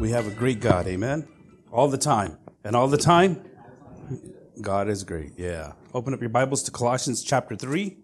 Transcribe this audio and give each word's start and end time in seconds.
We 0.00 0.12
have 0.12 0.26
a 0.26 0.30
great 0.30 0.60
God, 0.60 0.86
amen? 0.86 1.28
All 1.70 1.86
the 1.86 1.98
time. 1.98 2.38
And 2.64 2.74
all 2.74 2.88
the 2.88 2.96
time, 2.96 3.44
God 4.58 4.88
is 4.88 5.04
great, 5.04 5.32
yeah. 5.36 5.74
Open 5.92 6.14
up 6.14 6.20
your 6.20 6.30
Bibles 6.30 6.62
to 6.62 6.70
Colossians 6.70 7.22
chapter 7.22 7.54
3. 7.54 7.98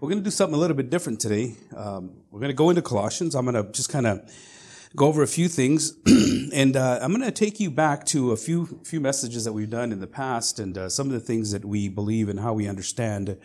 We're 0.00 0.08
going 0.08 0.18
to 0.18 0.24
do 0.24 0.32
something 0.32 0.56
a 0.56 0.58
little 0.58 0.76
bit 0.76 0.90
different 0.90 1.20
today. 1.20 1.54
Um, 1.76 2.16
we're 2.32 2.40
going 2.40 2.50
to 2.50 2.56
go 2.56 2.68
into 2.68 2.82
Colossians. 2.82 3.36
I'm 3.36 3.44
going 3.44 3.54
to 3.64 3.70
just 3.70 3.90
kind 3.90 4.08
of 4.08 4.28
go 4.96 5.06
over 5.06 5.22
a 5.22 5.28
few 5.28 5.46
things, 5.46 5.96
and 6.52 6.76
uh, 6.76 6.98
I'm 7.00 7.12
going 7.12 7.22
to 7.22 7.30
take 7.30 7.60
you 7.60 7.70
back 7.70 8.04
to 8.06 8.32
a 8.32 8.36
few 8.36 8.80
few 8.82 8.98
messages 8.98 9.44
that 9.44 9.52
we've 9.52 9.70
done 9.70 9.92
in 9.92 10.00
the 10.00 10.08
past, 10.08 10.58
and 10.58 10.76
uh, 10.76 10.88
some 10.88 11.06
of 11.06 11.12
the 11.12 11.20
things 11.20 11.52
that 11.52 11.64
we 11.64 11.88
believe 11.88 12.28
and 12.28 12.40
how 12.40 12.54
we 12.54 12.66
understand 12.66 13.38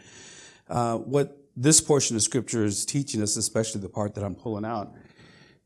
uh, 0.70 0.98
what 0.98 1.38
this 1.56 1.82
portion 1.82 2.16
of 2.16 2.24
Scripture 2.24 2.66
is 2.66 2.84
teaching 2.84 3.22
us, 3.22 3.38
especially 3.38 3.80
the 3.80 3.90
part 3.90 4.16
that 4.16 4.24
I'm 4.24 4.34
pulling 4.34 4.66
out. 4.66 4.92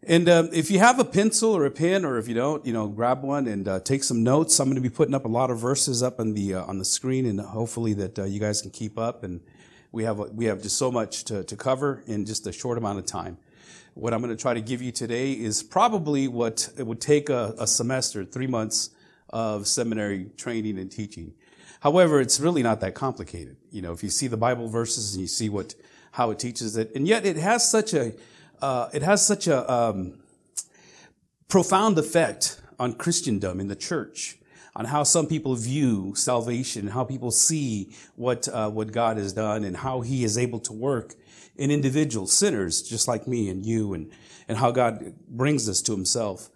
And 0.05 0.27
um, 0.27 0.49
if 0.52 0.70
you 0.70 0.80
have 0.80 0.99
a 0.99 1.05
pencil 1.05 1.55
or 1.55 1.66
a 1.66 1.71
pen, 1.71 2.03
or 2.03 2.17
if 2.17 2.27
you 2.27 2.34
don't, 2.34 2.66
you 2.66 2.73
know, 2.73 2.88
grab 2.88 3.23
one 3.23 3.48
and 3.48 3.66
uh, 3.67 3.80
take 3.80 4.03
some 4.03 4.21
notes. 4.21 4.59
I'm 4.59 4.67
going 4.67 4.76
to 4.76 4.81
be 4.81 4.89
putting 4.89 5.16
up 5.16 5.23
a 5.23 5.29
lot 5.29 5.49
of 5.49 5.59
verses 5.59 6.03
up 6.03 6.20
on 6.20 6.34
the 6.34 6.55
uh, 6.55 6.66
on 6.66 6.77
the 6.77 6.85
screen, 6.85 7.26
and 7.26 7.39
hopefully 7.39 7.93
that 7.93 8.20
uh, 8.20 8.23
you 8.26 8.39
guys 8.39 8.62
can 8.62 8.71
keep 8.71 8.98
up. 8.98 9.23
And 9.23 9.39
we 9.93 10.03
have 10.03 10.17
we 10.17 10.45
have 10.45 10.62
just 10.62 10.77
so 10.77 10.91
much 10.91 11.23
to, 11.26 11.43
to 11.45 11.55
cover 11.55 12.03
in 12.05 12.26
just 12.26 12.45
a 12.48 12.52
short 12.52 12.77
amount 12.77 12.99
of 12.99 13.05
time. 13.05 13.38
What 13.93 14.13
I'm 14.13 14.21
going 14.21 14.35
to 14.35 14.41
try 14.41 14.53
to 14.53 14.62
give 14.62 14.81
you 14.81 14.91
today 14.91 15.31
is 15.31 15.63
probably 15.63 16.27
what 16.27 16.70
it 16.77 16.85
would 16.85 16.99
take 16.99 17.29
a, 17.29 17.54
a 17.57 17.67
semester, 17.67 18.26
three 18.26 18.48
months 18.48 18.90
of 19.29 19.67
seminary 19.67 20.31
training 20.35 20.79
and 20.79 20.91
teaching. 20.91 21.34
However, 21.79 22.20
it's 22.20 22.40
really 22.40 22.63
not 22.63 22.81
that 22.81 22.93
complicated. 22.93 23.55
You 23.71 23.81
know, 23.81 23.93
if 23.93 24.04
you 24.04 24.09
see 24.09 24.27
the 24.27 24.38
Bible 24.38 24.67
verses 24.67 25.13
and 25.13 25.21
you 25.21 25.27
see 25.27 25.48
what 25.48 25.76
how 26.12 26.31
it 26.31 26.40
teaches 26.40 26.76
it, 26.76 26.91
and 26.93 27.07
yet 27.07 27.26
it 27.26 27.38
has 27.38 27.70
such 27.70 27.93
a 27.93 28.13
uh, 28.64 28.90
it 28.94 29.02
has 29.02 29.26
such 29.26 29.46
a 29.48 29.72
um, 29.72 30.20
profound 31.50 32.00
effect 32.00 32.62
on 32.80 32.94
Christendom 32.94 33.60
in 33.60 33.68
the 33.68 33.76
church, 33.76 34.38
on 34.74 34.86
how 34.86 35.04
some 35.04 35.28
people 35.28 35.54
view 35.56 36.16
salvation, 36.16 36.88
how 36.88 37.04
people 37.04 37.30
see 37.30 37.94
what 38.16 38.48
uh, 38.48 38.70
what 38.70 38.94
God 38.94 39.18
has 39.18 39.34
done, 39.34 39.66
and 39.66 39.76
how 39.76 40.00
He 40.00 40.24
is 40.24 40.38
able 40.38 40.60
to 40.62 40.72
work 40.72 41.14
in 41.58 41.72
individuals, 41.72 42.32
sinners 42.32 42.82
just 42.82 43.06
like 43.06 43.28
me 43.28 43.50
and 43.50 43.66
you, 43.66 43.94
and 43.94 44.10
and 44.48 44.58
how 44.58 44.72
God 44.72 45.14
brings 45.28 45.68
us 45.68 45.82
to 45.82 45.91
Himself. 45.91 46.50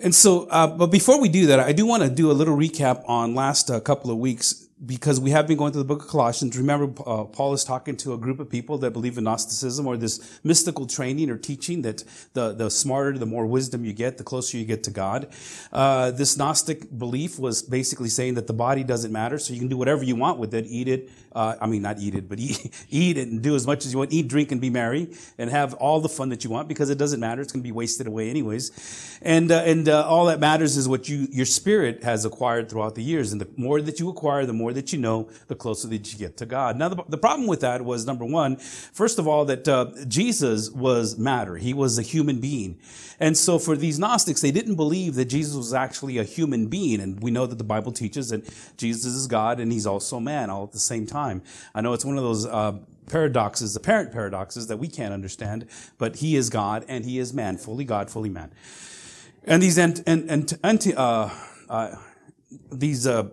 And 0.00 0.14
so, 0.14 0.46
uh, 0.46 0.66
but 0.66 0.86
before 0.86 1.20
we 1.20 1.28
do 1.28 1.46
that, 1.48 1.60
I 1.60 1.72
do 1.72 1.84
want 1.84 2.02
to 2.04 2.08
do 2.08 2.30
a 2.30 2.32
little 2.32 2.56
recap 2.56 3.04
on 3.06 3.34
last 3.34 3.70
uh, 3.70 3.80
couple 3.80 4.10
of 4.10 4.16
weeks 4.16 4.63
because 4.84 5.20
we 5.20 5.30
have 5.30 5.46
been 5.46 5.56
going 5.56 5.72
through 5.72 5.82
the 5.82 5.88
book 5.88 6.02
of 6.02 6.08
Colossians. 6.08 6.58
Remember, 6.58 6.92
uh, 7.06 7.24
Paul 7.24 7.52
is 7.52 7.64
talking 7.64 7.96
to 7.98 8.12
a 8.12 8.18
group 8.18 8.40
of 8.40 8.50
people 8.50 8.76
that 8.78 8.90
believe 8.90 9.16
in 9.16 9.24
Gnosticism 9.24 9.86
or 9.86 9.96
this 9.96 10.40
mystical 10.42 10.86
training 10.86 11.30
or 11.30 11.38
teaching 11.38 11.82
that 11.82 12.02
the, 12.32 12.52
the 12.52 12.70
smarter, 12.70 13.16
the 13.16 13.26
more 13.26 13.46
wisdom 13.46 13.84
you 13.84 13.92
get, 13.92 14.18
the 14.18 14.24
closer 14.24 14.58
you 14.58 14.64
get 14.64 14.82
to 14.84 14.90
God. 14.90 15.28
Uh, 15.72 16.10
this 16.10 16.36
Gnostic 16.36 16.96
belief 16.98 17.38
was 17.38 17.62
basically 17.62 18.08
saying 18.08 18.34
that 18.34 18.46
the 18.46 18.52
body 18.52 18.82
doesn't 18.82 19.12
matter, 19.12 19.38
so 19.38 19.52
you 19.52 19.60
can 19.60 19.68
do 19.68 19.76
whatever 19.76 20.02
you 20.02 20.16
want 20.16 20.38
with 20.38 20.52
it, 20.54 20.66
eat 20.66 20.88
it. 20.88 21.08
Uh, 21.34 21.56
I 21.60 21.66
mean, 21.66 21.82
not 21.82 21.98
eat 21.98 22.14
it, 22.14 22.28
but 22.28 22.38
eat, 22.40 22.70
eat 22.90 23.18
it 23.18 23.28
and 23.28 23.42
do 23.42 23.54
as 23.54 23.66
much 23.66 23.84
as 23.84 23.92
you 23.92 23.98
want. 23.98 24.12
Eat, 24.12 24.28
drink, 24.28 24.52
and 24.52 24.60
be 24.60 24.70
merry, 24.70 25.08
and 25.38 25.50
have 25.50 25.74
all 25.74 26.00
the 26.00 26.08
fun 26.08 26.28
that 26.28 26.44
you 26.44 26.50
want 26.50 26.68
because 26.68 26.90
it 26.90 26.98
doesn't 26.98 27.20
matter. 27.20 27.42
It's 27.42 27.52
going 27.52 27.62
to 27.62 27.66
be 27.66 27.72
wasted 27.72 28.06
away 28.06 28.30
anyways. 28.30 29.18
And 29.22 29.50
uh, 29.50 29.62
and 29.66 29.88
uh, 29.88 30.06
all 30.06 30.26
that 30.26 30.40
matters 30.40 30.76
is 30.76 30.88
what 30.88 31.08
you 31.08 31.26
your 31.30 31.46
spirit 31.46 32.04
has 32.04 32.24
acquired 32.24 32.68
throughout 32.68 32.94
the 32.94 33.02
years, 33.02 33.32
and 33.32 33.40
the 33.40 33.48
more 33.56 33.80
that 33.80 34.00
you 34.00 34.08
acquire, 34.08 34.46
the 34.46 34.52
more 34.52 34.72
that 34.72 34.92
you 34.92 34.98
know, 34.98 35.28
the 35.48 35.54
closer 35.54 35.88
that 35.88 36.12
you 36.12 36.18
get 36.18 36.36
to 36.38 36.46
God. 36.46 36.76
Now, 36.76 36.88
the, 36.88 37.02
the 37.08 37.18
problem 37.18 37.46
with 37.46 37.60
that 37.60 37.84
was 37.84 38.06
number 38.06 38.24
one, 38.24 38.56
first 38.56 39.18
of 39.18 39.26
all, 39.26 39.44
that 39.46 39.66
uh, 39.66 39.90
Jesus 40.06 40.70
was 40.70 41.18
matter. 41.18 41.56
He 41.56 41.74
was 41.74 41.98
a 41.98 42.02
human 42.02 42.40
being. 42.40 42.78
And 43.20 43.36
so 43.36 43.58
for 43.58 43.76
these 43.76 43.98
Gnostics, 43.98 44.40
they 44.40 44.50
didn't 44.50 44.74
believe 44.74 45.14
that 45.14 45.26
Jesus 45.26 45.54
was 45.54 45.72
actually 45.72 46.18
a 46.18 46.24
human 46.24 46.66
being. 46.66 47.00
And 47.00 47.22
we 47.22 47.30
know 47.30 47.46
that 47.46 47.58
the 47.58 47.64
Bible 47.64 47.92
teaches 47.92 48.30
that 48.30 48.44
Jesus 48.76 49.14
is 49.14 49.26
God 49.26 49.60
and 49.60 49.72
he's 49.72 49.86
also 49.86 50.20
man 50.20 50.50
all 50.50 50.64
at 50.64 50.72
the 50.72 50.78
same 50.78 51.06
time. 51.06 51.23
I 51.74 51.80
know 51.80 51.92
it's 51.92 52.04
one 52.04 52.18
of 52.18 52.24
those, 52.24 52.46
uh, 52.46 52.78
paradoxes, 53.06 53.74
the 53.74 53.80
apparent 53.80 54.12
paradoxes 54.12 54.66
that 54.68 54.78
we 54.78 54.88
can't 54.88 55.12
understand, 55.12 55.66
but 55.98 56.16
he 56.16 56.36
is 56.36 56.50
God 56.50 56.84
and 56.88 57.04
he 57.04 57.18
is 57.18 57.32
man, 57.32 57.56
fully 57.56 57.84
God, 57.84 58.10
fully 58.10 58.30
man. 58.30 58.52
And 59.44 59.62
these 59.62 59.78
ant, 59.78 60.02
ant, 60.06 60.54
anti, 60.62 60.94
uh, 60.94 61.30
uh, 61.68 61.96
these 62.72 63.06
uh, 63.06 63.28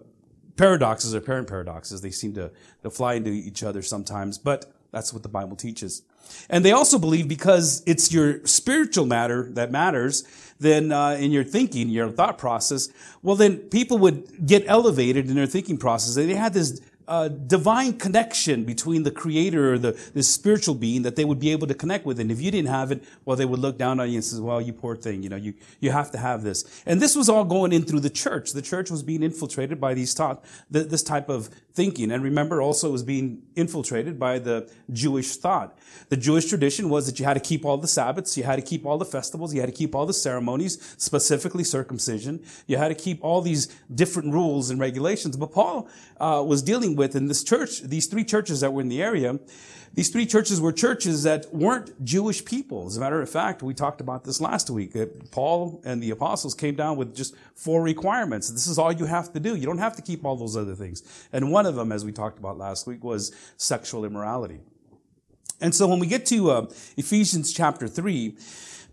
paradoxes 0.57 1.15
are 1.15 1.19
apparent 1.19 1.47
paradoxes. 1.47 2.01
They 2.01 2.11
seem 2.11 2.33
to, 2.33 2.51
to 2.83 2.89
fly 2.89 3.13
into 3.13 3.29
each 3.29 3.63
other 3.63 3.81
sometimes, 3.81 4.37
but 4.37 4.73
that's 4.91 5.13
what 5.13 5.23
the 5.23 5.29
Bible 5.29 5.55
teaches. 5.55 6.03
And 6.49 6.63
they 6.63 6.71
also 6.71 6.99
believe 6.99 7.27
because 7.27 7.81
it's 7.85 8.11
your 8.11 8.45
spiritual 8.45 9.05
matter 9.05 9.49
that 9.51 9.71
matters, 9.71 10.23
then 10.59 10.91
uh, 10.91 11.11
in 11.11 11.31
your 11.31 11.43
thinking, 11.43 11.89
your 11.89 12.09
thought 12.09 12.37
process, 12.37 12.89
well, 13.21 13.35
then 13.35 13.57
people 13.57 13.97
would 13.97 14.45
get 14.45 14.63
elevated 14.67 15.29
in 15.29 15.35
their 15.35 15.45
thinking 15.47 15.77
process. 15.77 16.15
They 16.15 16.35
had 16.35 16.53
this 16.53 16.81
uh, 17.11 17.27
divine 17.27 17.91
connection 17.97 18.63
between 18.63 19.03
the 19.03 19.11
creator 19.11 19.73
or 19.73 19.77
the, 19.77 19.91
the 20.13 20.23
spiritual 20.23 20.73
being 20.73 21.01
that 21.01 21.17
they 21.17 21.25
would 21.25 21.39
be 21.39 21.51
able 21.51 21.67
to 21.67 21.73
connect 21.73 22.05
with. 22.05 22.21
And 22.21 22.31
if 22.31 22.39
you 22.39 22.49
didn't 22.51 22.69
have 22.69 22.89
it, 22.89 23.03
well, 23.25 23.35
they 23.35 23.43
would 23.43 23.59
look 23.59 23.77
down 23.77 23.99
on 23.99 24.09
you 24.09 24.15
and 24.15 24.23
say, 24.23 24.39
well, 24.39 24.61
you 24.61 24.71
poor 24.71 24.95
thing, 24.95 25.21
you 25.21 25.27
know, 25.27 25.35
you, 25.35 25.53
you 25.81 25.91
have 25.91 26.09
to 26.11 26.17
have 26.17 26.41
this. 26.41 26.81
And 26.85 27.01
this 27.01 27.13
was 27.13 27.27
all 27.27 27.43
going 27.43 27.73
in 27.73 27.83
through 27.83 27.99
the 27.99 28.09
church. 28.09 28.53
The 28.53 28.61
church 28.61 28.89
was 28.89 29.03
being 29.03 29.23
infiltrated 29.23 29.81
by 29.81 29.93
these 29.93 30.13
taught, 30.13 30.45
this 30.69 31.03
type 31.03 31.27
of 31.27 31.49
thinking. 31.73 32.11
And 32.11 32.23
remember 32.23 32.61
also 32.61 32.87
it 32.87 32.93
was 32.93 33.03
being 33.03 33.41
infiltrated 33.57 34.17
by 34.17 34.39
the 34.39 34.71
Jewish 34.93 35.35
thought. 35.35 35.77
The 36.07 36.17
Jewish 36.17 36.45
tradition 36.45 36.89
was 36.89 37.07
that 37.07 37.19
you 37.19 37.25
had 37.25 37.33
to 37.33 37.41
keep 37.41 37.65
all 37.65 37.77
the 37.77 37.89
Sabbaths, 37.89 38.37
you 38.37 38.43
had 38.43 38.55
to 38.55 38.61
keep 38.61 38.85
all 38.85 38.97
the 38.97 39.05
festivals, 39.17 39.53
you 39.53 39.59
had 39.59 39.69
to 39.69 39.75
keep 39.75 39.93
all 39.93 40.05
the 40.05 40.13
ceremonies, 40.13 40.95
specifically 40.97 41.65
circumcision. 41.65 42.41
You 42.67 42.77
had 42.77 42.87
to 42.87 42.95
keep 42.95 43.21
all 43.21 43.41
these 43.41 43.67
different 43.93 44.31
rules 44.31 44.69
and 44.69 44.79
regulations. 44.79 45.35
But 45.35 45.51
Paul 45.51 45.89
uh, 46.21 46.41
was 46.45 46.61
dealing 46.61 46.95
with 46.95 47.00
in 47.03 47.27
this 47.27 47.43
church, 47.43 47.81
these 47.81 48.05
three 48.05 48.23
churches 48.23 48.61
that 48.61 48.71
were 48.71 48.81
in 48.81 48.89
the 48.89 49.01
area, 49.01 49.39
these 49.93 50.09
three 50.09 50.25
churches 50.25 50.61
were 50.61 50.71
churches 50.71 51.23
that 51.23 51.53
weren't 51.53 52.03
Jewish 52.05 52.45
people. 52.45 52.87
As 52.87 52.95
a 52.95 52.99
matter 53.01 53.21
of 53.21 53.29
fact, 53.29 53.61
we 53.61 53.73
talked 53.73 53.99
about 53.99 54.23
this 54.23 54.39
last 54.39 54.69
week. 54.69 54.93
That 54.93 55.31
Paul 55.31 55.81
and 55.83 56.01
the 56.01 56.11
apostles 56.11 56.53
came 56.53 56.75
down 56.75 56.95
with 56.95 57.13
just 57.13 57.35
four 57.55 57.81
requirements. 57.81 58.49
This 58.49 58.67
is 58.67 58.77
all 58.77 58.93
you 58.93 59.05
have 59.05 59.33
to 59.33 59.39
do. 59.39 59.55
You 59.55 59.65
don't 59.65 59.79
have 59.79 59.95
to 59.97 60.01
keep 60.01 60.23
all 60.23 60.37
those 60.37 60.55
other 60.55 60.75
things. 60.75 61.03
And 61.33 61.51
one 61.51 61.65
of 61.65 61.75
them, 61.75 61.91
as 61.91 62.05
we 62.05 62.13
talked 62.13 62.39
about 62.39 62.57
last 62.57 62.87
week, 62.87 63.03
was 63.03 63.35
sexual 63.57 64.05
immorality. 64.05 64.61
And 65.59 65.75
so 65.75 65.87
when 65.87 65.99
we 65.99 66.07
get 66.07 66.25
to 66.27 66.51
uh, 66.51 66.65
Ephesians 66.95 67.51
chapter 67.51 67.87
3, 67.87 68.37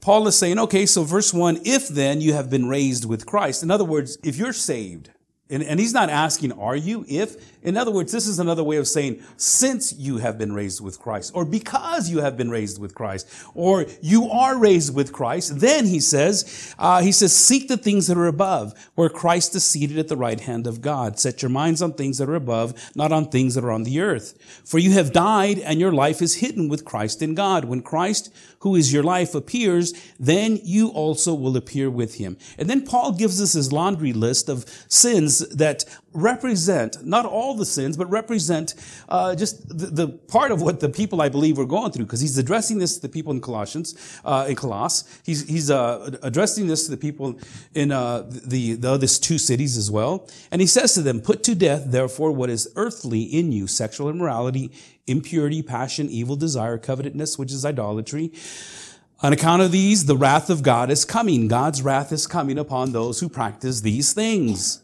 Paul 0.01 0.27
is 0.27 0.37
saying, 0.37 0.59
okay, 0.59 0.85
so 0.85 1.05
verse 1.05 1.33
1, 1.33 1.61
if 1.65 1.89
then 1.89 2.21
you 2.21 2.33
have 2.33 2.51
been 2.51 2.69
raised 2.69 3.05
with 3.05 3.25
Christ. 3.25 3.63
In 3.63 3.71
other 3.71 3.85
words, 3.85 4.19
if 4.23 4.37
you're 4.37 4.53
saved, 4.53 5.11
and, 5.51 5.63
and 5.63 5.81
he's 5.81 5.95
not 5.95 6.11
asking, 6.11 6.53
are 6.53 6.77
you? 6.77 7.05
If, 7.09 7.58
in 7.63 7.77
other 7.77 7.91
words, 7.91 8.13
this 8.13 8.27
is 8.27 8.39
another 8.39 8.65
way 8.65 8.77
of 8.77 8.87
saying, 8.87 9.23
since 9.37 9.93
you 9.93 10.19
have 10.19 10.39
been 10.39 10.53
raised 10.53 10.81
with 10.81 10.99
Christ, 11.01 11.33
or 11.35 11.45
because 11.45 12.09
you 12.09 12.21
have 12.21 12.37
been 12.37 12.51
raised 12.51 12.81
with 12.81 12.95
Christ, 12.95 13.29
or 13.55 13.87
you 14.01 14.31
are 14.31 14.57
raised 14.57 14.95
with 14.95 15.13
Christ, 15.13 15.61
then 15.61 15.87
he 15.87 16.01
says, 16.01 16.75
uh, 16.79 17.03
he 17.03 17.13
says, 17.13 17.35
seek 17.35 17.69
the 17.69 17.77
things 17.77 18.07
that 18.07 18.17
are 18.17 18.27
above, 18.27 18.73
where 18.95 19.09
Christ 19.09 19.55
is 19.55 19.65
seated 19.65 19.99
at 19.99 20.09
the 20.09 20.17
right 20.17 20.41
hand 20.41 20.67
of 20.67 20.81
God. 20.81 21.19
Set 21.19 21.43
your 21.43 21.51
minds 21.51 21.83
on 21.83 21.93
things 21.93 22.19
that 22.19 22.29
are 22.29 22.35
above, 22.35 22.91
not 22.95 23.13
on 23.13 23.29
things 23.29 23.55
that 23.55 23.65
are 23.65 23.73
on 23.73 23.85
the 23.85 24.01
earth. 24.01 24.39
For 24.65 24.79
you 24.79 24.93
have 24.93 25.13
died, 25.13 25.59
and 25.59 25.81
your 25.81 25.93
life 25.93 26.23
is 26.23 26.37
hidden 26.37 26.69
with 26.69 26.85
Christ 26.85 27.23
in 27.23 27.35
God. 27.35 27.65
When 27.65 27.83
Christ, 27.83 28.33
who 28.61 28.77
is 28.77 28.93
your 28.93 29.03
life, 29.03 29.35
appears, 29.35 29.93
then 30.19 30.59
you 30.63 30.89
also 30.89 31.35
will 31.35 31.57
appear 31.57 31.91
with 31.91 32.15
him. 32.17 32.37
And 32.57 32.71
then 32.71 32.87
Paul 32.87 33.13
gives 33.13 33.41
us 33.41 33.53
his 33.53 33.73
laundry 33.73 34.13
list 34.13 34.49
of 34.49 34.65
sins 34.89 35.41
that 35.49 35.85
represent 36.13 37.05
not 37.05 37.27
all 37.27 37.55
the 37.59 37.67
sins, 37.67 37.97
but 37.97 38.09
represent 38.11 38.75
uh, 39.09 39.35
just 39.35 39.69
the, 39.69 39.87
the, 39.87 40.09
part 40.09 40.51
of 40.51 40.63
what 40.63 40.81
the 40.81 40.89
people 40.89 41.21
I 41.21 41.28
believe 41.28 41.59
were 41.59 41.66
going 41.66 41.93
through. 41.93 42.07
Because 42.07 42.21
he's 42.21 42.39
addressing 42.39 42.78
this 42.78 42.97
to 42.97 43.03
the 43.03 43.09
people 43.09 43.33
in 43.33 43.41
Colossians, 43.41 44.21
uh, 44.25 44.47
in 44.49 44.57
Colossus. 44.57 45.21
He's 45.25 45.47
he's 45.49 45.71
uh, 45.71 46.16
addressing 46.22 46.66
this 46.66 46.84
to 46.84 46.91
the 46.91 46.97
people 46.97 47.39
in 47.75 47.93
uh, 47.93 48.25
the 48.28 48.75
the 48.75 48.91
other 48.91 49.07
two 49.07 49.39
cities 49.39 49.77
as 49.77 49.91
well. 49.91 50.28
And 50.51 50.60
he 50.60 50.66
says 50.66 50.95
to 50.95 51.03
them, 51.03 51.21
"Put 51.21 51.43
to 51.45 51.55
death, 51.55 51.84
therefore, 51.87 52.33
what 52.33 52.51
is 52.51 52.71
earthly 52.77 53.22
in 53.22 53.53
you: 53.53 53.66
sexual 53.66 54.09
immorality, 54.09 54.72
impurity, 55.07 55.63
passion, 55.63 56.09
evil 56.09 56.37
desire, 56.37 56.78
covetousness, 56.78 57.39
which 57.39 57.53
is 57.53 57.65
idolatry." 57.65 58.33
On 59.21 59.33
account 59.33 59.63
of 59.63 59.72
these, 59.72 60.04
the 60.04 60.16
wrath 60.16 60.49
of 60.49 60.63
God 60.63 60.93
is 60.93 61.04
coming. 61.04 61.49
God's 61.49 61.83
wrath 61.83 62.13
is 62.13 62.28
coming 62.28 62.57
upon 62.57 62.93
those 62.93 63.19
who 63.19 63.28
practice 63.28 63.81
these 63.81 64.13
things. 64.13 64.83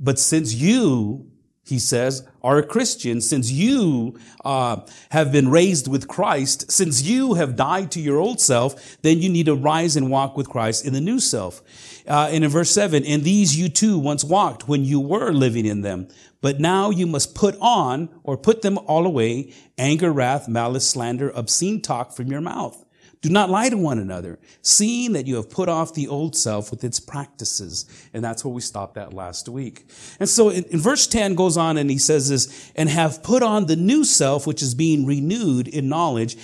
But 0.00 0.18
since 0.18 0.54
you, 0.54 1.30
he 1.66 1.80
says, 1.80 2.26
are 2.44 2.58
a 2.58 2.62
Christian, 2.62 3.20
since 3.20 3.50
you 3.50 4.16
uh, 4.44 4.82
have 5.10 5.32
been 5.32 5.48
raised 5.48 5.88
with 5.88 6.06
Christ, 6.06 6.70
since 6.70 7.02
you 7.02 7.34
have 7.34 7.56
died 7.56 7.90
to 7.90 8.00
your 8.00 8.18
old 8.18 8.40
self, 8.40 9.02
then 9.02 9.20
you 9.20 9.28
need 9.28 9.46
to 9.46 9.54
rise 9.56 9.96
and 9.96 10.08
walk 10.08 10.36
with 10.36 10.48
Christ 10.48 10.86
in 10.86 10.92
the 10.92 11.00
new 11.00 11.18
self. 11.18 11.60
Uh, 12.06 12.28
and 12.30 12.44
in 12.44 12.50
verse 12.50 12.70
7, 12.70 13.02
in 13.02 13.24
these 13.24 13.58
you 13.58 13.68
too 13.68 13.98
once 13.98 14.22
walked 14.22 14.68
when 14.68 14.84
you 14.84 15.00
were 15.00 15.32
living 15.32 15.66
in 15.66 15.80
them. 15.80 16.06
But 16.40 16.60
now 16.60 16.90
you 16.90 17.04
must 17.04 17.34
put 17.34 17.56
on 17.60 18.10
or 18.22 18.36
put 18.36 18.62
them 18.62 18.78
all 18.86 19.04
away 19.04 19.52
anger, 19.76 20.12
wrath, 20.12 20.46
malice, 20.46 20.88
slander, 20.88 21.30
obscene 21.30 21.82
talk 21.82 22.12
from 22.12 22.30
your 22.30 22.40
mouth. 22.40 22.85
Do 23.22 23.30
not 23.30 23.50
lie 23.50 23.68
to 23.68 23.76
one 23.76 23.98
another, 23.98 24.38
seeing 24.62 25.12
that 25.12 25.26
you 25.26 25.36
have 25.36 25.50
put 25.50 25.68
off 25.68 25.94
the 25.94 26.08
old 26.08 26.36
self 26.36 26.70
with 26.70 26.84
its 26.84 27.00
practices. 27.00 27.86
And 28.12 28.22
that's 28.22 28.44
where 28.44 28.52
we 28.52 28.60
stopped 28.60 28.96
at 28.96 29.14
last 29.14 29.48
week. 29.48 29.90
And 30.20 30.28
so 30.28 30.50
in, 30.50 30.64
in, 30.64 30.80
verse 30.80 31.06
10 31.06 31.34
goes 31.34 31.56
on 31.56 31.76
and 31.76 31.90
he 31.90 31.98
says 31.98 32.28
this, 32.28 32.70
and 32.76 32.88
have 32.88 33.22
put 33.22 33.42
on 33.42 33.66
the 33.66 33.76
new 33.76 34.04
self, 34.04 34.46
which 34.46 34.62
is 34.62 34.74
being 34.74 35.06
renewed 35.06 35.66
in 35.66 35.88
knowledge 35.88 36.36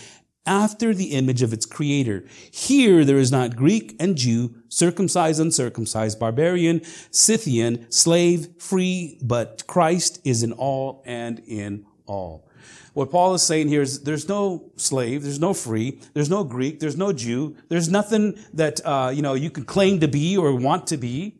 after 0.44 0.92
the 0.92 1.12
image 1.12 1.42
of 1.42 1.52
its 1.52 1.66
creator. 1.66 2.24
Here 2.50 3.04
there 3.04 3.18
is 3.18 3.30
not 3.30 3.54
Greek 3.54 3.94
and 4.00 4.16
Jew, 4.16 4.54
circumcised, 4.68 5.40
uncircumcised, 5.40 6.18
barbarian, 6.18 6.82
Scythian, 7.10 7.90
slave, 7.90 8.48
free, 8.58 9.18
but 9.22 9.64
Christ 9.66 10.20
is 10.24 10.42
in 10.42 10.52
all 10.52 11.02
and 11.06 11.38
in 11.46 11.86
all. 12.06 12.48
What 12.94 13.10
Paul 13.10 13.34
is 13.34 13.42
saying 13.42 13.68
here 13.68 13.82
is 13.82 14.02
there's 14.02 14.28
no 14.28 14.70
slave, 14.76 15.22
there's 15.22 15.40
no 15.40 15.54
free, 15.54 16.00
there's 16.12 16.28
no 16.28 16.44
Greek, 16.44 16.80
there's 16.80 16.96
no 16.96 17.12
Jew, 17.12 17.56
there's 17.68 17.88
nothing 17.88 18.38
that, 18.52 18.84
uh, 18.84 19.10
you 19.14 19.22
know, 19.22 19.34
you 19.34 19.50
can 19.50 19.64
claim 19.64 20.00
to 20.00 20.08
be 20.08 20.36
or 20.36 20.54
want 20.54 20.86
to 20.88 20.96
be. 20.98 21.36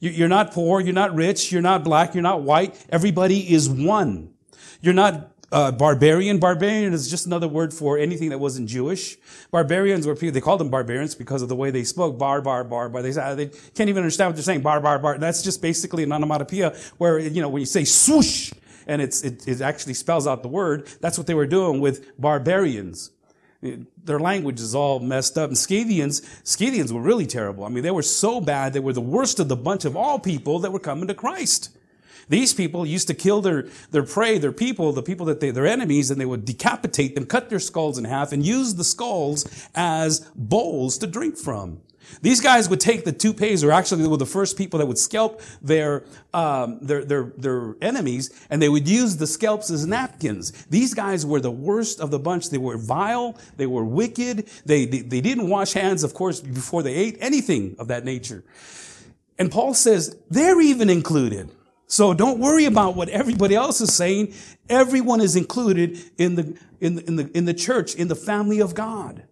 You're 0.00 0.28
not 0.28 0.52
poor, 0.52 0.80
you're 0.80 0.94
not 0.94 1.14
rich, 1.14 1.50
you're 1.50 1.62
not 1.62 1.82
black, 1.82 2.14
you're 2.14 2.22
not 2.22 2.42
white. 2.42 2.84
Everybody 2.88 3.52
is 3.52 3.68
one. 3.68 4.32
You're 4.80 4.94
not 4.94 5.32
uh, 5.50 5.72
barbarian. 5.72 6.38
Barbarian 6.38 6.92
is 6.92 7.10
just 7.10 7.26
another 7.26 7.48
word 7.48 7.72
for 7.72 7.98
anything 7.98 8.30
that 8.30 8.38
wasn't 8.38 8.68
Jewish. 8.68 9.16
Barbarians 9.50 10.06
were 10.06 10.14
people, 10.14 10.32
they 10.32 10.40
called 10.40 10.60
them 10.60 10.70
barbarians 10.70 11.14
because 11.14 11.42
of 11.42 11.48
the 11.48 11.56
way 11.56 11.70
they 11.70 11.84
spoke. 11.84 12.18
Bar, 12.18 12.42
bar, 12.42 12.64
bar, 12.64 12.88
bar. 12.88 13.02
They, 13.02 13.10
they 13.10 13.46
can't 13.74 13.88
even 13.88 14.02
understand 14.02 14.28
what 14.28 14.36
they're 14.36 14.42
saying. 14.42 14.62
Bar, 14.62 14.80
bar, 14.80 14.98
bar. 14.98 15.18
That's 15.18 15.42
just 15.42 15.62
basically 15.62 16.02
an 16.04 16.12
onomatopoeia 16.12 16.76
where, 16.98 17.18
you 17.18 17.40
know, 17.40 17.48
when 17.48 17.60
you 17.60 17.66
say 17.66 17.84
swoosh, 17.84 18.52
and 18.88 19.00
it's, 19.02 19.22
it, 19.22 19.46
it 19.46 19.60
actually 19.60 19.94
spells 19.94 20.26
out 20.26 20.42
the 20.42 20.48
word, 20.48 20.88
that's 21.00 21.18
what 21.18 21.26
they 21.26 21.34
were 21.34 21.46
doing 21.46 21.80
with 21.80 22.18
barbarians. 22.18 23.10
Their 23.60 24.18
language 24.18 24.60
is 24.60 24.74
all 24.74 25.00
messed 25.00 25.36
up. 25.36 25.50
And 25.50 25.58
Scythians, 25.58 26.22
Scythians 26.42 26.92
were 26.92 27.00
really 27.00 27.26
terrible. 27.26 27.64
I 27.64 27.68
mean, 27.68 27.82
they 27.82 27.90
were 27.90 28.02
so 28.02 28.40
bad, 28.40 28.72
they 28.72 28.80
were 28.80 28.92
the 28.92 29.00
worst 29.00 29.38
of 29.38 29.48
the 29.48 29.56
bunch 29.56 29.84
of 29.84 29.96
all 29.96 30.18
people 30.18 30.60
that 30.60 30.72
were 30.72 30.78
coming 30.78 31.06
to 31.08 31.14
Christ. 31.14 31.70
These 32.28 32.54
people 32.54 32.84
used 32.84 33.08
to 33.08 33.14
kill 33.14 33.40
their, 33.40 33.68
their 33.90 34.02
prey, 34.02 34.38
their 34.38 34.52
people, 34.52 34.92
the 34.92 35.02
people 35.02 35.26
that 35.26 35.40
they, 35.40 35.50
their 35.50 35.66
enemies, 35.66 36.10
and 36.10 36.20
they 36.20 36.26
would 36.26 36.44
decapitate 36.44 37.14
them, 37.14 37.26
cut 37.26 37.48
their 37.48 37.58
skulls 37.58 37.98
in 37.98 38.04
half, 38.04 38.32
and 38.32 38.44
use 38.44 38.74
the 38.74 38.84
skulls 38.84 39.46
as 39.74 40.20
bowls 40.34 40.98
to 40.98 41.06
drink 41.06 41.38
from. 41.38 41.80
These 42.22 42.40
guys 42.40 42.68
would 42.68 42.80
take 42.80 43.04
the 43.04 43.12
toupees, 43.12 43.62
or 43.62 43.70
actually 43.70 44.02
they 44.02 44.08
were 44.08 44.16
the 44.16 44.26
first 44.26 44.56
people 44.56 44.78
that 44.78 44.86
would 44.86 44.98
scalp 44.98 45.40
their, 45.62 46.04
um, 46.34 46.78
their, 46.80 47.04
their, 47.04 47.32
their 47.36 47.76
enemies, 47.80 48.30
and 48.50 48.60
they 48.60 48.68
would 48.68 48.88
use 48.88 49.16
the 49.16 49.26
scalps 49.26 49.70
as 49.70 49.86
napkins. 49.86 50.52
These 50.66 50.94
guys 50.94 51.24
were 51.24 51.40
the 51.40 51.50
worst 51.50 52.00
of 52.00 52.10
the 52.10 52.18
bunch. 52.18 52.50
They 52.50 52.58
were 52.58 52.78
vile. 52.78 53.36
They 53.56 53.66
were 53.66 53.84
wicked. 53.84 54.48
They, 54.64 54.84
they, 54.84 55.00
they 55.00 55.20
didn't 55.20 55.48
wash 55.48 55.72
hands, 55.72 56.02
of 56.02 56.14
course, 56.14 56.40
before 56.40 56.82
they 56.82 56.94
ate 56.94 57.16
anything 57.20 57.76
of 57.78 57.88
that 57.88 58.04
nature. 58.04 58.44
And 59.38 59.52
Paul 59.52 59.74
says 59.74 60.16
they're 60.28 60.60
even 60.60 60.90
included. 60.90 61.50
So 61.86 62.12
don't 62.12 62.38
worry 62.38 62.66
about 62.66 62.96
what 62.96 63.08
everybody 63.08 63.54
else 63.54 63.80
is 63.80 63.94
saying. 63.94 64.34
Everyone 64.68 65.20
is 65.20 65.36
included 65.36 65.98
in 66.18 66.34
the, 66.34 66.58
in 66.80 66.98
in 66.98 67.16
the, 67.16 67.30
in 67.36 67.44
the 67.46 67.54
church, 67.54 67.94
in 67.94 68.08
the 68.08 68.14
family 68.14 68.60
of 68.60 68.74
God. 68.74 69.22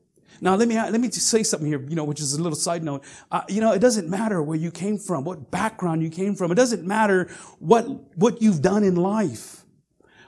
Now, 0.40 0.54
let 0.54 0.68
me, 0.68 0.76
let 0.76 1.00
me 1.00 1.08
just 1.08 1.28
say 1.28 1.42
something 1.42 1.68
here, 1.68 1.80
you 1.88 1.96
know, 1.96 2.04
which 2.04 2.20
is 2.20 2.34
a 2.34 2.42
little 2.42 2.58
side 2.58 2.84
note. 2.84 3.04
Uh, 3.30 3.42
you 3.48 3.60
know, 3.60 3.72
it 3.72 3.80
doesn't 3.80 4.08
matter 4.08 4.42
where 4.42 4.56
you 4.56 4.70
came 4.70 4.98
from, 4.98 5.24
what 5.24 5.50
background 5.50 6.02
you 6.02 6.10
came 6.10 6.34
from. 6.34 6.50
It 6.50 6.56
doesn't 6.56 6.84
matter 6.84 7.28
what, 7.58 7.86
what 8.16 8.42
you've 8.42 8.62
done 8.62 8.84
in 8.84 8.96
life. 8.96 9.64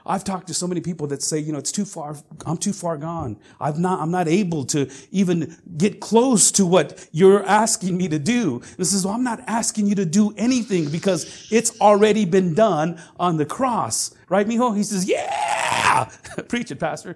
I've 0.05 0.23
talked 0.23 0.47
to 0.47 0.55
so 0.55 0.65
many 0.65 0.81
people 0.81 1.05
that 1.07 1.21
say, 1.21 1.37
you 1.37 1.51
know, 1.51 1.59
it's 1.59 1.71
too 1.71 1.85
far, 1.85 2.17
I'm 2.45 2.57
too 2.57 2.73
far 2.73 2.97
gone. 2.97 3.37
I've 3.59 3.77
not, 3.77 4.01
I'm 4.01 4.09
not 4.09 4.27
able 4.27 4.65
to 4.65 4.89
even 5.11 5.55
get 5.77 5.99
close 5.99 6.51
to 6.53 6.65
what 6.65 7.07
you're 7.11 7.43
asking 7.45 7.95
me 7.95 8.07
to 8.07 8.17
do. 8.17 8.61
This 8.77 8.91
is, 8.91 9.05
well, 9.05 9.13
I'm 9.13 9.23
not 9.23 9.41
asking 9.45 9.85
you 9.85 9.95
to 9.95 10.05
do 10.05 10.33
anything 10.35 10.89
because 10.89 11.47
it's 11.51 11.79
already 11.79 12.25
been 12.25 12.55
done 12.55 12.99
on 13.19 13.37
the 13.37 13.45
cross. 13.45 14.15
Right, 14.29 14.47
Mijo? 14.47 14.75
He 14.75 14.81
says, 14.81 15.07
yeah! 15.07 16.09
Preach 16.47 16.71
it, 16.71 16.79
Pastor. 16.79 17.15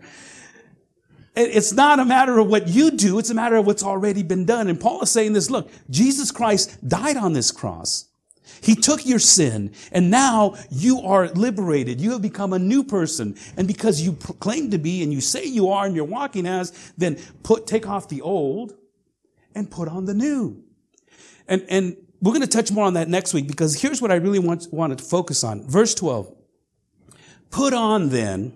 It's 1.36 1.74
not 1.74 2.00
a 2.00 2.06
matter 2.06 2.38
of 2.38 2.48
what 2.48 2.68
you 2.68 2.92
do, 2.92 3.18
it's 3.18 3.32
a 3.32 3.34
matter 3.34 3.56
of 3.56 3.66
what's 3.66 3.84
already 3.84 4.22
been 4.22 4.46
done. 4.46 4.68
And 4.68 4.80
Paul 4.80 5.02
is 5.02 5.10
saying 5.10 5.34
this, 5.34 5.50
look, 5.50 5.72
Jesus 5.90 6.32
Christ 6.32 6.88
died 6.88 7.18
on 7.18 7.34
this 7.34 7.52
cross. 7.52 8.08
He 8.62 8.76
took 8.76 9.06
your 9.06 9.20
sin 9.20 9.74
and 9.92 10.12
now 10.12 10.56
you 10.70 11.02
are 11.02 11.28
liberated. 11.30 12.00
You 12.00 12.12
have 12.12 12.22
become 12.22 12.54
a 12.54 12.60
new 12.60 12.84
person. 12.84 13.36
And 13.58 13.68
because 13.68 14.02
you 14.02 14.14
claim 14.14 14.72
to 14.72 14.78
be 14.78 15.02
and 15.02 15.12
you 15.12 15.22
say 15.22 15.44
you 15.44 15.70
are 15.70 15.86
and 15.86 15.96
you're 15.96 16.06
walking 16.06 16.46
as, 16.46 16.72
then 16.98 17.18
put, 17.42 17.68
take 17.68 17.88
off 17.88 18.08
the 18.10 18.22
old 18.22 18.76
and 19.56 19.70
put 19.70 19.88
on 19.88 20.06
the 20.06 20.14
new. 20.14 20.64
And, 21.48 21.66
and 21.68 21.98
we're 22.22 22.32
going 22.32 22.42
to 22.42 22.48
touch 22.48 22.72
more 22.72 22.86
on 22.86 22.94
that 22.94 23.10
next 23.10 23.34
week 23.34 23.48
because 23.48 23.82
here's 23.82 24.02
what 24.02 24.12
I 24.12 24.16
really 24.16 24.40
want, 24.40 24.68
wanted 24.72 25.00
to 25.00 25.04
focus 25.04 25.44
on. 25.44 25.68
Verse 25.68 25.94
12. 25.96 26.34
Put 27.50 27.74
on 27.74 28.10
then 28.10 28.54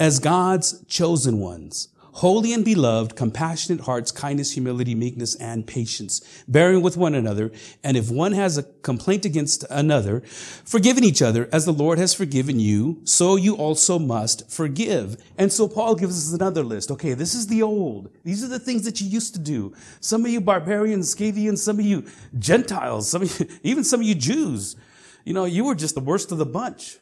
as 0.00 0.20
God's 0.20 0.84
chosen 0.86 1.40
ones, 1.40 1.88
holy 2.18 2.52
and 2.52 2.64
beloved, 2.64 3.14
compassionate 3.14 3.82
hearts, 3.82 4.10
kindness, 4.10 4.52
humility, 4.52 4.94
meekness, 4.94 5.34
and 5.36 5.66
patience, 5.66 6.20
bearing 6.48 6.82
with 6.82 6.96
one 6.96 7.14
another. 7.14 7.50
And 7.84 7.96
if 7.96 8.10
one 8.10 8.32
has 8.32 8.58
a 8.58 8.62
complaint 8.62 9.24
against 9.24 9.64
another, 9.70 10.20
forgiving 10.64 11.04
each 11.04 11.22
other 11.22 11.48
as 11.52 11.64
the 11.64 11.72
Lord 11.72 11.98
has 11.98 12.14
forgiven 12.14 12.58
you, 12.58 13.00
so 13.04 13.36
you 13.36 13.54
also 13.56 13.98
must 13.98 14.50
forgive. 14.50 15.16
And 15.36 15.52
so 15.52 15.68
Paul 15.68 15.94
gives 15.94 16.16
us 16.16 16.34
another 16.34 16.62
list. 16.64 16.90
Okay, 16.90 17.14
this 17.14 17.34
is 17.34 17.46
the 17.46 17.62
old. 17.62 18.10
These 18.24 18.42
are 18.44 18.48
the 18.48 18.58
things 18.58 18.84
that 18.84 19.00
you 19.00 19.08
used 19.08 19.34
to 19.34 19.40
do. 19.40 19.74
Some 20.00 20.24
of 20.24 20.30
you 20.30 20.40
barbarians, 20.40 21.12
Scythians, 21.12 21.62
some 21.62 21.78
of 21.78 21.84
you 21.84 22.04
Gentiles, 22.38 23.08
some 23.08 23.22
of 23.22 23.40
you, 23.40 23.46
even 23.62 23.84
some 23.84 24.00
of 24.00 24.06
you 24.06 24.14
Jews. 24.14 24.76
You 25.24 25.34
know, 25.34 25.44
you 25.44 25.64
were 25.64 25.74
just 25.74 25.94
the 25.94 26.00
worst 26.00 26.32
of 26.32 26.38
the 26.38 26.46
bunch. 26.46 26.98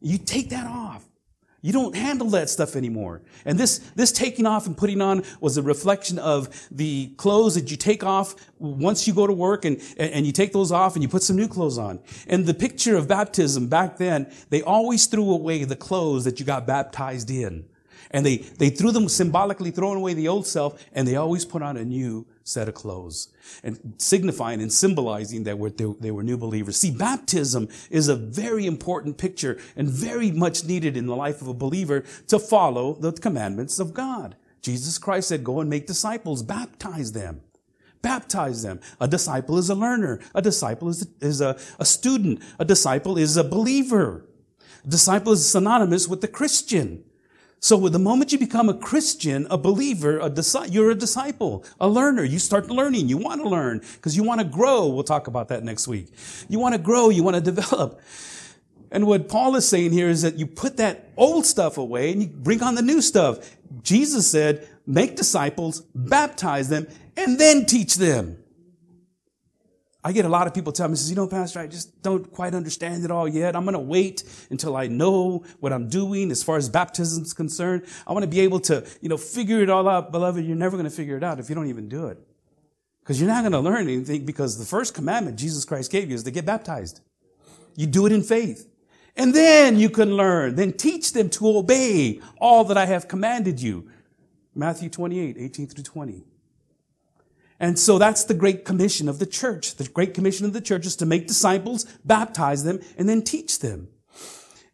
You 0.00 0.18
take 0.18 0.50
that 0.50 0.66
off. 0.66 1.04
You 1.64 1.72
don't 1.72 1.96
handle 1.96 2.28
that 2.28 2.50
stuff 2.50 2.76
anymore. 2.76 3.22
And 3.46 3.58
this, 3.58 3.78
this 3.96 4.12
taking 4.12 4.44
off 4.44 4.66
and 4.66 4.76
putting 4.76 5.00
on 5.00 5.22
was 5.40 5.56
a 5.56 5.62
reflection 5.62 6.18
of 6.18 6.68
the 6.70 7.06
clothes 7.16 7.54
that 7.54 7.70
you 7.70 7.78
take 7.78 8.04
off 8.04 8.34
once 8.58 9.08
you 9.08 9.14
go 9.14 9.26
to 9.26 9.32
work 9.32 9.64
and, 9.64 9.80
and 9.96 10.26
you 10.26 10.32
take 10.32 10.52
those 10.52 10.70
off 10.70 10.94
and 10.94 11.02
you 11.02 11.08
put 11.08 11.22
some 11.22 11.36
new 11.36 11.48
clothes 11.48 11.78
on. 11.78 12.00
And 12.26 12.44
the 12.44 12.52
picture 12.52 12.98
of 12.98 13.08
baptism 13.08 13.68
back 13.68 13.96
then, 13.96 14.30
they 14.50 14.60
always 14.60 15.06
threw 15.06 15.30
away 15.30 15.64
the 15.64 15.74
clothes 15.74 16.24
that 16.24 16.38
you 16.38 16.44
got 16.44 16.66
baptized 16.66 17.30
in. 17.30 17.64
And 18.14 18.24
they, 18.24 18.36
they 18.36 18.70
threw 18.70 18.92
them 18.92 19.08
symbolically, 19.08 19.72
throwing 19.72 19.98
away 19.98 20.14
the 20.14 20.28
old 20.28 20.46
self, 20.46 20.82
and 20.92 21.06
they 21.06 21.16
always 21.16 21.44
put 21.44 21.62
on 21.62 21.76
a 21.76 21.84
new 21.84 22.26
set 22.44 22.68
of 22.68 22.74
clothes 22.74 23.28
and 23.64 23.94
signifying 23.98 24.62
and 24.62 24.72
symbolizing 24.72 25.42
that 25.44 25.96
they 26.00 26.10
were 26.12 26.22
new 26.22 26.36
believers. 26.36 26.76
See, 26.76 26.92
baptism 26.92 27.68
is 27.90 28.06
a 28.06 28.14
very 28.14 28.66
important 28.66 29.18
picture 29.18 29.58
and 29.74 29.88
very 29.88 30.30
much 30.30 30.64
needed 30.64 30.96
in 30.96 31.06
the 31.06 31.16
life 31.16 31.42
of 31.42 31.48
a 31.48 31.54
believer 31.54 32.04
to 32.28 32.38
follow 32.38 32.94
the 32.94 33.10
commandments 33.10 33.80
of 33.80 33.92
God. 33.92 34.36
Jesus 34.62 34.96
Christ 34.96 35.28
said, 35.28 35.42
go 35.42 35.58
and 35.58 35.68
make 35.68 35.88
disciples, 35.88 36.44
baptize 36.44 37.12
them. 37.12 37.40
Baptize 38.00 38.62
them. 38.62 38.78
A 39.00 39.08
disciple 39.08 39.58
is 39.58 39.70
a 39.70 39.74
learner. 39.74 40.20
A 40.36 40.40
disciple 40.40 40.88
is, 40.88 41.02
a, 41.02 41.26
is 41.26 41.40
a, 41.40 41.58
a 41.80 41.84
student. 41.84 42.40
A 42.60 42.64
disciple 42.64 43.18
is 43.18 43.36
a 43.36 43.42
believer. 43.42 44.24
A 44.84 44.88
disciple 44.88 45.32
is 45.32 45.50
synonymous 45.50 46.06
with 46.06 46.20
the 46.20 46.28
Christian. 46.28 47.02
So 47.64 47.78
the 47.88 47.98
moment 47.98 48.30
you 48.30 48.38
become 48.38 48.68
a 48.68 48.74
Christian, 48.74 49.46
a 49.48 49.56
believer, 49.56 50.18
a 50.20 50.28
disciple, 50.28 50.70
you're 50.70 50.90
a 50.90 50.94
disciple, 50.94 51.64
a 51.80 51.88
learner. 51.88 52.22
You 52.22 52.38
start 52.38 52.68
learning. 52.68 53.08
You 53.08 53.16
want 53.16 53.40
to 53.40 53.48
learn 53.48 53.78
because 53.78 54.14
you 54.14 54.22
want 54.22 54.42
to 54.42 54.46
grow. 54.46 54.86
We'll 54.88 55.02
talk 55.02 55.28
about 55.28 55.48
that 55.48 55.64
next 55.64 55.88
week. 55.88 56.08
You 56.46 56.58
want 56.58 56.74
to 56.74 56.78
grow. 56.78 57.08
You 57.08 57.22
want 57.22 57.36
to 57.36 57.40
develop. 57.40 58.02
And 58.90 59.06
what 59.06 59.30
Paul 59.30 59.56
is 59.56 59.66
saying 59.66 59.92
here 59.92 60.10
is 60.10 60.20
that 60.20 60.38
you 60.38 60.46
put 60.46 60.76
that 60.76 61.08
old 61.16 61.46
stuff 61.46 61.78
away 61.78 62.12
and 62.12 62.24
you 62.24 62.28
bring 62.28 62.62
on 62.62 62.74
the 62.74 62.82
new 62.82 63.00
stuff. 63.00 63.56
Jesus 63.82 64.30
said, 64.30 64.68
make 64.86 65.16
disciples, 65.16 65.80
baptize 65.94 66.68
them, 66.68 66.86
and 67.16 67.40
then 67.40 67.64
teach 67.64 67.94
them. 67.94 68.43
I 70.06 70.12
get 70.12 70.26
a 70.26 70.28
lot 70.28 70.46
of 70.46 70.52
people 70.52 70.70
tell 70.70 70.86
me, 70.86 70.96
says, 70.96 71.08
you 71.08 71.16
know, 71.16 71.26
Pastor, 71.26 71.60
I 71.60 71.66
just 71.66 72.02
don't 72.02 72.30
quite 72.30 72.54
understand 72.54 73.06
it 73.06 73.10
all 73.10 73.26
yet. 73.26 73.56
I'm 73.56 73.64
going 73.64 73.72
to 73.72 73.78
wait 73.78 74.22
until 74.50 74.76
I 74.76 74.86
know 74.86 75.44
what 75.60 75.72
I'm 75.72 75.88
doing 75.88 76.30
as 76.30 76.42
far 76.42 76.58
as 76.58 76.68
baptism 76.68 77.24
is 77.24 77.32
concerned. 77.32 77.86
I 78.06 78.12
want 78.12 78.22
to 78.22 78.28
be 78.28 78.40
able 78.40 78.60
to, 78.60 78.86
you 79.00 79.08
know, 79.08 79.16
figure 79.16 79.62
it 79.62 79.70
all 79.70 79.88
out. 79.88 80.12
Beloved, 80.12 80.44
you're 80.44 80.56
never 80.56 80.76
going 80.76 80.88
to 80.88 80.94
figure 80.94 81.16
it 81.16 81.24
out 81.24 81.40
if 81.40 81.48
you 81.48 81.54
don't 81.54 81.68
even 81.68 81.88
do 81.88 82.08
it. 82.08 82.18
Because 83.00 83.18
you're 83.18 83.30
not 83.30 83.40
going 83.40 83.52
to 83.52 83.60
learn 83.60 83.88
anything 83.88 84.26
because 84.26 84.58
the 84.58 84.66
first 84.66 84.92
commandment 84.92 85.38
Jesus 85.38 85.64
Christ 85.64 85.90
gave 85.90 86.10
you 86.10 86.16
is 86.16 86.22
to 86.24 86.30
get 86.30 86.44
baptized. 86.44 87.00
You 87.74 87.86
do 87.86 88.04
it 88.04 88.12
in 88.12 88.22
faith. 88.22 88.68
And 89.16 89.32
then 89.32 89.78
you 89.78 89.88
can 89.88 90.16
learn. 90.16 90.56
Then 90.56 90.74
teach 90.74 91.14
them 91.14 91.30
to 91.30 91.56
obey 91.56 92.20
all 92.38 92.64
that 92.64 92.76
I 92.76 92.84
have 92.84 93.08
commanded 93.08 93.60
you. 93.60 93.88
Matthew 94.54 94.90
28, 94.90 95.36
18 95.38 95.66
through 95.68 95.84
20. 95.84 96.24
And 97.60 97.78
so 97.78 97.98
that's 97.98 98.24
the 98.24 98.34
great 98.34 98.64
commission 98.64 99.08
of 99.08 99.18
the 99.18 99.26
church. 99.26 99.76
The 99.76 99.88
great 99.88 100.12
commission 100.12 100.44
of 100.46 100.52
the 100.52 100.60
church 100.60 100.86
is 100.86 100.96
to 100.96 101.06
make 101.06 101.26
disciples, 101.26 101.84
baptize 102.04 102.64
them, 102.64 102.80
and 102.98 103.08
then 103.08 103.22
teach 103.22 103.60
them. 103.60 103.88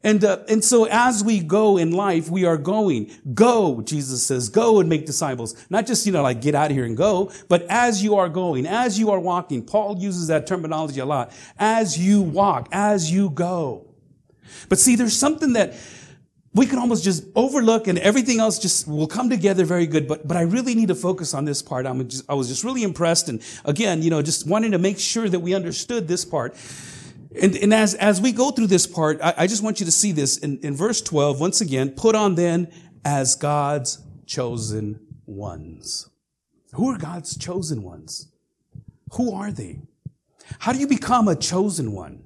And, 0.03 0.25
uh, 0.25 0.39
and 0.49 0.65
so 0.65 0.87
as 0.91 1.23
we 1.23 1.41
go 1.41 1.77
in 1.77 1.91
life, 1.91 2.31
we 2.31 2.47
are 2.47 2.57
going. 2.57 3.11
Go, 3.35 3.83
Jesus 3.83 4.27
says, 4.27 4.49
go 4.49 4.81
and 4.81 4.89
make 4.89 5.05
disciples. 5.05 5.55
Not 5.69 5.87
just, 5.87 6.07
you 6.07 6.13
know, 6.13 6.23
like 6.23 6.41
get 6.41 6.55
out 6.55 6.71
of 6.71 6.77
here 6.77 6.87
and 6.87 6.97
go, 6.97 7.31
but 7.49 7.67
as 7.69 8.03
you 8.03 8.17
are 8.17 8.31
going, 8.31 8.67
as 8.67 8.99
you 8.99 9.11
are 9.11 9.21
walking, 9.21 9.63
Paul 9.63 9.99
uses 9.99 10.29
that 10.29 10.47
terminology 10.47 11.01
a 11.01 11.05
lot. 11.05 11.33
As 11.59 11.99
you 11.99 12.23
walk, 12.23 12.69
as 12.73 13.13
you 13.13 13.29
go. 13.29 13.89
But 14.71 14.79
see, 14.79 14.97
there's 14.97 15.17
something 15.17 15.53
that 15.53 15.75
we 16.53 16.67
can 16.67 16.79
almost 16.79 17.05
just 17.05 17.25
overlook 17.37 17.87
and 17.87 17.99
everything 17.99 18.41
else 18.41 18.59
just 18.59 18.89
will 18.89 19.07
come 19.07 19.31
together 19.31 19.65
very 19.65 19.87
good. 19.87 20.09
But, 20.09 20.27
but 20.27 20.37
I 20.37 20.43
really 20.43 20.75
need 20.75 20.89
to 20.89 20.97
focus 20.97 21.33
on 21.33 21.45
this 21.45 21.63
part. 21.63 21.87
I'm 21.87 22.09
just, 22.09 22.25
I 22.29 22.35
was 22.35 22.49
just 22.49 22.65
really 22.65 22.83
impressed. 22.83 23.29
And 23.29 23.41
again, 23.65 24.03
you 24.03 24.11
know, 24.11 24.21
just 24.21 24.49
wanting 24.49 24.73
to 24.73 24.79
make 24.79 24.99
sure 24.99 25.29
that 25.29 25.41
we 25.41 25.55
understood 25.55 26.09
this 26.09 26.25
part. 26.25 26.57
And, 27.41 27.55
and 27.57 27.73
as, 27.73 27.95
as 27.95 28.21
we 28.21 28.33
go 28.33 28.51
through 28.51 28.67
this 28.67 28.87
part, 28.87 29.21
I, 29.23 29.35
I 29.39 29.47
just 29.47 29.63
want 29.63 29.79
you 29.79 29.87
to 29.87 29.93
see 29.93 30.11
this 30.11 30.39
in, 30.39 30.59
in 30.59 30.75
verse 30.75 31.01
12. 31.01 31.39
Once 31.39 31.61
again, 31.61 31.91
put 31.91 32.17
on 32.17 32.35
then 32.35 32.73
as 33.05 33.37
God's 33.37 34.03
chosen 34.27 34.99
ones. 35.27 36.09
Who 36.75 36.91
are 36.91 36.99
God's 36.99 37.37
chosen 37.37 37.83
ones? 37.83 38.29
Who 39.13 39.33
are 39.33 39.53
they? 39.53 39.81
How 40.61 40.73
do 40.73 40.81
you 40.81 40.89
become 40.89 41.29
a 41.29 41.37
chosen 41.37 41.93
one? 41.93 42.25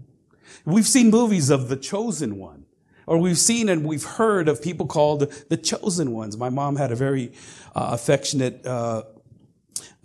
We've 0.64 0.86
seen 0.86 1.10
movies 1.10 1.50
of 1.50 1.68
the 1.68 1.76
chosen 1.76 2.38
one, 2.38 2.63
or 3.06 3.18
we've 3.18 3.38
seen 3.38 3.68
and 3.68 3.84
we've 3.84 4.04
heard 4.04 4.48
of 4.48 4.62
people 4.62 4.86
called 4.86 5.32
the 5.48 5.56
chosen 5.56 6.12
ones. 6.12 6.36
My 6.36 6.50
mom 6.50 6.76
had 6.76 6.92
a 6.92 6.96
very 6.96 7.32
uh, 7.74 7.90
affectionate 7.92 8.64
uh, 8.66 9.02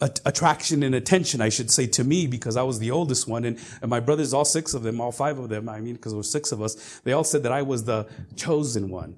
attraction 0.02 0.84
and 0.84 0.96
attention, 0.96 1.42
I 1.42 1.50
should 1.50 1.70
say, 1.72 1.88
to 1.88 2.04
me 2.04 2.28
because 2.28 2.56
I 2.56 2.64
was 2.64 2.80
the 2.80 2.92
oldest 2.92 3.28
one. 3.28 3.46
And, 3.46 3.60
and 3.82 3.90
my 3.90 4.00
brothers, 4.00 4.34
all 4.34 4.46
six 4.46 4.74
of 4.74 4.84
them, 4.84 5.02
all 5.02 5.12
five 5.12 5.38
of 5.40 5.50
them, 5.50 5.68
I 5.68 5.80
mean, 5.82 5.96
because 5.96 6.14
there 6.14 6.18
were 6.18 6.24
six 6.24 6.52
of 6.52 6.62
us, 6.62 7.00
they 7.04 7.12
all 7.12 7.24
said 7.24 7.44
that 7.44 7.52
I 7.52 7.62
was 7.62 7.84
the 7.84 8.08
chosen 8.36 8.90
one. 8.90 9.18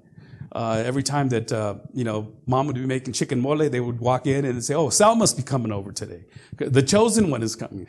Uh, 0.54 0.82
every 0.84 1.02
time 1.02 1.30
that, 1.30 1.50
uh, 1.50 1.76
you 1.94 2.04
know, 2.04 2.30
mom 2.46 2.66
would 2.66 2.76
be 2.76 2.84
making 2.84 3.14
chicken 3.14 3.40
mole, 3.40 3.56
they 3.56 3.80
would 3.80 3.98
walk 4.00 4.26
in 4.26 4.44
and 4.44 4.62
say, 4.62 4.74
oh, 4.74 4.90
Sal 4.90 5.14
must 5.14 5.36
be 5.36 5.42
coming 5.42 5.72
over 5.72 5.92
today. 5.92 6.24
The 6.58 6.82
chosen 6.82 7.30
one 7.30 7.42
is 7.42 7.56
coming. 7.56 7.86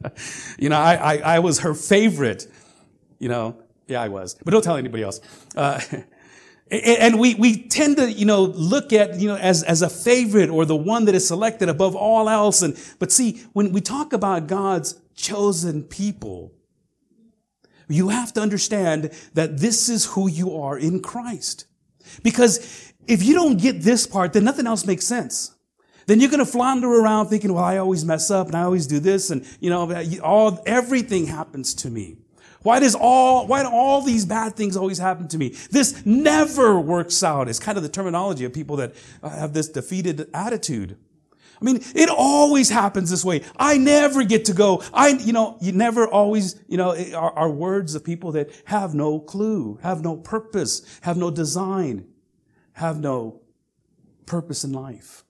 you 0.58 0.70
know, 0.70 0.78
I, 0.78 0.94
I, 0.94 1.16
I, 1.34 1.38
was 1.40 1.58
her 1.60 1.74
favorite, 1.74 2.50
you 3.18 3.28
know. 3.28 3.58
Yeah, 3.88 4.02
I 4.02 4.08
was. 4.08 4.36
But 4.44 4.52
don't 4.52 4.62
tell 4.62 4.76
anybody 4.76 5.02
else. 5.02 5.20
Uh, 5.56 5.80
And 6.70 7.18
we, 7.18 7.34
we 7.34 7.62
tend 7.62 7.96
to, 7.96 8.12
you 8.12 8.26
know, 8.26 8.42
look 8.42 8.92
at, 8.92 9.18
you 9.18 9.28
know, 9.28 9.36
as, 9.36 9.62
as 9.62 9.80
a 9.80 9.88
favorite 9.88 10.50
or 10.50 10.66
the 10.66 10.76
one 10.76 11.06
that 11.06 11.14
is 11.14 11.26
selected 11.26 11.70
above 11.70 11.96
all 11.96 12.28
else. 12.28 12.60
And, 12.60 12.78
but 12.98 13.10
see, 13.10 13.42
when 13.54 13.72
we 13.72 13.80
talk 13.80 14.12
about 14.12 14.48
God's 14.48 15.00
chosen 15.14 15.82
people, 15.82 16.52
you 17.88 18.10
have 18.10 18.34
to 18.34 18.42
understand 18.42 19.12
that 19.32 19.58
this 19.58 19.88
is 19.88 20.04
who 20.04 20.28
you 20.28 20.58
are 20.58 20.76
in 20.76 21.00
Christ. 21.00 21.64
Because 22.22 22.92
if 23.06 23.22
you 23.22 23.34
don't 23.34 23.58
get 23.58 23.80
this 23.80 24.06
part, 24.06 24.34
then 24.34 24.44
nothing 24.44 24.66
else 24.66 24.84
makes 24.84 25.06
sense. 25.06 25.54
Then 26.06 26.20
you're 26.20 26.30
going 26.30 26.44
to 26.44 26.50
flounder 26.50 26.88
around 26.88 27.28
thinking, 27.28 27.54
well, 27.54 27.64
I 27.64 27.78
always 27.78 28.04
mess 28.04 28.30
up 28.30 28.46
and 28.46 28.56
I 28.56 28.62
always 28.62 28.86
do 28.86 28.98
this 28.98 29.30
and, 29.30 29.46
you 29.58 29.70
know, 29.70 29.90
all, 30.22 30.62
everything 30.66 31.28
happens 31.28 31.72
to 31.76 31.90
me. 31.90 32.18
Why 32.62 32.80
does 32.80 32.94
all, 32.94 33.46
why 33.46 33.62
do 33.62 33.68
all 33.68 34.02
these 34.02 34.26
bad 34.26 34.56
things 34.56 34.76
always 34.76 34.98
happen 34.98 35.28
to 35.28 35.38
me? 35.38 35.54
This 35.70 36.04
never 36.04 36.78
works 36.78 37.22
out. 37.22 37.48
It's 37.48 37.60
kind 37.60 37.76
of 37.76 37.84
the 37.84 37.88
terminology 37.88 38.44
of 38.44 38.52
people 38.52 38.76
that 38.76 38.94
uh, 39.22 39.28
have 39.30 39.52
this 39.52 39.68
defeated 39.68 40.28
attitude. 40.34 40.96
I 41.60 41.64
mean, 41.64 41.82
it 41.94 42.08
always 42.08 42.70
happens 42.70 43.10
this 43.10 43.24
way. 43.24 43.42
I 43.56 43.78
never 43.78 44.22
get 44.22 44.44
to 44.46 44.52
go. 44.52 44.82
I, 44.92 45.08
you 45.08 45.32
know, 45.32 45.56
you 45.60 45.72
never 45.72 46.06
always, 46.06 46.60
you 46.68 46.76
know, 46.76 46.96
are, 47.14 47.32
are 47.32 47.50
words 47.50 47.94
of 47.94 48.04
people 48.04 48.32
that 48.32 48.50
have 48.66 48.94
no 48.94 49.18
clue, 49.18 49.78
have 49.82 50.02
no 50.02 50.16
purpose, 50.16 50.82
have 51.02 51.16
no 51.16 51.30
design, 51.30 52.06
have 52.74 53.00
no 53.00 53.40
purpose 54.26 54.62
in 54.62 54.72
life. 54.72 55.24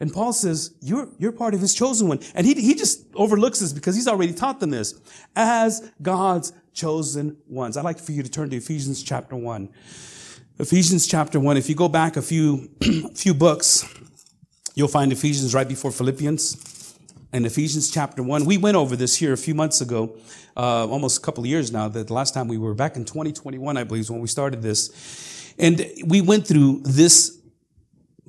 And 0.00 0.12
Paul 0.12 0.32
says, 0.32 0.74
you're, 0.80 1.08
you're 1.18 1.32
part 1.32 1.54
of 1.54 1.60
his 1.60 1.74
chosen 1.74 2.08
one. 2.08 2.20
And 2.34 2.46
he, 2.46 2.54
he 2.54 2.74
just 2.74 3.04
overlooks 3.14 3.60
this 3.60 3.72
because 3.72 3.96
he's 3.96 4.06
already 4.06 4.32
taught 4.32 4.60
them 4.60 4.70
this. 4.70 4.94
As 5.34 5.90
God's 6.00 6.52
chosen 6.78 7.36
ones. 7.48 7.76
I'd 7.76 7.84
like 7.84 7.98
for 7.98 8.12
you 8.12 8.22
to 8.22 8.30
turn 8.30 8.50
to 8.50 8.56
Ephesians 8.56 9.02
chapter 9.02 9.34
1. 9.34 9.68
Ephesians 10.60 11.06
chapter 11.06 11.40
1. 11.40 11.56
If 11.56 11.68
you 11.68 11.74
go 11.74 11.88
back 11.88 12.16
a 12.16 12.22
few, 12.22 12.70
few 13.14 13.34
books, 13.34 13.84
you'll 14.74 14.88
find 14.88 15.10
Ephesians 15.10 15.54
right 15.54 15.68
before 15.68 15.90
Philippians. 15.90 16.96
And 17.32 17.44
Ephesians 17.44 17.90
chapter 17.90 18.22
1. 18.22 18.44
We 18.44 18.58
went 18.58 18.76
over 18.76 18.96
this 18.96 19.16
here 19.16 19.32
a 19.32 19.36
few 19.36 19.54
months 19.54 19.80
ago, 19.80 20.16
uh, 20.56 20.86
almost 20.88 21.18
a 21.18 21.20
couple 21.20 21.42
of 21.42 21.50
years 21.50 21.70
now. 21.72 21.88
That 21.88 22.06
the 22.06 22.14
last 22.14 22.32
time 22.32 22.48
we 22.48 22.58
were 22.58 22.74
back 22.74 22.96
in 22.96 23.04
2021, 23.04 23.76
I 23.76 23.84
believe, 23.84 24.02
is 24.02 24.10
when 24.10 24.20
we 24.20 24.28
started 24.28 24.62
this. 24.62 25.54
And 25.58 25.84
we 26.06 26.20
went 26.20 26.46
through 26.46 26.82
this 26.84 27.37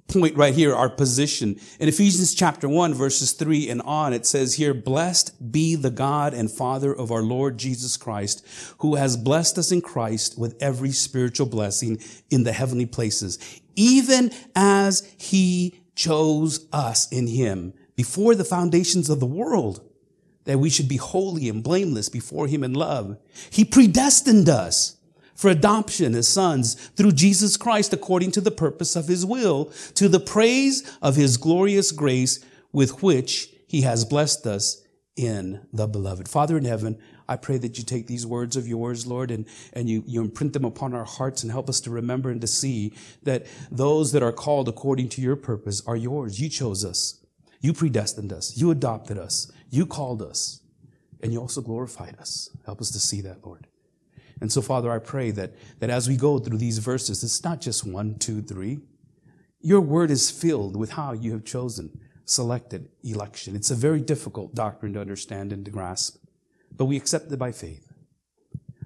point 0.09 0.35
right 0.35 0.53
here, 0.53 0.75
our 0.75 0.89
position. 0.89 1.59
In 1.79 1.87
Ephesians 1.87 2.33
chapter 2.33 2.67
1, 2.67 2.93
verses 2.93 3.31
3 3.31 3.69
and 3.69 3.81
on, 3.83 4.13
it 4.13 4.25
says 4.25 4.55
here, 4.55 4.73
Blessed 4.73 5.51
be 5.51 5.75
the 5.75 5.91
God 5.91 6.33
and 6.33 6.51
Father 6.51 6.93
of 6.93 7.11
our 7.11 7.21
Lord 7.21 7.57
Jesus 7.57 7.95
Christ, 7.97 8.45
who 8.79 8.95
has 8.95 9.15
blessed 9.15 9.57
us 9.57 9.71
in 9.71 9.81
Christ 9.81 10.37
with 10.37 10.57
every 10.61 10.91
spiritual 10.91 11.47
blessing 11.47 11.99
in 12.29 12.43
the 12.43 12.53
heavenly 12.53 12.85
places, 12.85 13.39
even 13.75 14.31
as 14.55 15.09
he 15.17 15.79
chose 15.95 16.67
us 16.73 17.07
in 17.11 17.27
him 17.27 17.73
before 17.95 18.33
the 18.33 18.45
foundations 18.45 19.09
of 19.09 19.19
the 19.19 19.25
world, 19.25 19.85
that 20.45 20.57
we 20.57 20.69
should 20.69 20.87
be 20.87 20.97
holy 20.97 21.49
and 21.49 21.63
blameless 21.63 22.09
before 22.09 22.47
him 22.47 22.63
in 22.63 22.73
love. 22.73 23.17
He 23.49 23.65
predestined 23.65 24.49
us 24.49 24.95
for 25.39 25.49
adoption 25.49 26.15
as 26.15 26.27
sons 26.27 26.75
through 26.97 27.13
Jesus 27.13 27.55
Christ 27.55 27.93
according 27.93 28.31
to 28.31 28.41
the 28.41 28.51
purpose 28.51 28.97
of 28.97 29.07
his 29.07 29.25
will, 29.25 29.71
to 29.93 30.09
the 30.09 30.19
praise 30.19 30.83
of 31.01 31.15
his 31.15 31.37
glorious 31.37 31.93
grace 31.93 32.43
with 32.73 33.01
which 33.01 33.49
he 33.65 33.83
has 33.83 34.03
blessed 34.03 34.45
us 34.45 34.83
in 35.15 35.65
the 35.71 35.87
beloved. 35.87 36.27
Father 36.27 36.57
in 36.57 36.65
heaven, 36.65 36.99
I 37.29 37.37
pray 37.37 37.57
that 37.57 37.77
you 37.77 37.85
take 37.85 38.05
these 38.05 38.25
words 38.25 38.57
of 38.57 38.67
yours, 38.67 39.07
Lord, 39.07 39.31
and, 39.31 39.45
and 39.71 39.89
you, 39.89 40.03
you 40.05 40.19
imprint 40.19 40.51
them 40.51 40.65
upon 40.65 40.93
our 40.93 41.05
hearts 41.05 41.41
and 41.41 41.53
help 41.53 41.69
us 41.69 41.79
to 41.81 41.89
remember 41.89 42.29
and 42.29 42.41
to 42.41 42.47
see 42.47 42.93
that 43.23 43.45
those 43.71 44.11
that 44.11 44.21
are 44.21 44.33
called 44.33 44.67
according 44.67 45.07
to 45.07 45.21
your 45.21 45.37
purpose 45.37 45.81
are 45.87 45.95
yours. 45.95 46.41
You 46.41 46.49
chose 46.49 46.83
us. 46.83 47.25
You 47.61 47.71
predestined 47.71 48.33
us. 48.33 48.57
You 48.57 48.71
adopted 48.71 49.17
us. 49.17 49.49
You 49.69 49.85
called 49.85 50.21
us. 50.21 50.59
And 51.23 51.31
you 51.31 51.39
also 51.39 51.61
glorified 51.61 52.17
us. 52.19 52.49
Help 52.65 52.81
us 52.81 52.91
to 52.91 52.99
see 52.99 53.21
that, 53.21 53.45
Lord. 53.45 53.67
And 54.41 54.51
so, 54.51 54.61
Father, 54.61 54.91
I 54.91 54.99
pray 54.99 55.31
that, 55.31 55.53
that 55.79 55.89
as 55.89 56.07
we 56.07 56.15
go 56.15 56.39
through 56.39 56.57
these 56.57 56.77
verses, 56.77 57.23
it's 57.23 57.43
not 57.43 57.61
just 57.61 57.85
one, 57.85 58.15
two, 58.15 58.41
three. 58.41 58.79
Your 59.61 59.81
word 59.81 60.11
is 60.11 60.31
filled 60.31 60.75
with 60.77 60.91
how 60.91 61.11
you 61.11 61.33
have 61.33 61.43
chosen, 61.43 61.99
selected 62.25 62.89
election. 63.03 63.55
It's 63.55 63.71
a 63.71 63.75
very 63.75 63.99
difficult 63.99 64.55
doctrine 64.55 64.93
to 64.93 65.01
understand 65.01 65.51
and 65.51 65.65
to 65.65 65.71
grasp, 65.71 66.17
but 66.75 66.85
we 66.85 66.95
accept 66.95 67.31
it 67.31 67.37
by 67.37 67.51
faith. 67.51 67.91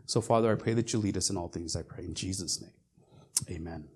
So, 0.06 0.22
Father, 0.22 0.52
I 0.52 0.56
pray 0.56 0.74
that 0.74 0.92
you 0.92 1.00
lead 1.00 1.18
us 1.18 1.30
in 1.30 1.38
all 1.38 1.48
things, 1.48 1.76
I 1.76 1.84
pray 1.84 2.06
in 2.06 2.16
Jesus' 2.16 2.62
name. 2.62 2.74
Amen. 3.50 3.93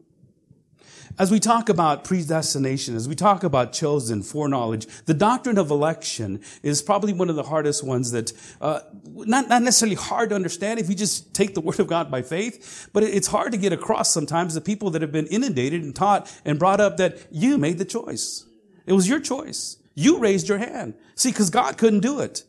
As 1.18 1.32
we 1.32 1.40
talk 1.40 1.70
about 1.70 2.04
predestination, 2.04 2.96
as 2.96 3.08
we 3.08 3.16
talk 3.16 3.44
about 3.44 3.74
chosen 3.74 4.22
foreknowledge, 4.22 4.86
the 5.06 5.14
doctrine 5.14 5.58
of 5.58 5.72
election 5.72 6.42
is 6.64 6.82
probably 6.82 7.14
one 7.14 7.30
of 7.30 7.36
the 7.36 7.44
hardest 7.44 7.84
ones 7.84 8.12
that, 8.12 8.34
uh, 8.62 8.82
not, 9.06 9.50
not 9.50 9.62
necessarily 9.64 9.96
hard 9.96 10.30
to 10.30 10.36
understand 10.36 10.80
if 10.80 10.90
you 10.90 10.96
just 10.96 11.34
take 11.34 11.54
the 11.54 11.62
word 11.62 11.80
of 11.80 11.88
God 11.88 12.12
by 12.12 12.22
faith, 12.22 12.90
but 12.94 13.04
it's 13.04 13.28
hard 13.28 13.52
to 13.52 13.58
get 13.58 13.74
across 13.74 14.12
sometimes 14.12 14.54
the 14.54 14.62
people 14.62 14.90
that 14.92 15.02
have 15.02 15.12
been 15.12 15.28
inundated 15.28 15.84
and 15.84 15.96
taught 15.96 16.32
and 16.46 16.60
brought 16.60 16.80
up 16.80 16.98
that 16.98 17.18
you 17.32 17.58
made 17.58 17.78
the 17.78 17.86
choice. 17.86 18.46
It 18.86 18.94
was 18.94 19.08
your 19.08 19.20
choice. 19.20 19.78
You 19.96 20.20
raised 20.20 20.48
your 20.48 20.60
hand. 20.60 20.94
See, 21.16 21.30
because 21.30 21.50
God 21.50 21.78
couldn't 21.78 22.02
do 22.02 22.20
it. 22.20 22.44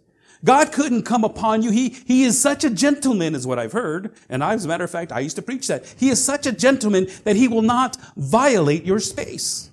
God 0.44 0.72
couldn't 0.72 1.02
come 1.02 1.24
upon 1.24 1.62
you. 1.62 1.70
He, 1.70 1.90
he 2.06 2.24
is 2.24 2.40
such 2.40 2.64
a 2.64 2.70
gentleman 2.70 3.34
is 3.34 3.46
what 3.46 3.58
I've 3.58 3.72
heard. 3.72 4.14
And 4.28 4.44
I, 4.44 4.54
as 4.54 4.64
a 4.64 4.68
matter 4.68 4.84
of 4.84 4.90
fact, 4.90 5.10
I 5.10 5.20
used 5.20 5.36
to 5.36 5.42
preach 5.42 5.66
that. 5.66 5.92
He 5.98 6.10
is 6.10 6.24
such 6.24 6.46
a 6.46 6.52
gentleman 6.52 7.08
that 7.24 7.36
he 7.36 7.48
will 7.48 7.62
not 7.62 7.96
violate 8.16 8.84
your 8.84 9.00
space. 9.00 9.70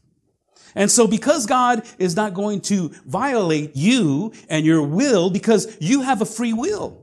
And 0.74 0.91
so 0.91 1.07
because 1.07 1.45
God 1.45 1.84
is 2.00 2.15
not 2.15 2.34
going 2.34 2.62
to 2.62 2.91
violate 3.05 3.75
you 3.75 4.34
and 4.50 4.65
your 4.65 4.84
will 4.84 5.29
because 5.29 5.77
you 5.79 6.01
have 6.01 6.22
a 6.22 6.25
free 6.25 6.53
will. 6.53 7.01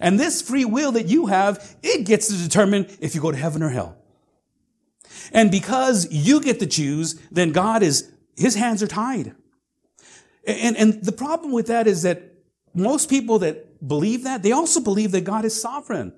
And 0.00 0.18
this 0.18 0.42
free 0.42 0.64
will 0.64 0.92
that 0.92 1.06
you 1.06 1.26
have, 1.26 1.76
it 1.82 2.04
gets 2.04 2.28
to 2.28 2.36
determine 2.36 2.86
if 3.00 3.14
you 3.14 3.20
go 3.20 3.30
to 3.30 3.36
heaven 3.36 3.62
or 3.62 3.70
hell. 3.70 3.96
And 5.32 5.50
because 5.50 6.10
you 6.12 6.40
get 6.40 6.60
to 6.60 6.66
choose, 6.66 7.14
then 7.30 7.52
God 7.52 7.82
is, 7.82 8.10
his 8.36 8.54
hands 8.54 8.82
are 8.82 8.86
tied. 8.86 9.34
And, 10.46 10.76
and 10.76 11.02
the 11.04 11.12
problem 11.12 11.52
with 11.52 11.66
that 11.68 11.86
is 11.86 12.02
that 12.02 12.33
most 12.74 13.08
people 13.08 13.38
that 13.40 13.86
believe 13.86 14.24
that, 14.24 14.42
they 14.42 14.52
also 14.52 14.80
believe 14.80 15.12
that 15.12 15.24
God 15.24 15.44
is 15.44 15.60
sovereign, 15.60 16.12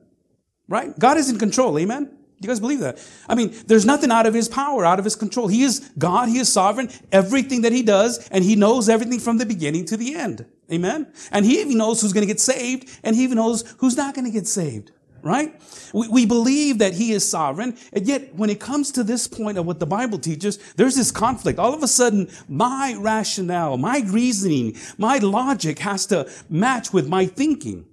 right? 0.68 0.98
God 0.98 1.16
is 1.18 1.30
in 1.30 1.38
control. 1.38 1.78
Amen. 1.78 2.04
Do 2.04 2.46
you 2.46 2.48
guys 2.48 2.60
believe 2.60 2.80
that? 2.80 2.98
I 3.28 3.34
mean, 3.34 3.54
there's 3.66 3.86
nothing 3.86 4.10
out 4.10 4.26
of 4.26 4.34
his 4.34 4.46
power, 4.46 4.84
out 4.84 4.98
of 4.98 5.04
his 5.06 5.16
control. 5.16 5.48
He 5.48 5.62
is 5.62 5.90
God. 5.96 6.28
He 6.28 6.38
is 6.38 6.52
sovereign. 6.52 6.90
Everything 7.10 7.62
that 7.62 7.72
he 7.72 7.82
does, 7.82 8.28
and 8.28 8.44
he 8.44 8.56
knows 8.56 8.90
everything 8.90 9.20
from 9.20 9.38
the 9.38 9.46
beginning 9.46 9.86
to 9.86 9.96
the 9.96 10.14
end. 10.14 10.44
Amen. 10.70 11.06
And 11.30 11.46
he 11.46 11.60
even 11.60 11.78
knows 11.78 12.02
who's 12.02 12.12
going 12.12 12.26
to 12.26 12.32
get 12.32 12.40
saved, 12.40 12.90
and 13.02 13.16
he 13.16 13.22
even 13.22 13.36
knows 13.36 13.64
who's 13.78 13.96
not 13.96 14.14
going 14.14 14.26
to 14.26 14.30
get 14.30 14.46
saved. 14.46 14.92
Right? 15.26 15.60
We, 15.92 16.08
we 16.08 16.26
believe 16.26 16.78
that 16.78 16.94
he 16.94 17.12
is 17.12 17.28
sovereign. 17.28 17.76
And 17.92 18.06
yet, 18.06 18.34
when 18.34 18.50
it 18.50 18.60
comes 18.60 18.92
to 18.92 19.02
this 19.02 19.26
point 19.26 19.58
of 19.58 19.66
what 19.66 19.80
the 19.80 19.86
Bible 19.86 20.18
teaches, 20.18 20.58
there's 20.74 20.94
this 20.94 21.10
conflict. 21.10 21.58
All 21.58 21.74
of 21.74 21.82
a 21.82 21.88
sudden, 21.88 22.30
my 22.48 22.96
rationale, 22.98 23.76
my 23.76 24.02
reasoning, 24.06 24.76
my 24.98 25.18
logic 25.18 25.80
has 25.80 26.06
to 26.06 26.30
match 26.48 26.92
with 26.92 27.08
my 27.08 27.26
thinking. 27.26 27.86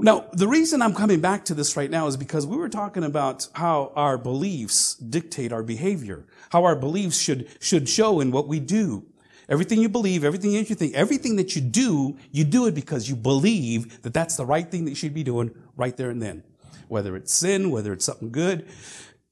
Now, 0.00 0.26
the 0.32 0.46
reason 0.46 0.80
I'm 0.80 0.94
coming 0.94 1.20
back 1.20 1.44
to 1.46 1.54
this 1.54 1.76
right 1.76 1.90
now 1.90 2.06
is 2.06 2.16
because 2.16 2.46
we 2.46 2.56
were 2.56 2.68
talking 2.68 3.02
about 3.02 3.48
how 3.54 3.92
our 3.96 4.16
beliefs 4.16 4.94
dictate 4.94 5.52
our 5.52 5.64
behavior, 5.64 6.24
how 6.50 6.64
our 6.64 6.76
beliefs 6.76 7.18
should, 7.18 7.48
should 7.58 7.88
show 7.88 8.20
in 8.20 8.30
what 8.30 8.46
we 8.46 8.60
do. 8.60 9.04
Everything 9.48 9.80
you 9.80 9.88
believe, 9.88 10.24
everything 10.24 10.52
that 10.52 10.68
you 10.68 10.76
think, 10.76 10.94
everything 10.94 11.34
that 11.36 11.56
you 11.56 11.62
do, 11.62 12.16
you 12.30 12.44
do 12.44 12.66
it 12.66 12.74
because 12.74 13.08
you 13.08 13.16
believe 13.16 14.02
that 14.02 14.14
that's 14.14 14.36
the 14.36 14.46
right 14.46 14.70
thing 14.70 14.84
that 14.84 14.90
you 14.90 14.96
should 14.96 15.14
be 15.14 15.24
doing 15.24 15.50
right 15.76 15.96
there 15.96 16.10
and 16.10 16.22
then. 16.22 16.44
Whether 16.88 17.16
it's 17.16 17.32
sin, 17.32 17.70
whether 17.70 17.92
it's 17.92 18.04
something 18.04 18.30
good, 18.30 18.66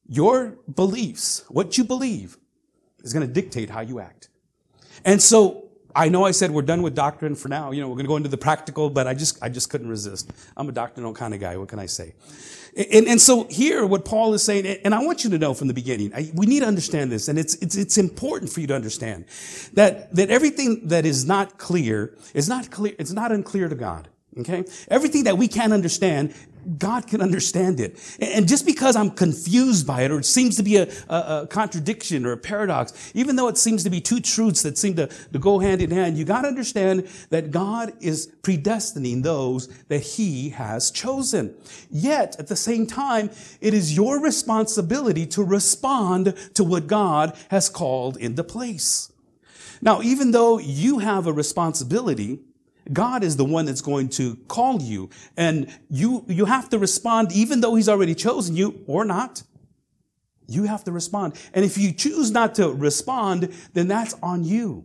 your 0.08 0.56
beliefs, 0.72 1.44
what 1.48 1.76
you 1.76 1.84
believe, 1.84 2.36
is 3.02 3.12
going 3.12 3.26
to 3.26 3.32
dictate 3.32 3.70
how 3.70 3.80
you 3.80 4.00
act. 4.00 4.28
And 5.04 5.20
so 5.20 5.66
I 5.94 6.10
know 6.10 6.24
I 6.24 6.32
said 6.32 6.50
we're 6.50 6.62
done 6.62 6.82
with 6.82 6.94
doctrine 6.94 7.34
for 7.34 7.48
now. 7.48 7.70
You 7.70 7.80
know, 7.80 7.88
we're 7.88 7.94
going 7.94 8.04
to 8.04 8.08
go 8.08 8.16
into 8.16 8.28
the 8.28 8.36
practical, 8.36 8.90
but 8.90 9.06
I 9.06 9.14
just, 9.14 9.42
I 9.42 9.48
just 9.48 9.70
couldn't 9.70 9.88
resist. 9.88 10.30
I'm 10.56 10.68
a 10.68 10.72
doctrinal 10.72 11.14
kind 11.14 11.32
of 11.32 11.40
guy. 11.40 11.56
What 11.56 11.68
can 11.68 11.78
I 11.78 11.86
say? 11.86 12.14
And, 12.76 13.08
and 13.08 13.18
so 13.18 13.46
here, 13.48 13.86
what 13.86 14.04
Paul 14.04 14.34
is 14.34 14.42
saying, 14.42 14.66
and 14.84 14.94
I 14.94 15.02
want 15.02 15.24
you 15.24 15.30
to 15.30 15.38
know 15.38 15.54
from 15.54 15.68
the 15.68 15.74
beginning, 15.74 16.12
I, 16.14 16.30
we 16.34 16.44
need 16.44 16.60
to 16.60 16.66
understand 16.66 17.10
this, 17.10 17.28
and 17.28 17.38
it's, 17.38 17.54
it's, 17.56 17.74
it's 17.74 17.96
important 17.96 18.52
for 18.52 18.60
you 18.60 18.66
to 18.66 18.74
understand 18.74 19.24
that, 19.72 20.14
that 20.14 20.28
everything 20.28 20.88
that 20.88 21.06
is 21.06 21.24
not 21.24 21.56
clear 21.56 22.14
is 22.34 22.50
not 22.50 22.70
clear, 22.70 22.94
it's 22.98 23.12
not 23.12 23.32
unclear 23.32 23.70
to 23.70 23.74
God. 23.74 24.08
Okay? 24.38 24.64
Everything 24.88 25.24
that 25.24 25.38
we 25.38 25.48
can't 25.48 25.72
understand, 25.72 26.34
God 26.78 27.06
can 27.06 27.20
understand 27.20 27.80
it. 27.80 27.98
And 28.20 28.48
just 28.48 28.66
because 28.66 28.96
I'm 28.96 29.10
confused 29.10 29.86
by 29.86 30.02
it, 30.02 30.10
or 30.10 30.18
it 30.18 30.24
seems 30.24 30.56
to 30.56 30.62
be 30.62 30.76
a, 30.76 30.88
a, 31.08 31.42
a, 31.42 31.46
contradiction 31.46 32.26
or 32.26 32.32
a 32.32 32.36
paradox, 32.36 33.12
even 33.14 33.36
though 33.36 33.48
it 33.48 33.56
seems 33.56 33.84
to 33.84 33.90
be 33.90 34.00
two 34.00 34.20
truths 34.20 34.62
that 34.62 34.76
seem 34.76 34.96
to, 34.96 35.06
to 35.06 35.38
go 35.38 35.58
hand 35.60 35.80
in 35.80 35.90
hand, 35.90 36.18
you 36.18 36.24
gotta 36.24 36.48
understand 36.48 37.08
that 37.30 37.50
God 37.50 37.92
is 38.00 38.28
predestining 38.42 39.22
those 39.22 39.68
that 39.84 40.00
He 40.00 40.50
has 40.50 40.90
chosen. 40.90 41.54
Yet, 41.90 42.36
at 42.38 42.48
the 42.48 42.56
same 42.56 42.86
time, 42.86 43.30
it 43.60 43.72
is 43.72 43.96
your 43.96 44.20
responsibility 44.20 45.26
to 45.26 45.44
respond 45.44 46.34
to 46.54 46.64
what 46.64 46.86
God 46.86 47.36
has 47.50 47.68
called 47.68 48.16
into 48.16 48.42
place. 48.42 49.12
Now, 49.80 50.02
even 50.02 50.30
though 50.30 50.58
you 50.58 50.98
have 50.98 51.26
a 51.26 51.32
responsibility, 51.32 52.40
God 52.92 53.24
is 53.24 53.36
the 53.36 53.44
one 53.44 53.64
that's 53.64 53.80
going 53.80 54.08
to 54.10 54.36
call 54.48 54.80
you. 54.80 55.10
And 55.36 55.72
you, 55.90 56.24
you 56.28 56.44
have 56.44 56.68
to 56.70 56.78
respond 56.78 57.32
even 57.32 57.60
though 57.60 57.74
He's 57.74 57.88
already 57.88 58.14
chosen 58.14 58.56
you 58.56 58.82
or 58.86 59.04
not. 59.04 59.42
You 60.48 60.64
have 60.64 60.84
to 60.84 60.92
respond. 60.92 61.34
And 61.52 61.64
if 61.64 61.76
you 61.76 61.92
choose 61.92 62.30
not 62.30 62.54
to 62.56 62.70
respond, 62.70 63.52
then 63.72 63.88
that's 63.88 64.14
on 64.22 64.44
you. 64.44 64.84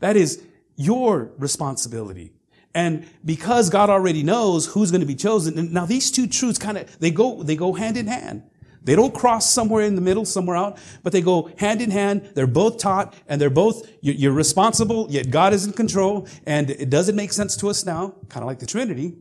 That 0.00 0.16
is 0.16 0.42
your 0.76 1.30
responsibility. 1.38 2.32
And 2.74 3.08
because 3.24 3.70
God 3.70 3.88
already 3.88 4.22
knows 4.22 4.66
who's 4.66 4.90
going 4.90 5.00
to 5.00 5.06
be 5.06 5.14
chosen, 5.14 5.72
now 5.72 5.86
these 5.86 6.10
two 6.10 6.26
truths 6.26 6.58
kind 6.58 6.76
of, 6.76 6.98
they 6.98 7.10
go, 7.10 7.42
they 7.42 7.56
go 7.56 7.72
hand 7.72 7.96
in 7.96 8.06
hand. 8.06 8.42
They 8.86 8.94
don't 8.94 9.12
cross 9.12 9.50
somewhere 9.50 9.82
in 9.82 9.96
the 9.96 10.00
middle, 10.00 10.24
somewhere 10.24 10.56
out, 10.56 10.78
but 11.02 11.12
they 11.12 11.20
go 11.20 11.50
hand 11.58 11.82
in 11.82 11.90
hand. 11.90 12.30
They're 12.34 12.46
both 12.46 12.78
taught 12.78 13.14
and 13.26 13.40
they're 13.40 13.50
both, 13.50 13.86
you're 14.00 14.32
responsible, 14.32 15.08
yet 15.10 15.28
God 15.28 15.52
is 15.52 15.66
in 15.66 15.72
control. 15.72 16.28
And 16.46 16.70
it 16.70 16.88
doesn't 16.88 17.16
make 17.16 17.32
sense 17.32 17.56
to 17.56 17.68
us 17.68 17.84
now, 17.84 18.14
kind 18.28 18.44
of 18.44 18.46
like 18.46 18.60
the 18.60 18.66
Trinity. 18.66 19.16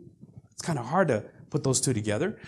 It's 0.51 0.61
kind 0.61 0.77
of 0.77 0.85
hard 0.85 1.07
to 1.07 1.25
put 1.49 1.63
those 1.63 1.81
two 1.81 1.93
together. 1.93 2.39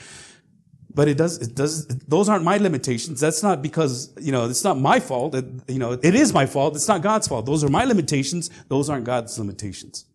But 0.94 1.08
it 1.08 1.18
does, 1.18 1.40
it 1.40 1.56
does, 1.56 1.88
those 1.88 2.30
aren't 2.30 2.44
my 2.44 2.58
limitations. 2.58 3.20
That's 3.20 3.42
not 3.42 3.64
because, 3.64 4.14
you 4.22 4.32
know, 4.32 4.48
it's 4.48 4.64
not 4.64 4.80
my 4.80 5.00
fault. 5.00 5.34
It, 5.34 5.46
you 5.68 5.80
know, 5.80 5.94
it 5.94 6.14
is 6.14 6.34
my 6.34 6.46
fault. 6.46 6.76
It's 6.76 6.88
not 6.88 7.02
God's 7.02 7.28
fault. 7.28 7.48
Those 7.48 7.64
are 7.64 7.70
my 7.70 7.84
limitations. 7.84 8.52
Those 8.68 8.92
aren't 8.92 9.06
God's 9.06 9.40
limitations. 9.40 10.06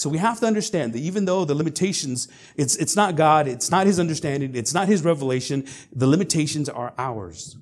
So 0.00 0.08
we 0.08 0.16
have 0.16 0.40
to 0.40 0.46
understand 0.46 0.94
that 0.94 1.00
even 1.00 1.26
though 1.26 1.44
the 1.44 1.54
limitations, 1.54 2.26
it's, 2.56 2.74
it's 2.76 2.96
not 2.96 3.16
God, 3.16 3.46
it's 3.46 3.70
not 3.70 3.86
His 3.86 4.00
understanding, 4.00 4.56
it's 4.56 4.72
not 4.72 4.88
His 4.88 5.04
revelation, 5.04 5.66
the 5.92 6.06
limitations 6.06 6.70
are 6.70 6.94
ours. 6.96 7.58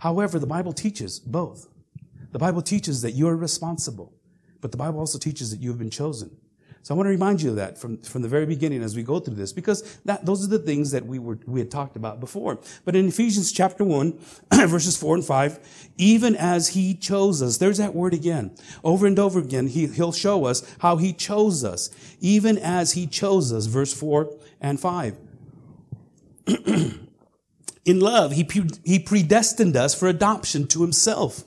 However, 0.00 0.40
the 0.40 0.46
Bible 0.48 0.72
teaches 0.72 1.20
both. 1.20 1.68
The 2.32 2.38
Bible 2.40 2.62
teaches 2.62 3.02
that 3.02 3.12
you 3.12 3.28
are 3.28 3.36
responsible, 3.36 4.12
but 4.60 4.72
the 4.72 4.76
Bible 4.76 4.98
also 4.98 5.20
teaches 5.20 5.52
that 5.52 5.60
you 5.60 5.68
have 5.68 5.78
been 5.78 5.88
chosen. 5.88 6.36
So 6.82 6.94
I 6.94 6.96
want 6.96 7.06
to 7.06 7.10
remind 7.10 7.42
you 7.42 7.50
of 7.50 7.56
that 7.56 7.76
from, 7.76 7.98
from 7.98 8.22
the 8.22 8.28
very 8.28 8.46
beginning 8.46 8.82
as 8.82 8.96
we 8.96 9.02
go 9.02 9.20
through 9.20 9.34
this, 9.34 9.52
because 9.52 9.98
that, 10.04 10.24
those 10.24 10.44
are 10.44 10.48
the 10.48 10.58
things 10.58 10.90
that 10.92 11.04
we 11.04 11.18
were, 11.18 11.38
we 11.46 11.60
had 11.60 11.70
talked 11.70 11.96
about 11.96 12.20
before. 12.20 12.58
But 12.84 12.96
in 12.96 13.08
Ephesians 13.08 13.52
chapter 13.52 13.84
1, 13.84 14.18
verses 14.52 14.96
4 14.96 15.16
and 15.16 15.24
5, 15.24 15.90
even 15.98 16.34
as 16.36 16.68
he 16.68 16.94
chose 16.94 17.42
us, 17.42 17.58
there's 17.58 17.78
that 17.78 17.94
word 17.94 18.14
again. 18.14 18.52
Over 18.82 19.06
and 19.06 19.18
over 19.18 19.38
again, 19.38 19.66
he, 19.66 19.86
he'll 19.88 20.12
show 20.12 20.46
us 20.46 20.64
how 20.78 20.96
he 20.96 21.12
chose 21.12 21.64
us, 21.64 21.90
even 22.20 22.56
as 22.56 22.92
he 22.92 23.06
chose 23.06 23.52
us, 23.52 23.66
verse 23.66 23.92
4 23.92 24.32
and 24.60 24.80
5. 24.80 25.16
in 27.84 28.00
love, 28.00 28.32
he, 28.32 28.48
he 28.84 28.98
predestined 28.98 29.76
us 29.76 29.94
for 29.94 30.08
adoption 30.08 30.66
to 30.68 30.82
himself. 30.82 31.44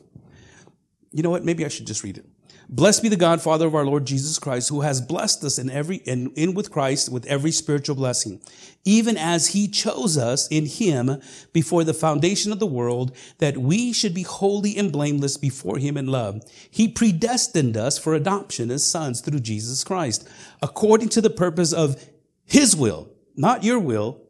You 1.11 1.23
know 1.23 1.29
what? 1.29 1.43
Maybe 1.43 1.65
I 1.65 1.67
should 1.67 1.87
just 1.87 2.03
read 2.03 2.17
it. 2.17 2.25
Blessed 2.73 3.03
be 3.03 3.09
the 3.09 3.17
God, 3.17 3.41
Father 3.41 3.67
of 3.67 3.75
our 3.75 3.85
Lord 3.85 4.05
Jesus 4.05 4.39
Christ, 4.39 4.69
who 4.69 4.79
has 4.79 5.01
blessed 5.01 5.43
us 5.43 5.59
in 5.59 5.69
every, 5.69 5.97
in, 5.97 6.31
in 6.35 6.53
with 6.53 6.71
Christ 6.71 7.11
with 7.11 7.25
every 7.25 7.51
spiritual 7.51 7.97
blessing, 7.97 8.39
even 8.85 9.17
as 9.17 9.47
he 9.47 9.67
chose 9.67 10.17
us 10.17 10.47
in 10.47 10.65
him 10.65 11.21
before 11.51 11.83
the 11.83 11.93
foundation 11.93 12.49
of 12.49 12.59
the 12.59 12.65
world, 12.65 13.13
that 13.39 13.57
we 13.57 13.91
should 13.91 14.13
be 14.13 14.23
holy 14.23 14.77
and 14.77 14.89
blameless 14.89 15.35
before 15.35 15.79
him 15.79 15.97
in 15.97 16.07
love. 16.07 16.43
He 16.69 16.87
predestined 16.87 17.75
us 17.75 17.97
for 17.97 18.13
adoption 18.13 18.71
as 18.71 18.85
sons 18.85 19.19
through 19.19 19.41
Jesus 19.41 19.83
Christ, 19.83 20.25
according 20.61 21.09
to 21.09 21.19
the 21.19 21.29
purpose 21.29 21.73
of 21.73 22.01
his 22.45 22.73
will, 22.73 23.09
not 23.35 23.65
your 23.65 23.79
will, 23.79 24.21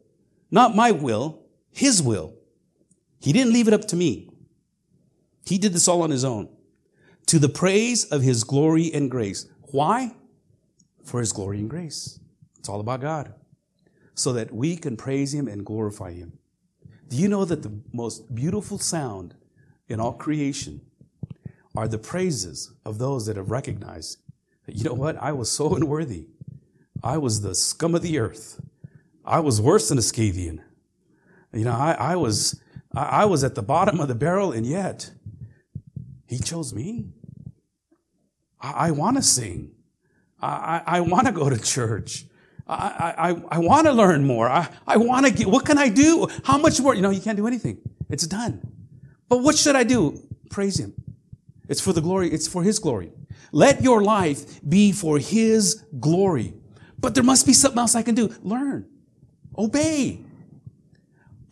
not 0.50 0.74
my 0.74 0.90
will, 0.90 1.44
his 1.70 2.02
will. 2.02 2.34
He 3.20 3.32
didn't 3.32 3.52
leave 3.52 3.68
it 3.68 3.74
up 3.74 3.86
to 3.86 3.96
me. 3.96 4.30
He 5.46 5.58
did 5.58 5.74
this 5.74 5.86
all 5.86 6.02
on 6.02 6.10
his 6.10 6.24
own 6.24 6.48
to 7.26 7.38
the 7.38 7.48
praise 7.48 8.04
of 8.04 8.22
his 8.22 8.44
glory 8.44 8.92
and 8.92 9.10
grace. 9.10 9.46
Why? 9.70 10.14
For 11.04 11.20
his 11.20 11.32
glory 11.32 11.58
and 11.58 11.70
grace. 11.70 12.20
It's 12.58 12.68
all 12.68 12.80
about 12.80 13.00
God. 13.00 13.34
So 14.14 14.32
that 14.34 14.52
we 14.52 14.76
can 14.76 14.96
praise 14.96 15.32
him 15.32 15.48
and 15.48 15.64
glorify 15.64 16.12
him. 16.12 16.38
Do 17.08 17.16
you 17.16 17.28
know 17.28 17.44
that 17.44 17.62
the 17.62 17.72
most 17.92 18.34
beautiful 18.34 18.78
sound 18.78 19.34
in 19.88 20.00
all 20.00 20.12
creation 20.12 20.80
are 21.76 21.88
the 21.88 21.98
praises 21.98 22.72
of 22.84 22.98
those 22.98 23.26
that 23.26 23.36
have 23.36 23.50
recognized 23.50 24.18
that, 24.66 24.76
you 24.76 24.84
know 24.84 24.94
what? 24.94 25.16
I 25.20 25.32
was 25.32 25.50
so 25.50 25.74
unworthy. 25.74 26.26
I 27.02 27.18
was 27.18 27.40
the 27.40 27.54
scum 27.54 27.94
of 27.94 28.02
the 28.02 28.18
earth. 28.18 28.60
I 29.24 29.40
was 29.40 29.60
worse 29.60 29.88
than 29.88 29.98
a 29.98 30.02
Scythian. 30.02 30.62
You 31.52 31.64
know, 31.64 31.72
I, 31.72 31.92
I 31.92 32.16
was, 32.16 32.60
I, 32.94 33.02
I 33.02 33.24
was 33.24 33.44
at 33.44 33.54
the 33.54 33.62
bottom 33.62 34.00
of 34.00 34.08
the 34.08 34.14
barrel 34.14 34.52
and 34.52 34.66
yet 34.66 35.10
he 36.32 36.40
chose 36.40 36.72
me. 36.74 37.06
I, 38.60 38.88
I 38.88 38.90
want 38.90 39.16
to 39.16 39.22
sing. 39.22 39.72
I, 40.40 40.82
I, 40.86 40.96
I 40.98 41.00
want 41.00 41.26
to 41.26 41.32
go 41.32 41.48
to 41.48 41.58
church. 41.58 42.26
I, 42.66 43.14
I, 43.18 43.56
I 43.56 43.58
want 43.58 43.86
to 43.86 43.92
learn 43.92 44.24
more. 44.24 44.48
I, 44.48 44.68
I 44.86 44.96
want 44.96 45.26
to 45.26 45.32
get, 45.32 45.46
what 45.46 45.66
can 45.66 45.78
I 45.78 45.88
do? 45.88 46.28
How 46.44 46.58
much 46.58 46.80
more? 46.80 46.94
You 46.94 47.02
know, 47.02 47.10
you 47.10 47.20
can't 47.20 47.36
do 47.36 47.46
anything. 47.46 47.78
It's 48.08 48.26
done. 48.26 48.60
But 49.28 49.38
what 49.38 49.56
should 49.56 49.76
I 49.76 49.84
do? 49.84 50.20
Praise 50.50 50.78
Him. 50.78 50.94
It's 51.68 51.80
for 51.80 51.92
the 51.92 52.00
glory, 52.00 52.30
it's 52.30 52.46
for 52.46 52.62
His 52.62 52.78
glory. 52.78 53.12
Let 53.50 53.82
your 53.82 54.02
life 54.02 54.60
be 54.66 54.92
for 54.92 55.18
His 55.18 55.84
glory. 55.98 56.54
But 56.98 57.14
there 57.14 57.24
must 57.24 57.46
be 57.46 57.52
something 57.52 57.78
else 57.78 57.94
I 57.94 58.02
can 58.02 58.14
do. 58.14 58.34
Learn. 58.42 58.86
Obey. 59.58 60.24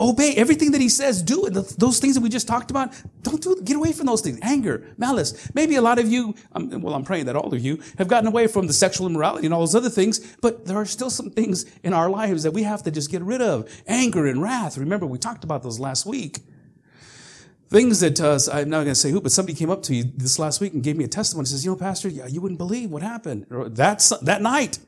Obey 0.01 0.35
everything 0.37 0.71
that 0.71 0.81
he 0.81 0.89
says. 0.89 1.23
Do 1.23 1.45
it. 1.45 1.53
Those 1.79 1.99
things 1.99 2.15
that 2.15 2.23
we 2.23 2.31
just 2.31 2.49
talked 2.49 2.71
about. 2.71 2.95
Don't 3.23 3.43
do. 3.43 3.61
Get 3.63 3.77
away 3.77 3.93
from 3.93 4.07
those 4.07 4.23
things. 4.23 4.39
Anger, 4.41 4.87
malice. 4.97 5.51
Maybe 5.55 5.77
a 5.77 5.83
lot 5.83 5.99
of 5.99 6.09
you. 6.09 6.35
Um, 6.53 6.81
well, 6.81 6.95
I'm 6.95 7.05
praying 7.05 7.27
that 7.27 7.37
all 7.37 7.53
of 7.53 7.61
you 7.61 7.83
have 7.99 8.09
gotten 8.09 8.27
away 8.27 8.47
from 8.47 8.67
the 8.67 8.73
sexual 8.73 9.07
immorality 9.07 9.47
and 9.47 9.53
all 9.53 9.61
those 9.61 9.75
other 9.75 9.91
things. 9.91 10.19
But 10.41 10.65
there 10.65 10.79
are 10.79 10.87
still 10.87 11.11
some 11.11 11.31
things 11.31 11.67
in 11.83 11.93
our 11.93 12.09
lives 12.09 12.45
that 12.45 12.53
we 12.53 12.63
have 12.63 12.83
to 12.85 12.91
just 12.91 13.11
get 13.11 13.21
rid 13.21 13.43
of. 13.43 13.69
Anger 13.87 14.27
and 14.27 14.41
wrath. 14.41 14.79
Remember, 14.79 15.05
we 15.05 15.19
talked 15.19 15.45
about 15.45 15.63
those 15.63 15.79
last 15.79 16.07
week. 16.07 16.39
Things 17.69 18.01
that 18.01 18.21
uh, 18.21 18.39
I'm 18.53 18.71
not 18.71 18.79
going 18.79 18.89
to 18.89 18.95
say 18.95 19.11
who, 19.11 19.21
but 19.21 19.33
somebody 19.33 19.57
came 19.57 19.71
up 19.71 19.83
to 19.85 19.93
me 19.93 20.03
this 20.17 20.39
last 20.39 20.61
week 20.61 20.73
and 20.73 20.83
gave 20.83 20.97
me 20.97 21.05
a 21.05 21.09
testimony. 21.09 21.47
Says, 21.47 21.65
"You 21.65 21.73
know, 21.73 21.77
Pastor, 21.77 22.09
yeah, 22.09 22.27
you 22.27 22.41
wouldn't 22.41 22.59
believe 22.59 22.91
what 22.91 23.03
happened 23.03 23.47
that 23.51 24.11
that 24.23 24.43
night." 24.43 24.79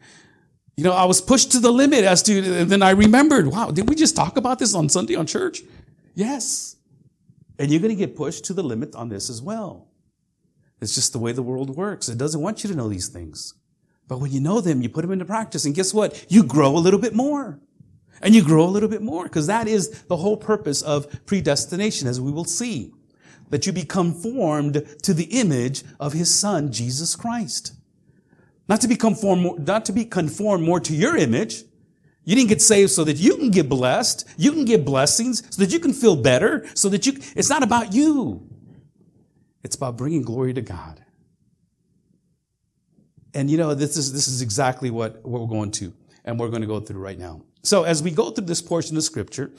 You 0.76 0.84
know, 0.84 0.92
I 0.92 1.04
was 1.04 1.20
pushed 1.20 1.52
to 1.52 1.60
the 1.60 1.70
limit 1.70 2.04
as 2.04 2.22
to, 2.24 2.60
and 2.60 2.70
then 2.70 2.82
I 2.82 2.90
remembered, 2.90 3.46
wow, 3.46 3.70
did 3.70 3.88
we 3.88 3.94
just 3.94 4.16
talk 4.16 4.36
about 4.36 4.58
this 4.58 4.74
on 4.74 4.88
Sunday 4.88 5.14
on 5.14 5.26
church? 5.26 5.62
Yes. 6.14 6.76
And 7.58 7.70
you're 7.70 7.80
going 7.80 7.94
to 7.94 8.06
get 8.06 8.16
pushed 8.16 8.46
to 8.46 8.54
the 8.54 8.62
limit 8.62 8.94
on 8.94 9.08
this 9.08 9.28
as 9.28 9.42
well. 9.42 9.88
It's 10.80 10.94
just 10.94 11.12
the 11.12 11.18
way 11.18 11.32
the 11.32 11.42
world 11.42 11.76
works. 11.76 12.08
It 12.08 12.18
doesn't 12.18 12.40
want 12.40 12.64
you 12.64 12.70
to 12.70 12.76
know 12.76 12.88
these 12.88 13.08
things. 13.08 13.54
But 14.08 14.18
when 14.18 14.32
you 14.32 14.40
know 14.40 14.60
them, 14.60 14.82
you 14.82 14.88
put 14.88 15.02
them 15.02 15.12
into 15.12 15.24
practice. 15.24 15.64
And 15.64 15.74
guess 15.74 15.94
what? 15.94 16.26
You 16.28 16.42
grow 16.42 16.76
a 16.76 16.78
little 16.78 16.98
bit 16.98 17.14
more. 17.14 17.60
And 18.20 18.34
you 18.34 18.42
grow 18.42 18.64
a 18.64 18.70
little 18.70 18.88
bit 18.88 19.02
more 19.02 19.24
because 19.24 19.46
that 19.48 19.68
is 19.68 20.02
the 20.04 20.16
whole 20.16 20.36
purpose 20.36 20.82
of 20.82 21.24
predestination, 21.26 22.08
as 22.08 22.20
we 22.20 22.32
will 22.32 22.44
see. 22.44 22.92
That 23.50 23.66
you 23.66 23.72
become 23.72 24.14
formed 24.14 24.86
to 25.02 25.12
the 25.12 25.24
image 25.24 25.84
of 26.00 26.14
his 26.14 26.34
son, 26.34 26.72
Jesus 26.72 27.14
Christ. 27.14 27.74
Not 28.68 28.80
to 28.82 28.88
be 28.88 28.96
conformed, 28.96 29.66
not 29.66 29.84
to 29.86 29.92
be 29.92 30.04
conformed 30.04 30.64
more 30.64 30.80
to 30.80 30.94
your 30.94 31.16
image. 31.16 31.64
You 32.24 32.36
didn't 32.36 32.48
get 32.48 32.62
saved 32.62 32.92
so 32.92 33.02
that 33.04 33.16
you 33.16 33.36
can 33.36 33.50
get 33.50 33.68
blessed, 33.68 34.28
you 34.36 34.52
can 34.52 34.64
get 34.64 34.84
blessings, 34.84 35.42
so 35.54 35.62
that 35.62 35.72
you 35.72 35.80
can 35.80 35.92
feel 35.92 36.14
better, 36.14 36.66
so 36.74 36.88
that 36.88 37.04
you, 37.04 37.14
it's 37.34 37.50
not 37.50 37.64
about 37.64 37.92
you. 37.92 38.48
It's 39.64 39.74
about 39.74 39.96
bringing 39.96 40.22
glory 40.22 40.54
to 40.54 40.62
God. 40.62 41.04
And 43.34 43.50
you 43.50 43.56
know, 43.56 43.74
this 43.74 43.96
is, 43.96 44.12
this 44.12 44.28
is 44.28 44.42
exactly 44.42 44.90
what, 44.90 45.24
what 45.24 45.40
we're 45.40 45.48
going 45.48 45.72
to, 45.72 45.92
and 46.24 46.38
we're 46.38 46.48
going 46.48 46.62
to 46.62 46.68
go 46.68 46.78
through 46.78 47.00
right 47.00 47.18
now. 47.18 47.42
So 47.62 47.84
as 47.84 48.02
we 48.02 48.10
go 48.10 48.30
through 48.30 48.46
this 48.46 48.62
portion 48.62 48.96
of 48.96 49.02
scripture, 49.02 49.50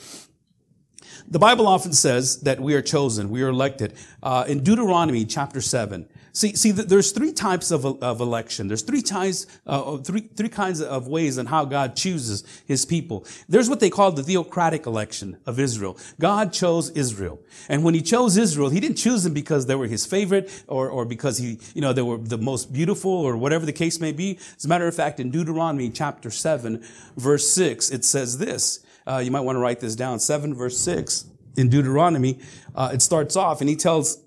the 1.27 1.39
Bible 1.39 1.67
often 1.67 1.93
says 1.93 2.41
that 2.41 2.59
we 2.59 2.73
are 2.73 2.81
chosen, 2.81 3.29
we 3.29 3.41
are 3.43 3.49
elected. 3.49 3.93
Uh, 4.21 4.45
in 4.47 4.63
Deuteronomy 4.63 5.25
chapter 5.25 5.61
7, 5.61 6.07
See, 6.35 6.55
see, 6.55 6.71
there's 6.71 7.11
three 7.11 7.31
types 7.31 7.69
of, 7.69 7.85
of 7.85 8.19
election. 8.19 8.67
There's 8.67 8.81
three 8.81 9.03
types, 9.03 9.45
uh, 9.67 9.97
three, 9.97 10.21
three 10.21 10.49
kinds 10.49 10.81
of 10.81 11.07
ways 11.07 11.37
on 11.37 11.45
how 11.45 11.63
God 11.63 11.95
chooses 11.95 12.43
his 12.65 12.85
people. 12.85 13.27
There's 13.47 13.69
what 13.69 13.79
they 13.79 13.91
call 13.91 14.11
the 14.11 14.23
theocratic 14.23 14.87
election 14.87 15.37
of 15.45 15.59
Israel. 15.59 15.95
God 16.19 16.51
chose 16.51 16.89
Israel. 16.89 17.39
And 17.69 17.83
when 17.83 17.93
he 17.93 18.01
chose 18.01 18.35
Israel, 18.35 18.69
he 18.69 18.79
didn't 18.79 18.97
choose 18.97 19.23
them 19.23 19.35
because 19.35 19.67
they 19.67 19.75
were 19.75 19.85
his 19.85 20.07
favorite 20.07 20.63
or, 20.65 20.89
or 20.89 21.05
because 21.05 21.37
he, 21.37 21.59
you 21.75 21.81
know, 21.81 21.93
they 21.93 22.01
were 22.01 22.17
the 22.17 22.39
most 22.39 22.73
beautiful 22.73 23.11
or 23.11 23.37
whatever 23.37 23.67
the 23.67 23.71
case 23.71 23.99
may 23.99 24.11
be. 24.11 24.39
As 24.57 24.65
a 24.65 24.67
matter 24.67 24.87
of 24.87 24.95
fact, 24.95 25.19
in 25.19 25.29
Deuteronomy 25.29 25.91
chapter 25.91 26.31
7, 26.31 26.83
verse 27.15 27.47
6, 27.51 27.91
it 27.91 28.03
says 28.03 28.39
this. 28.39 28.79
Uh, 29.05 29.21
you 29.23 29.31
might 29.31 29.41
want 29.41 29.55
to 29.55 29.59
write 29.59 29.79
this 29.79 29.95
down. 29.95 30.19
7 30.19 30.53
verse 30.53 30.77
6 30.79 31.25
in 31.55 31.69
Deuteronomy, 31.69 32.39
uh, 32.75 32.91
it 32.93 33.01
starts 33.01 33.35
off 33.35 33.61
and 33.61 33.69
he 33.69 33.75
tells 33.75 34.23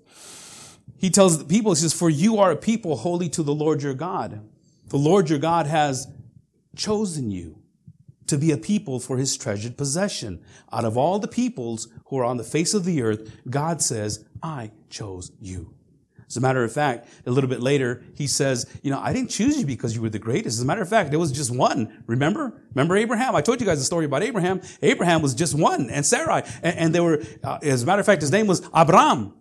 he 0.97 1.09
tells 1.11 1.37
the 1.37 1.45
people, 1.45 1.73
he 1.73 1.75
says, 1.75 1.93
For 1.93 2.09
you 2.09 2.39
are 2.39 2.51
a 2.51 2.55
people 2.55 2.97
holy 2.97 3.29
to 3.29 3.43
the 3.43 3.53
Lord 3.53 3.83
your 3.83 3.93
God. 3.93 4.41
The 4.87 4.97
Lord 4.97 5.29
your 5.29 5.39
God 5.39 5.67
has 5.67 6.07
chosen 6.75 7.29
you 7.29 7.61
to 8.25 8.37
be 8.37 8.51
a 8.51 8.57
people 8.57 8.99
for 8.99 9.17
his 9.17 9.37
treasured 9.37 9.77
possession. 9.77 10.43
Out 10.71 10.85
of 10.85 10.97
all 10.97 11.19
the 11.19 11.27
peoples 11.27 11.87
who 12.07 12.17
are 12.17 12.25
on 12.25 12.37
the 12.37 12.43
face 12.43 12.73
of 12.73 12.83
the 12.83 13.01
earth, 13.01 13.31
God 13.49 13.81
says, 13.81 14.25
I 14.41 14.71
chose 14.89 15.31
you. 15.39 15.76
As 16.27 16.35
a 16.35 16.41
matter 16.41 16.63
of 16.63 16.73
fact, 16.73 17.07
a 17.25 17.31
little 17.31 17.49
bit 17.49 17.61
later, 17.61 18.03
he 18.15 18.27
says, 18.27 18.65
you 18.83 18.91
know, 18.91 18.99
I 18.99 19.13
didn't 19.13 19.29
choose 19.29 19.57
you 19.59 19.65
because 19.65 19.95
you 19.95 20.01
were 20.01 20.09
the 20.09 20.19
greatest. 20.19 20.57
As 20.57 20.61
a 20.61 20.65
matter 20.65 20.81
of 20.81 20.89
fact, 20.89 21.09
there 21.09 21.19
was 21.19 21.31
just 21.31 21.55
one. 21.55 22.03
Remember? 22.05 22.53
Remember 22.73 22.97
Abraham? 22.97 23.33
I 23.33 23.41
told 23.41 23.61
you 23.61 23.65
guys 23.65 23.79
the 23.79 23.85
story 23.85 24.05
about 24.05 24.23
Abraham. 24.23 24.61
Abraham 24.81 25.21
was 25.21 25.33
just 25.33 25.55
one 25.55 25.89
and 25.89 26.05
Sarai. 26.05 26.43
And, 26.61 26.77
and 26.77 26.95
they 26.95 26.99
were, 26.99 27.23
uh, 27.43 27.59
as 27.61 27.83
a 27.83 27.85
matter 27.85 28.01
of 28.01 28.05
fact, 28.05 28.21
his 28.21 28.31
name 28.31 28.45
was 28.45 28.61
Abram. 28.73 29.33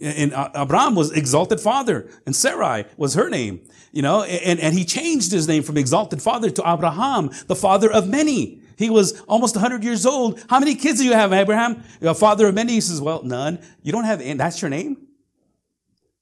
And 0.00 0.32
Abram 0.32 0.94
was 0.94 1.10
exalted 1.10 1.60
father, 1.60 2.08
and 2.24 2.36
Sarai 2.36 2.84
was 2.96 3.14
her 3.14 3.28
name, 3.28 3.62
you 3.90 4.00
know, 4.00 4.22
and, 4.22 4.60
and 4.60 4.72
he 4.72 4.84
changed 4.84 5.32
his 5.32 5.48
name 5.48 5.64
from 5.64 5.76
exalted 5.76 6.22
father 6.22 6.50
to 6.50 6.62
Abraham, 6.64 7.30
the 7.48 7.56
father 7.56 7.90
of 7.90 8.08
many. 8.08 8.62
He 8.76 8.90
was 8.90 9.20
almost 9.22 9.56
100 9.56 9.82
years 9.82 10.06
old. 10.06 10.40
How 10.48 10.60
many 10.60 10.76
kids 10.76 11.00
do 11.00 11.04
you 11.04 11.14
have, 11.14 11.32
Abraham? 11.32 11.82
You're 12.00 12.12
a 12.12 12.14
father 12.14 12.46
of 12.46 12.54
many. 12.54 12.74
He 12.74 12.80
says, 12.80 13.00
well, 13.00 13.24
none. 13.24 13.58
You 13.82 13.90
don't 13.90 14.04
have, 14.04 14.20
and 14.20 14.38
that's 14.38 14.62
your 14.62 14.68
name? 14.68 15.07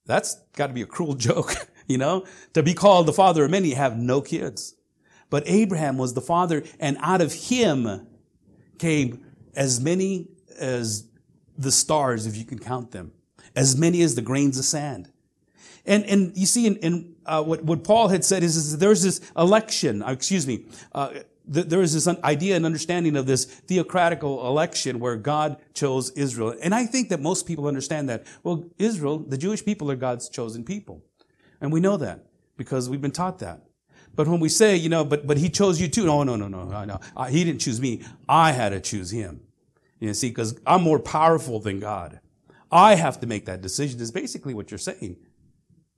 That's 0.06 0.36
got 0.56 0.68
to 0.68 0.72
be 0.72 0.82
a 0.82 0.86
cruel 0.86 1.14
joke, 1.28 1.54
you 1.86 1.98
know, 1.98 2.24
to 2.54 2.62
be 2.62 2.74
called 2.74 3.06
the 3.06 3.12
father 3.12 3.44
of 3.44 3.50
many, 3.50 3.74
have 3.74 3.98
no 3.98 4.20
kids. 4.20 4.74
But 5.28 5.42
Abraham 5.46 5.98
was 5.98 6.14
the 6.14 6.20
father, 6.20 6.62
and 6.78 6.96
out 7.00 7.20
of 7.20 7.32
him 7.32 8.06
came 8.78 9.24
as 9.54 9.80
many 9.80 10.28
as 10.58 11.08
the 11.58 11.72
stars, 11.72 12.26
if 12.26 12.36
you 12.36 12.44
can 12.44 12.58
count 12.58 12.92
them 12.92 13.12
as 13.56 13.74
many 13.76 14.02
as 14.02 14.14
the 14.14 14.22
grains 14.22 14.58
of 14.58 14.64
sand. 14.64 15.10
And, 15.86 16.04
and 16.04 16.36
you 16.36 16.46
see, 16.46 16.66
in, 16.66 16.76
in 16.76 17.14
uh, 17.24 17.42
what, 17.42 17.64
what 17.64 17.82
Paul 17.82 18.08
had 18.08 18.24
said 18.24 18.42
is, 18.42 18.56
is 18.56 18.78
there's 18.78 19.02
this 19.02 19.20
election, 19.36 20.02
uh, 20.02 20.10
excuse 20.10 20.46
me, 20.46 20.66
uh, 20.92 21.10
there 21.46 21.82
is 21.82 21.94
this 21.94 22.08
idea 22.24 22.56
and 22.56 22.66
understanding 22.66 23.16
of 23.16 23.26
this 23.26 23.44
theocratical 23.44 24.46
election 24.46 24.98
where 24.98 25.16
God 25.16 25.58
chose 25.74 26.10
Israel. 26.10 26.54
And 26.60 26.74
I 26.74 26.86
think 26.86 27.08
that 27.10 27.20
most 27.20 27.46
people 27.46 27.66
understand 27.68 28.08
that. 28.08 28.26
Well, 28.42 28.64
Israel, 28.78 29.18
the 29.18 29.38
Jewish 29.38 29.64
people 29.64 29.90
are 29.90 29.96
God's 29.96 30.28
chosen 30.28 30.64
people. 30.64 31.02
And 31.60 31.72
we 31.72 31.80
know 31.80 31.96
that 31.98 32.24
because 32.56 32.88
we've 32.88 33.00
been 33.00 33.12
taught 33.12 33.38
that. 33.38 33.62
But 34.14 34.28
when 34.28 34.40
we 34.40 34.48
say, 34.48 34.76
you 34.76 34.88
know, 34.88 35.04
but, 35.04 35.26
but 35.26 35.36
he 35.36 35.48
chose 35.48 35.80
you 35.80 35.88
too. 35.88 36.06
No, 36.06 36.22
no, 36.22 36.36
no, 36.36 36.48
no, 36.48 36.64
no, 36.64 36.84
no. 36.84 37.00
Uh, 37.16 37.26
he 37.26 37.44
didn't 37.44 37.60
choose 37.60 37.80
me. 37.80 38.02
I 38.28 38.52
had 38.52 38.70
to 38.70 38.80
choose 38.80 39.10
him. 39.10 39.42
You 40.00 40.08
know, 40.08 40.12
see, 40.14 40.30
because 40.30 40.58
I'm 40.66 40.82
more 40.82 40.98
powerful 40.98 41.60
than 41.60 41.80
God. 41.80 42.20
I 42.72 42.96
have 42.96 43.20
to 43.20 43.26
make 43.26 43.46
that 43.46 43.62
decision 43.62 44.00
is 44.00 44.10
basically 44.10 44.54
what 44.54 44.70
you're 44.70 44.78
saying. 44.78 45.16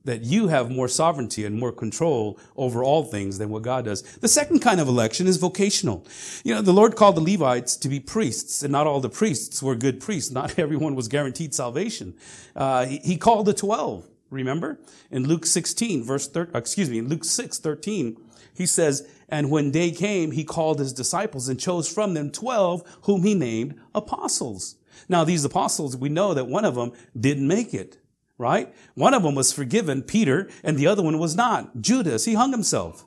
That 0.08 0.22
you 0.22 0.48
have 0.48 0.70
more 0.70 0.88
sovereignty 0.88 1.44
and 1.44 1.60
more 1.60 1.70
control 1.70 2.40
over 2.56 2.82
all 2.82 3.04
things 3.04 3.36
than 3.36 3.50
what 3.50 3.60
God 3.62 3.84
does. 3.84 4.00
The 4.00 4.26
second 4.26 4.60
kind 4.60 4.80
of 4.80 4.88
election 4.88 5.26
is 5.26 5.36
vocational. 5.36 6.06
You 6.44 6.54
know, 6.54 6.62
the 6.62 6.72
Lord 6.72 6.96
called 6.96 7.16
the 7.16 7.20
Levites 7.20 7.76
to 7.76 7.90
be 7.90 8.00
priests, 8.00 8.62
and 8.62 8.72
not 8.72 8.86
all 8.86 9.00
the 9.00 9.10
priests 9.10 9.62
were 9.62 9.74
good 9.74 10.00
priests. 10.00 10.30
Not 10.30 10.58
everyone 10.64 10.94
was 10.94 11.08
guaranteed 11.08 11.54
salvation. 11.54 12.14
Uh, 12.56 12.86
he, 12.86 12.98
he, 13.04 13.16
called 13.18 13.44
the 13.44 13.52
12, 13.52 14.08
remember? 14.30 14.80
In 15.10 15.28
Luke 15.28 15.44
16, 15.44 16.02
verse 16.04 16.26
13, 16.26 16.56
excuse 16.56 16.88
me, 16.88 16.98
in 16.98 17.08
Luke 17.08 17.24
6, 17.24 17.58
13, 17.58 18.16
he 18.54 18.64
says, 18.64 19.06
And 19.28 19.50
when 19.50 19.70
day 19.70 19.90
came, 19.90 20.30
he 20.30 20.42
called 20.42 20.78
his 20.78 20.94
disciples 20.94 21.50
and 21.50 21.60
chose 21.60 21.86
from 21.86 22.14
them 22.14 22.30
12 22.30 23.00
whom 23.02 23.24
he 23.24 23.34
named 23.34 23.78
apostles. 23.94 24.76
Now, 25.06 25.24
these 25.24 25.44
apostles, 25.44 25.98
we 25.98 26.08
know 26.08 26.32
that 26.32 26.46
one 26.46 26.64
of 26.64 26.76
them 26.76 26.92
didn't 27.18 27.46
make 27.46 27.74
it, 27.74 27.98
right? 28.38 28.72
One 28.94 29.14
of 29.14 29.24
them 29.24 29.34
was 29.34 29.52
forgiven, 29.52 30.02
Peter, 30.02 30.48
and 30.62 30.78
the 30.78 30.86
other 30.86 31.02
one 31.02 31.18
was 31.18 31.36
not. 31.36 31.80
Judas, 31.80 32.24
he 32.24 32.34
hung 32.34 32.52
himself. 32.52 33.04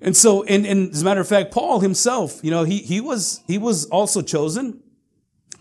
And 0.00 0.16
so, 0.16 0.42
and, 0.44 0.66
and 0.66 0.90
as 0.92 1.02
a 1.02 1.04
matter 1.04 1.20
of 1.20 1.28
fact, 1.28 1.52
Paul 1.52 1.80
himself, 1.80 2.40
you 2.42 2.50
know, 2.50 2.64
he, 2.64 2.78
he 2.78 3.00
was, 3.00 3.42
he 3.46 3.58
was 3.58 3.86
also 3.86 4.20
chosen 4.20 4.82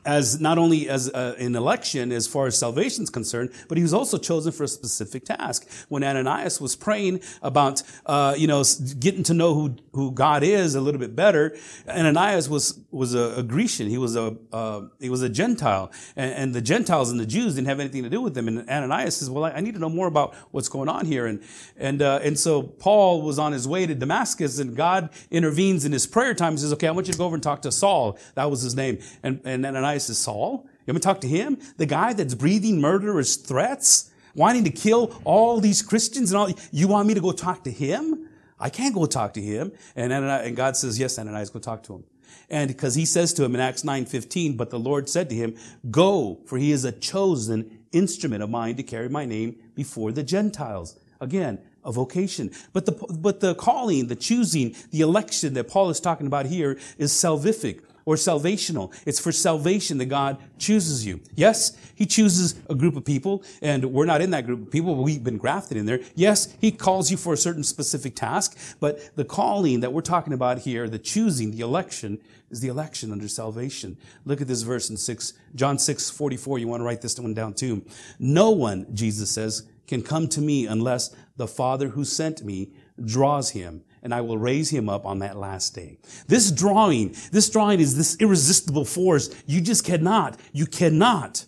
as 0.06 0.40
not 0.40 0.58
only 0.58 0.90
as 0.90 1.10
uh, 1.10 1.36
an 1.40 1.56
election 1.56 2.12
as 2.12 2.28
far 2.28 2.48
as 2.48 2.58
salvation 2.58 3.04
is 3.04 3.10
concerned, 3.10 3.52
but 3.68 3.78
he 3.78 3.84
was 3.84 3.94
also 3.94 4.18
chosen 4.18 4.52
for 4.52 4.64
a 4.64 4.68
specific 4.68 5.26
task. 5.26 5.68
When 5.90 6.04
Ananias 6.04 6.60
was 6.60 6.76
praying 6.76 7.22
about, 7.42 7.84
uh, 8.06 8.36
you 8.38 8.48
know, 8.48 8.64
getting 9.00 9.24
to 9.24 9.34
know 9.34 9.54
who, 9.54 9.76
who 9.94 10.12
God 10.12 10.44
is 10.44 10.76
a 10.76 10.82
little 10.82 11.00
bit 11.00 11.16
better, 11.16 11.56
Ananias 11.88 12.50
was 12.50 12.80
was 12.92 13.14
a, 13.14 13.36
a 13.38 13.44
Grecian. 13.44 13.88
He 13.88 13.98
was 13.98 14.16
a 14.16 14.36
uh, 14.52 14.82
he 15.00 15.10
was 15.10 15.22
a 15.22 15.30
Gentile, 15.30 15.92
and, 16.16 16.34
and, 16.34 16.54
the 16.54 16.62
Gentiles 16.62 17.10
and 17.10 17.20
the 17.20 17.26
Jews 17.26 17.56
didn't 17.56 17.68
have 17.68 17.80
anything 17.80 18.04
to 18.04 18.10
do 18.10 18.22
with 18.22 18.36
them. 18.36 18.48
And 18.48 18.70
Ananias 18.70 19.18
says, 19.18 19.30
"Well, 19.30 19.46
I, 19.46 19.52
I 19.52 19.60
need 19.62 19.74
to 19.74 19.80
know 19.80 19.90
more 19.90 20.08
about 20.08 20.36
what's 20.52 20.70
going 20.70 20.90
on 20.90 21.06
here." 21.06 21.26
And 21.26 21.42
and 21.78 22.02
uh, 22.02 22.20
and 22.24 22.38
so 22.38 22.64
Paul 22.64 23.22
was 23.22 23.40
on 23.40 23.52
his 23.52 23.68
way 23.68 23.86
to 23.86 23.96
Damascus, 23.96 24.60
and 24.60 24.76
God 24.76 25.10
intervenes 25.32 25.86
in 25.86 25.92
his 25.92 26.06
prayer 26.06 26.34
time. 26.34 26.54
He 26.54 26.60
says, 26.60 26.74
"Okay, 26.74 26.88
I 26.88 26.92
want 26.92 27.08
you 27.08 27.14
to 27.14 27.20
go 27.20 27.26
over 27.26 27.36
and 27.36 27.44
talk 27.44 27.62
to 27.64 27.72
Saul." 27.72 28.18
That 28.36 28.50
was 28.50 28.62
his 28.62 28.76
name, 28.76 29.00
and 29.24 29.42
and 29.44 29.66
Ananias 29.66 29.93
Ananias 29.94 30.10
is 30.10 30.18
Saul. 30.18 30.66
You 30.86 30.92
want 30.92 30.96
me 30.96 31.00
to 31.00 31.00
talk 31.00 31.22
to 31.22 31.28
him? 31.28 31.58
The 31.78 31.86
guy 31.86 32.14
that's 32.14 32.34
breathing 32.34 32.82
murderous 32.82 33.36
threats, 33.36 34.10
wanting 34.36 34.64
to 34.64 34.72
kill 34.72 35.22
all 35.24 35.60
these 35.60 35.82
Christians 35.84 36.32
and 36.32 36.38
all. 36.40 36.50
You 36.72 36.88
want 36.88 37.08
me 37.08 37.14
to 37.14 37.22
go 37.22 37.32
talk 37.32 37.64
to 37.66 37.72
him? 37.72 38.28
I 38.60 38.70
can't 38.70 38.96
go 38.96 39.06
talk 39.06 39.34
to 39.36 39.42
him. 39.42 39.72
And, 39.96 40.12
Ananias, 40.12 40.48
and 40.48 40.56
God 40.56 40.76
says, 40.76 40.98
yes, 40.98 41.20
Ananias, 41.20 41.52
go 41.52 41.60
talk 41.60 41.84
to 41.84 41.96
him. 41.96 42.04
And 42.50 42.68
because 42.68 42.96
he 42.96 43.06
says 43.06 43.34
to 43.34 43.44
him 43.44 43.54
in 43.56 43.62
Acts 43.62 43.84
9:15, 43.84 44.58
but 44.58 44.70
the 44.70 44.80
Lord 44.80 45.08
said 45.08 45.30
to 45.30 45.36
him, 45.36 45.56
"Go, 45.90 46.40
for 46.46 46.58
he 46.58 46.72
is 46.72 46.84
a 46.84 46.92
chosen 46.92 47.80
instrument 47.92 48.44
of 48.44 48.50
mine 48.50 48.76
to 48.76 48.84
carry 48.84 49.08
my 49.08 49.26
name 49.26 49.56
before 49.76 50.12
the 50.12 50.24
Gentiles." 50.24 50.96
Again, 51.22 51.60
a 51.86 51.92
vocation. 51.92 52.52
But 52.74 52.86
the 52.86 52.92
but 52.92 53.40
the 53.40 53.56
calling, 53.56 54.08
the 54.08 54.16
choosing, 54.16 54.76
the 54.92 55.02
election 55.02 55.54
that 55.54 55.68
Paul 55.68 55.90
is 55.90 56.00
talking 56.00 56.28
about 56.28 56.48
here 56.48 56.78
is 56.98 57.12
salvific 57.14 57.82
or 58.06 58.16
salvational. 58.16 58.94
It's 59.06 59.20
for 59.20 59.32
salvation 59.32 59.98
that 60.00 60.06
God 60.06 60.38
chooses 60.58 61.06
you. 61.06 61.22
Yes, 61.36 61.78
He 61.96 62.06
chooses 62.06 62.56
a 62.70 62.76
group 62.76 62.96
of 62.96 63.06
people, 63.06 63.44
and 63.62 63.86
we're 63.86 64.06
not 64.06 64.22
in 64.22 64.32
that 64.32 64.46
group 64.46 64.64
of 64.64 64.72
people, 64.72 64.96
we've 64.96 65.24
been 65.24 65.38
grafted 65.38 65.78
in 65.78 65.86
there. 65.86 66.02
Yes, 66.16 66.56
He 66.60 66.72
calls 66.72 67.12
you 67.12 67.18
for 67.18 67.34
a 67.34 67.38
certain 67.38 67.64
specific 67.64 68.16
task, 68.16 68.58
but 68.80 69.16
the 69.16 69.26
calling 69.26 69.80
that 69.82 69.94
we're 69.94 70.02
talking 70.02 70.34
about 70.34 70.60
here, 70.60 70.90
the 70.90 71.00
choosing, 71.00 71.52
the 71.52 71.62
election, 71.62 72.20
is 72.50 72.62
the 72.62 72.68
election 72.68 73.12
under 73.12 73.28
salvation. 73.28 73.98
Look 74.26 74.40
at 74.40 74.48
this 74.48 74.62
verse 74.62 74.90
in 74.90 74.98
6, 74.98 75.34
John 75.56 75.80
6, 75.80 76.10
44. 76.12 76.60
You 76.60 76.68
want 76.68 76.82
to 76.82 76.86
write 76.86 77.02
this 77.02 77.20
one 77.20 77.34
down 77.34 77.56
too. 77.56 77.84
No 78.20 78.52
one, 78.52 78.86
Jesus 78.94 79.32
says, 79.32 79.68
can 79.88 80.02
come 80.02 80.28
to 80.30 80.40
me 80.40 80.66
unless 80.66 81.14
the 81.36 81.48
Father 81.48 81.90
who 81.90 82.06
sent 82.06 82.44
me 82.44 82.72
draws 83.04 83.52
him 83.52 83.84
and 84.04 84.14
I 84.14 84.22
will 84.22 84.38
raise 84.38 84.70
him 84.70 84.90
up 84.90 85.06
on 85.06 85.20
that 85.20 85.38
last 85.38 85.74
day. 85.74 85.98
This 86.28 86.52
drawing, 86.52 87.16
this 87.32 87.50
drawing 87.50 87.80
is 87.80 87.98
this 87.98 88.18
irresistible 88.20 88.86
force. 88.86 89.34
You 89.48 89.62
just 89.62 89.84
cannot, 89.86 90.40
you 90.52 90.66
cannot 90.68 91.46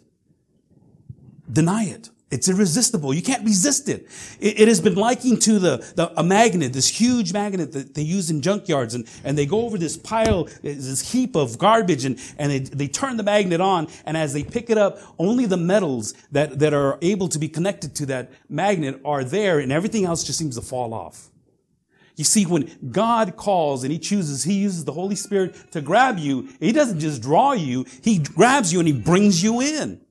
deny 1.52 1.84
it. 1.84 2.10
It's 2.32 2.50
irresistible. 2.50 3.14
You 3.14 3.22
can't 3.22 3.46
resist 3.46 3.88
it. 3.88 4.08
It, 4.40 4.62
it 4.62 4.68
has 4.68 4.82
been 4.82 4.96
likened 4.96 5.44
to 5.44 5.60
the, 5.60 5.78
the, 5.96 6.12
a 6.20 6.24
magnet, 6.24 6.74
this 6.74 6.88
huge 6.88 7.32
magnet 7.32 7.72
that 7.74 7.94
they 7.94 8.02
use 8.02 8.32
in 8.32 8.42
junkyards. 8.42 8.96
And, 8.96 9.08
and 9.24 9.38
they 9.38 9.46
go 9.46 9.62
over 9.62 9.78
this 9.78 9.96
pile, 9.96 10.46
this 10.64 11.12
heap 11.12 11.36
of 11.36 11.60
garbage, 11.60 12.04
and, 12.04 12.20
and 12.40 12.52
they, 12.52 12.60
they 12.60 12.88
turn 12.88 13.18
the 13.18 13.24
magnet 13.24 13.62
on. 13.62 13.88
And 14.06 14.18
as 14.18 14.34
they 14.34 14.44
pick 14.44 14.70
it 14.70 14.78
up, 14.78 14.98
only 15.20 15.46
the 15.46 15.58
metals 15.58 16.14
that, 16.32 16.60
that 16.60 16.74
are 16.74 16.98
able 17.02 17.30
to 17.30 17.38
be 17.38 17.48
connected 17.48 17.96
to 17.98 18.06
that 18.08 18.32
magnet 18.50 19.00
are 19.06 19.24
there, 19.24 19.60
and 19.60 19.72
everything 19.72 20.06
else 20.06 20.24
just 20.24 20.40
seems 20.40 20.56
to 20.56 20.62
fall 20.62 20.94
off. 20.94 21.30
You 22.16 22.24
see, 22.24 22.46
when 22.46 22.72
God 22.92 23.36
calls 23.36 23.84
and 23.84 23.92
He 23.92 24.00
chooses, 24.00 24.44
He 24.44 24.54
uses 24.54 24.86
the 24.86 24.94
Holy 24.94 25.16
Spirit 25.16 25.72
to 25.72 25.82
grab 25.82 26.18
you. 26.18 26.50
He 26.60 26.72
doesn't 26.72 27.00
just 27.00 27.22
draw 27.22 27.54
you, 27.54 27.86
He 28.02 28.20
grabs 28.20 28.72
you 28.72 28.80
and 28.80 28.88
He 28.88 28.94
brings 28.94 29.44
you 29.44 29.62
in. 29.62 30.05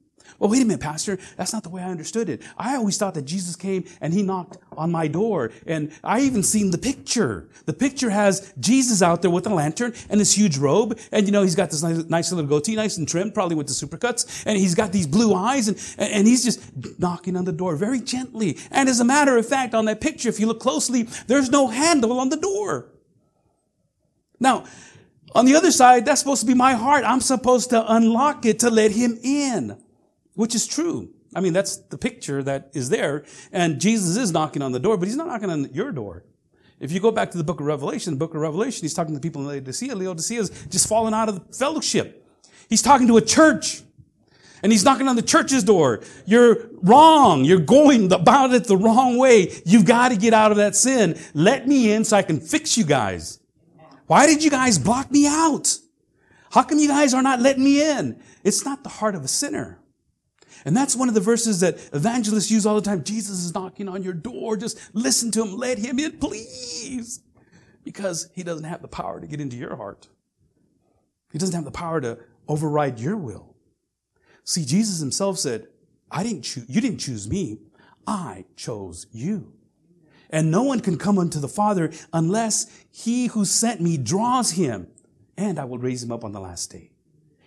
Well, 0.45 0.51
wait 0.51 0.61
a 0.61 0.67
minute, 0.67 0.83
Pastor. 0.83 1.19
That's 1.39 1.55
not 1.55 1.63
the 1.63 1.71
way 1.71 1.81
I 1.81 1.89
understood 1.89 2.29
it. 2.29 2.43
I 2.59 2.77
always 2.77 2.99
thought 2.99 3.15
that 3.15 3.25
Jesus 3.25 3.57
came 3.57 3.87
and 4.03 4.13
he 4.13 4.23
knocked 4.23 4.59
on 4.77 4.93
my 4.93 5.09
door. 5.09 5.53
And 5.67 5.91
I 6.05 6.21
even 6.21 6.43
seen 6.43 6.71
the 6.71 6.77
picture. 6.77 7.49
The 7.65 7.73
picture 7.73 8.11
has 8.11 8.53
Jesus 8.61 9.01
out 9.01 9.23
there 9.23 9.31
with 9.31 9.47
a 9.47 9.55
lantern 9.55 9.95
and 10.11 10.21
this 10.21 10.37
huge 10.37 10.59
robe. 10.59 10.99
And 11.13 11.25
you 11.25 11.33
know, 11.33 11.41
he's 11.41 11.55
got 11.55 11.71
this 11.71 11.83
nice, 11.83 12.05
nice 12.11 12.31
little 12.31 12.47
goatee, 12.47 12.77
nice 12.77 12.99
and 12.99 13.09
trimmed, 13.09 13.33
probably 13.33 13.57
with 13.57 13.69
the 13.69 13.73
supercuts. 13.73 14.45
And 14.45 14.59
he's 14.59 14.75
got 14.75 14.93
these 14.93 15.07
blue 15.07 15.33
eyes 15.33 15.69
and, 15.69 15.79
and 15.97 16.27
he's 16.27 16.45
just 16.45 16.61
knocking 17.01 17.39
on 17.39 17.47
the 17.47 17.53
door 17.53 17.75
very 17.75 18.01
gently. 18.01 18.59
And 18.71 18.91
as 18.91 19.01
a 19.01 19.05
matter 19.07 19.39
of 19.39 19.49
fact, 19.49 19.73
on 19.73 19.87
that 19.87 20.03
picture, 20.03 20.29
if 20.29 20.39
you 20.39 20.47
look 20.47 20.61
closely, 20.61 21.05
there's 21.27 21.49
no 21.49 21.69
handle 21.69 22.21
on 22.21 22.29
the 22.29 22.37
door. 22.37 22.91
Now, 24.39 24.67
on 25.35 25.47
the 25.47 25.55
other 25.55 25.73
side, 25.73 26.05
that's 26.05 26.21
supposed 26.21 26.43
to 26.43 26.47
be 26.47 26.53
my 26.53 26.75
heart. 26.75 27.03
I'm 27.07 27.23
supposed 27.23 27.71
to 27.71 27.91
unlock 27.91 28.45
it 28.45 28.59
to 28.59 28.69
let 28.69 28.91
him 28.91 29.19
in 29.23 29.83
which 30.35 30.55
is 30.55 30.67
true. 30.67 31.11
I 31.35 31.41
mean, 31.41 31.53
that's 31.53 31.77
the 31.77 31.99
picture 31.99 32.43
that 32.43 32.71
is 32.75 32.91
there. 32.91 33.25
And 33.53 33.81
Jesus 33.81 34.17
is 34.17 34.33
knocking 34.33 34.63
on 34.63 34.73
the 34.73 34.79
door, 34.79 34.97
but 34.97 35.09
he's 35.09 35.17
not 35.17 35.27
knocking 35.27 35.51
on 35.51 35.73
your 35.73 35.91
door. 35.91 36.25
If 36.81 36.93
you 36.93 37.01
go 37.01 37.11
back 37.11 37.31
to 37.33 37.39
the 37.39 37.45
book 37.45 37.61
of 37.61 37.67
Revelation, 37.67 38.13
the 38.13 38.19
book 38.19 38.35
of 38.35 38.41
Revelation, 38.41 38.83
he's 38.83 38.95
talking 38.95 39.15
to 39.15 39.21
people 39.21 39.43
in 39.43 39.49
Laodicea. 39.49 39.95
Laodicea 39.95 40.41
is 40.41 40.51
just 40.69 40.89
fallen 40.89 41.15
out 41.15 41.29
of 41.29 41.49
the 41.49 41.55
fellowship. 41.55 42.27
He's 42.69 42.83
talking 42.83 43.07
to 43.09 43.17
a 43.17 43.23
church. 43.23 43.83
And 44.63 44.73
he's 44.73 44.85
knocking 44.85 45.09
on 45.09 45.17
the 45.17 45.23
church's 45.23 45.63
door. 45.63 46.03
You're 46.25 46.71
wrong. 46.83 47.45
You're 47.45 47.61
going 47.61 48.11
about 48.11 48.55
it 48.55 48.65
the 48.65 48.79
wrong 48.79 49.19
way. 49.19 49.53
You've 49.67 49.85
got 49.85 50.09
to 50.09 50.17
get 50.17 50.33
out 50.33 50.53
of 50.53 50.57
that 50.57 50.75
sin. 50.75 51.19
Let 51.35 51.69
me 51.69 51.93
in 51.93 52.05
so 52.05 52.17
I 52.17 52.23
can 52.23 52.41
fix 52.41 52.79
you 52.79 52.85
guys. 52.85 53.41
Why 54.07 54.27
did 54.27 54.43
you 54.43 54.51
guys 54.51 54.79
block 54.79 55.11
me 55.11 55.27
out? 55.27 55.77
How 56.51 56.63
come 56.63 56.79
you 56.79 56.89
guys 56.89 57.13
are 57.13 57.23
not 57.23 57.41
letting 57.41 57.65
me 57.65 57.83
in? 57.83 58.21
It's 58.43 58.65
not 58.65 58.83
the 58.83 58.89
heart 58.89 59.15
of 59.15 59.23
a 59.23 59.29
sinner. 59.29 59.81
And 60.65 60.77
that's 60.77 60.97
one 60.97 61.09
of 61.09 61.15
the 61.15 61.21
verses 61.21 61.61
that 61.61 61.77
evangelists 61.93 62.51
use 62.51 62.65
all 62.65 62.75
the 62.75 62.81
time. 62.81 63.05
Jesus 63.05 63.45
is 63.45 63.55
knocking 63.55 63.89
on 63.89 64.03
your 64.03 64.15
door. 64.15 64.57
Just 64.57 64.79
listen 64.95 65.31
to 65.33 65.43
him. 65.43 65.57
Let 65.57 65.79
him 65.79 65.99
in, 65.99 66.19
please. 66.19 67.21
Because 67.85 68.31
he 68.35 68.43
doesn't 68.43 68.65
have 68.65 68.81
the 68.81 68.89
power 68.89 69.21
to 69.21 69.27
get 69.27 69.41
into 69.41 69.57
your 69.57 69.77
heart. 69.77 70.09
He 71.33 71.39
doesn't 71.39 71.55
have 71.55 71.65
the 71.65 71.71
power 71.71 72.01
to 72.01 72.19
override 72.49 72.99
your 72.99 73.17
will. 73.17 73.55
See, 74.45 74.65
Jesus 74.65 75.01
himself 75.01 75.39
said, 75.39 75.69
I 76.11 76.23
didn't 76.23 76.43
choose, 76.43 76.65
you 76.69 76.81
didn't 76.81 76.99
choose 76.99 77.29
me. 77.29 77.59
I 78.07 78.45
chose 78.57 79.07
you. 79.13 79.53
And 80.31 80.51
no 80.51 80.63
one 80.63 80.81
can 80.81 80.99
come 80.99 81.19
unto 81.19 81.41
the 81.41 81.49
Father 81.49 81.91
unless 82.13 82.67
he 82.91 83.27
who 83.27 83.45
sent 83.45 83.81
me 83.81 83.97
draws 83.97 84.53
him, 84.53 84.89
and 85.37 85.59
I 85.59 85.65
will 85.65 85.79
raise 85.79 86.03
him 86.03 86.13
up 86.13 86.25
on 86.25 86.33
the 86.33 86.41
last 86.41 86.71
day. 86.71 86.91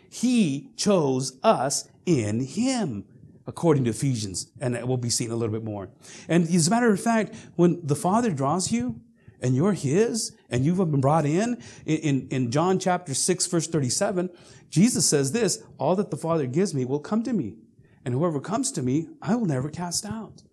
He 0.10 0.72
chose 0.76 1.38
us 1.44 1.88
in 2.08 2.40
him, 2.40 3.04
according 3.46 3.84
to 3.84 3.92
Ephesians, 3.92 4.48
and 4.60 4.76
it 4.76 4.88
will 4.88 4.98
be 4.98 5.10
seen 5.10 5.30
a 5.30 5.36
little 5.36 5.54
bit 5.54 5.64
more. 5.64 5.90
And 6.28 6.46
as 6.48 6.68
a 6.68 6.72
matter 6.72 6.92
of 6.92 7.00
fact, 7.00 7.36
when 7.56 7.86
the 7.86 7.96
Father 7.96 8.32
draws 8.32 8.72
you, 8.72 9.02
and 9.40 9.56
you're 9.56 9.74
his, 9.74 10.36
and 10.50 10.66
you've 10.66 10.78
been 10.78 11.02
brought 11.02 11.26
in, 11.26 11.62
in, 11.86 12.28
in 12.30 12.50
John 12.50 12.80
chapter 12.80 13.14
6, 13.14 13.46
verse 13.46 13.68
37, 13.68 14.32
Jesus 14.72 15.08
says 15.08 15.32
this, 15.32 15.62
all 15.78 15.96
that 15.98 16.10
the 16.10 16.18
Father 16.18 16.48
gives 16.48 16.74
me 16.74 16.86
will 16.86 17.00
come 17.00 17.22
to 17.24 17.34
me. 17.34 17.56
And 18.04 18.16
whoever 18.16 18.40
comes 18.40 18.72
to 18.72 18.82
me, 18.82 19.10
I 19.22 19.36
will 19.36 19.46
never 19.46 19.70
cast 19.70 20.06
out. 20.06 20.44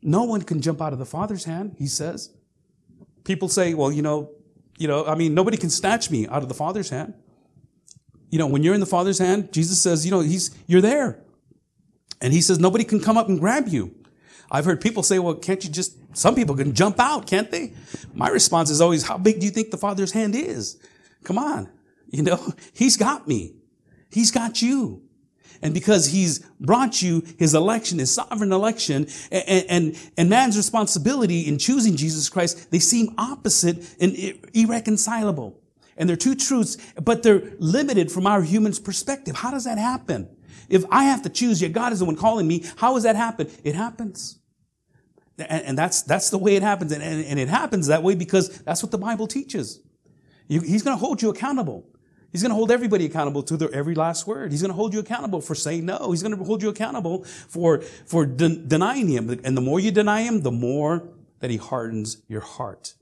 No 0.00 0.22
one 0.22 0.42
can 0.42 0.60
jump 0.60 0.80
out 0.80 0.92
of 0.92 0.98
the 0.98 1.06
Father's 1.06 1.44
hand, 1.44 1.76
he 1.78 1.86
says. 1.86 2.30
People 3.24 3.48
say, 3.48 3.74
well, 3.74 3.90
you 3.90 4.02
know, 4.02 4.30
you 4.78 4.86
know, 4.86 5.06
I 5.06 5.14
mean, 5.14 5.34
nobody 5.34 5.56
can 5.56 5.70
snatch 5.70 6.10
me 6.10 6.28
out 6.28 6.42
of 6.42 6.48
the 6.48 6.54
Father's 6.54 6.90
hand 6.90 7.14
you 8.34 8.38
know, 8.40 8.48
when 8.48 8.64
you're 8.64 8.74
in 8.74 8.80
the 8.80 8.86
Father's 8.86 9.20
hand, 9.20 9.52
Jesus 9.52 9.80
says, 9.80 10.04
you 10.04 10.10
know, 10.10 10.18
he's, 10.18 10.50
you're 10.66 10.80
there. 10.80 11.20
And 12.20 12.32
he 12.32 12.40
says, 12.40 12.58
nobody 12.58 12.82
can 12.82 12.98
come 12.98 13.16
up 13.16 13.28
and 13.28 13.38
grab 13.38 13.68
you. 13.68 13.94
I've 14.50 14.64
heard 14.64 14.80
people 14.80 15.04
say, 15.04 15.20
well, 15.20 15.36
can't 15.36 15.62
you 15.62 15.70
just, 15.70 15.96
some 16.16 16.34
people 16.34 16.56
can 16.56 16.74
jump 16.74 16.98
out, 16.98 17.28
can't 17.28 17.48
they? 17.52 17.74
My 18.12 18.28
response 18.28 18.70
is 18.70 18.80
always, 18.80 19.04
how 19.04 19.18
big 19.18 19.38
do 19.38 19.46
you 19.46 19.52
think 19.52 19.70
the 19.70 19.76
Father's 19.76 20.10
hand 20.10 20.34
is? 20.34 20.82
Come 21.22 21.38
on. 21.38 21.70
You 22.10 22.24
know, 22.24 22.54
he's 22.74 22.96
got 22.96 23.28
me. 23.28 23.54
He's 24.10 24.32
got 24.32 24.60
you. 24.60 25.04
And 25.62 25.72
because 25.72 26.06
he's 26.06 26.40
brought 26.58 27.00
you 27.00 27.22
his 27.38 27.54
election, 27.54 28.00
his 28.00 28.12
sovereign 28.12 28.50
election, 28.50 29.06
and, 29.30 29.64
and, 29.68 30.10
and 30.18 30.28
man's 30.28 30.56
responsibility 30.56 31.42
in 31.42 31.58
choosing 31.58 31.94
Jesus 31.94 32.28
Christ, 32.28 32.72
they 32.72 32.80
seem 32.80 33.14
opposite 33.16 33.94
and 34.00 34.16
irreconcilable. 34.52 35.60
And 35.96 36.08
they're 36.08 36.16
two 36.16 36.34
truths, 36.34 36.76
but 37.00 37.22
they're 37.22 37.52
limited 37.58 38.10
from 38.10 38.26
our 38.26 38.42
human's 38.42 38.80
perspective. 38.80 39.36
How 39.36 39.50
does 39.50 39.64
that 39.64 39.78
happen? 39.78 40.28
If 40.68 40.84
I 40.90 41.04
have 41.04 41.22
to 41.22 41.28
choose, 41.28 41.60
yet 41.62 41.72
God 41.72 41.92
is 41.92 41.98
the 41.98 42.04
one 42.04 42.16
calling 42.16 42.48
me, 42.48 42.64
how 42.76 42.94
does 42.94 43.02
that 43.04 43.16
happen? 43.16 43.50
It 43.62 43.74
happens. 43.74 44.40
And, 45.36 45.76
that's, 45.76 46.02
that's 46.02 46.30
the 46.30 46.38
way 46.38 46.54
it 46.56 46.62
happens. 46.62 46.92
And, 46.92 47.02
and, 47.02 47.40
it 47.40 47.48
happens 47.48 47.88
that 47.88 48.02
way 48.02 48.14
because 48.14 48.60
that's 48.60 48.82
what 48.82 48.92
the 48.92 48.98
Bible 48.98 49.26
teaches. 49.26 49.80
He's 50.48 50.82
going 50.82 50.96
to 50.96 51.00
hold 51.00 51.22
you 51.22 51.30
accountable. 51.30 51.88
He's 52.30 52.42
going 52.42 52.50
to 52.50 52.56
hold 52.56 52.70
everybody 52.70 53.04
accountable 53.04 53.42
to 53.44 53.56
their 53.56 53.72
every 53.72 53.94
last 53.94 54.26
word. 54.26 54.52
He's 54.52 54.60
going 54.60 54.70
to 54.70 54.76
hold 54.76 54.92
you 54.92 55.00
accountable 55.00 55.40
for 55.40 55.54
saying 55.54 55.86
no. 55.86 56.10
He's 56.10 56.22
going 56.22 56.36
to 56.36 56.44
hold 56.44 56.62
you 56.62 56.68
accountable 56.68 57.24
for, 57.24 57.80
for 57.80 58.26
de- 58.26 58.58
denying 58.58 59.08
him. 59.08 59.40
And 59.44 59.56
the 59.56 59.60
more 59.60 59.80
you 59.80 59.90
deny 59.90 60.22
him, 60.22 60.42
the 60.42 60.52
more 60.52 61.08
that 61.40 61.50
he 61.50 61.56
hardens 61.56 62.22
your 62.28 62.40
heart. 62.40 62.94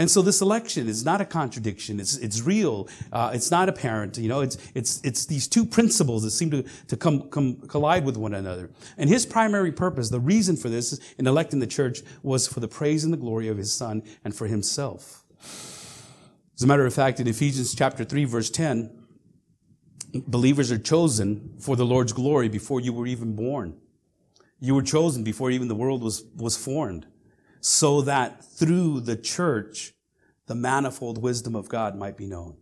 And 0.00 0.10
so 0.10 0.22
this 0.22 0.40
election 0.40 0.88
is 0.88 1.04
not 1.04 1.20
a 1.20 1.26
contradiction. 1.26 2.00
It's, 2.00 2.16
it's 2.16 2.40
real. 2.40 2.88
Uh, 3.12 3.32
it's 3.34 3.50
not 3.50 3.68
apparent. 3.68 4.16
You 4.16 4.30
know, 4.30 4.40
it's, 4.40 4.56
it's, 4.74 4.98
it's 5.04 5.26
these 5.26 5.46
two 5.46 5.66
principles 5.66 6.22
that 6.22 6.30
seem 6.30 6.50
to, 6.52 6.64
to 6.88 6.96
come, 6.96 7.28
come 7.28 7.56
collide 7.68 8.06
with 8.06 8.16
one 8.16 8.32
another. 8.32 8.70
And 8.96 9.10
his 9.10 9.26
primary 9.26 9.70
purpose, 9.70 10.08
the 10.08 10.18
reason 10.18 10.56
for 10.56 10.70
this 10.70 10.98
in 11.18 11.26
electing 11.26 11.60
the 11.60 11.66
church 11.66 12.00
was 12.22 12.48
for 12.48 12.60
the 12.60 12.66
praise 12.66 13.04
and 13.04 13.12
the 13.12 13.18
glory 13.18 13.48
of 13.48 13.58
his 13.58 13.74
son 13.74 14.02
and 14.24 14.34
for 14.34 14.46
himself. 14.46 15.22
As 16.56 16.62
a 16.62 16.66
matter 16.66 16.86
of 16.86 16.94
fact, 16.94 17.20
in 17.20 17.26
Ephesians 17.28 17.74
chapter 17.74 18.02
3 18.02 18.24
verse 18.24 18.48
10, 18.48 18.90
believers 20.14 20.72
are 20.72 20.78
chosen 20.78 21.56
for 21.60 21.76
the 21.76 21.84
Lord's 21.84 22.14
glory 22.14 22.48
before 22.48 22.80
you 22.80 22.94
were 22.94 23.06
even 23.06 23.36
born. 23.36 23.76
You 24.60 24.74
were 24.74 24.82
chosen 24.82 25.24
before 25.24 25.50
even 25.50 25.68
the 25.68 25.74
world 25.74 26.02
was, 26.02 26.24
was 26.34 26.56
formed 26.56 27.06
so 27.60 28.00
that 28.02 28.44
through 28.44 29.00
the 29.00 29.16
church, 29.16 29.92
the 30.46 30.54
manifold 30.54 31.22
wisdom 31.22 31.54
of 31.54 31.68
God 31.68 31.96
might 31.96 32.16
be 32.16 32.26
known 32.26 32.56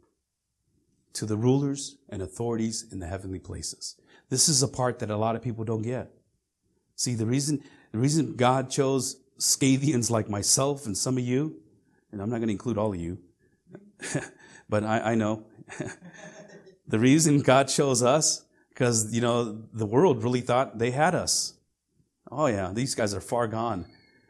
to 1.14 1.26
the 1.26 1.36
rulers 1.36 1.96
and 2.08 2.22
authorities 2.22 2.86
in 2.92 2.98
the 2.98 3.06
heavenly 3.06 3.38
places. 3.38 3.96
This 4.28 4.48
is 4.48 4.62
a 4.62 4.68
part 4.68 4.98
that 4.98 5.10
a 5.10 5.16
lot 5.16 5.36
of 5.36 5.42
people 5.42 5.64
don't 5.64 5.82
get. 5.82 6.10
See, 6.96 7.14
the 7.14 7.26
reason, 7.26 7.62
the 7.92 7.98
reason 7.98 8.36
God 8.36 8.70
chose 8.70 9.16
Scythians 9.38 10.10
like 10.10 10.28
myself 10.28 10.84
and 10.86 10.96
some 10.96 11.16
of 11.16 11.24
you, 11.24 11.56
and 12.12 12.20
I'm 12.20 12.28
not 12.28 12.36
going 12.36 12.48
to 12.48 12.52
include 12.52 12.76
all 12.76 12.92
of 12.92 13.00
you, 13.00 13.18
but 14.68 14.84
I, 14.84 15.12
I 15.12 15.14
know. 15.14 15.46
the 16.88 16.98
reason 16.98 17.40
God 17.40 17.68
chose 17.68 18.02
us, 18.02 18.44
because, 18.68 19.14
you 19.14 19.20
know, 19.20 19.62
the 19.72 19.86
world 19.86 20.22
really 20.22 20.40
thought 20.40 20.78
they 20.78 20.90
had 20.90 21.14
us. 21.14 21.54
Oh 22.30 22.46
yeah, 22.46 22.72
these 22.72 22.94
guys 22.94 23.14
are 23.14 23.20
far 23.20 23.46
gone. 23.46 23.86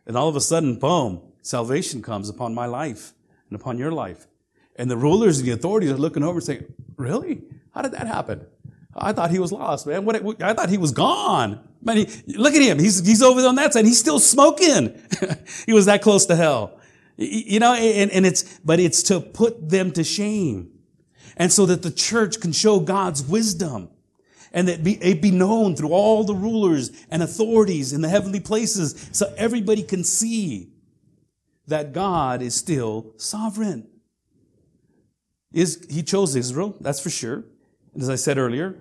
And 0.09 0.17
all 0.17 0.29
of 0.29 0.35
a 0.35 0.41
sudden, 0.41 0.77
boom, 0.77 1.21
salvation 1.43 2.03
comes 2.03 2.29
upon 2.29 2.55
my 2.55 2.67
life 2.67 3.13
and 3.49 3.61
upon 3.61 3.79
your 3.79 3.93
life. 3.93 4.27
And 4.75 4.91
the 4.91 4.97
rulers 4.97 5.39
and 5.39 5.47
the 5.47 5.53
authorities 5.53 5.93
are 5.93 5.99
looking 5.99 6.25
over 6.25 6.39
and 6.39 6.45
saying, 6.45 6.65
really? 6.97 7.43
How 7.75 7.83
did 7.83 7.93
that 7.93 8.07
happen? 8.07 8.47
I 8.97 9.13
thought 9.13 9.31
he 9.31 9.39
was 9.39 9.53
lost, 9.53 9.87
man. 9.87 10.05
What, 10.05 10.43
I 10.43 10.55
thought 10.55 10.71
he 10.71 10.79
was 10.79 10.93
gone. 10.93 11.61
Man, 11.83 11.99
he, 11.99 12.07
look 12.35 12.55
at 12.55 12.63
him. 12.63 12.79
He's, 12.79 13.07
he's 13.07 13.23
over 13.23 13.41
on 13.47 13.55
that 13.57 13.75
side. 13.75 13.85
He's 13.85 13.99
still 13.99 14.19
smoking. 14.19 15.01
he 15.67 15.73
was 15.73 15.87
that 15.87 16.03
close 16.03 16.27
to 16.27 16.37
hell. 16.37 16.81
You 17.17 17.61
know, 17.61 17.75
and, 17.75 18.11
and 18.11 18.25
it's, 18.25 18.59
but 18.65 18.81
it's 18.81 19.03
to 19.05 19.21
put 19.21 19.69
them 19.69 19.93
to 19.93 20.05
shame. 20.05 20.71
And 21.37 21.53
so 21.53 21.67
that 21.67 21.83
the 21.83 21.91
church 21.91 22.41
can 22.41 22.53
show 22.53 22.81
God's 22.81 23.23
wisdom 23.23 23.91
and 24.53 24.69
that 24.69 24.87
it 24.87 25.23
be 25.23 25.31
known 25.31 25.77
through 25.77 25.91
all 25.91 26.25
the 26.25 26.35
rulers 26.35 26.91
and 27.11 27.23
authorities 27.23 27.93
in 27.93 28.01
the 28.01 28.09
heavenly 28.09 28.41
places 28.41 29.09
so 29.13 29.33
everybody 29.37 29.83
can 29.83 30.05
see 30.05 30.71
that 31.67 31.93
God 31.93 32.43
is 32.43 32.55
still 32.55 33.13
sovereign. 33.17 33.87
Is, 35.53 35.87
he 35.89 36.03
chose 36.03 36.37
Israel, 36.37 36.77
that's 36.81 37.01
for 37.01 37.11
sure. 37.11 37.45
And 37.95 38.03
as 38.03 38.11
I 38.11 38.17
said 38.17 38.39
earlier, 38.39 38.77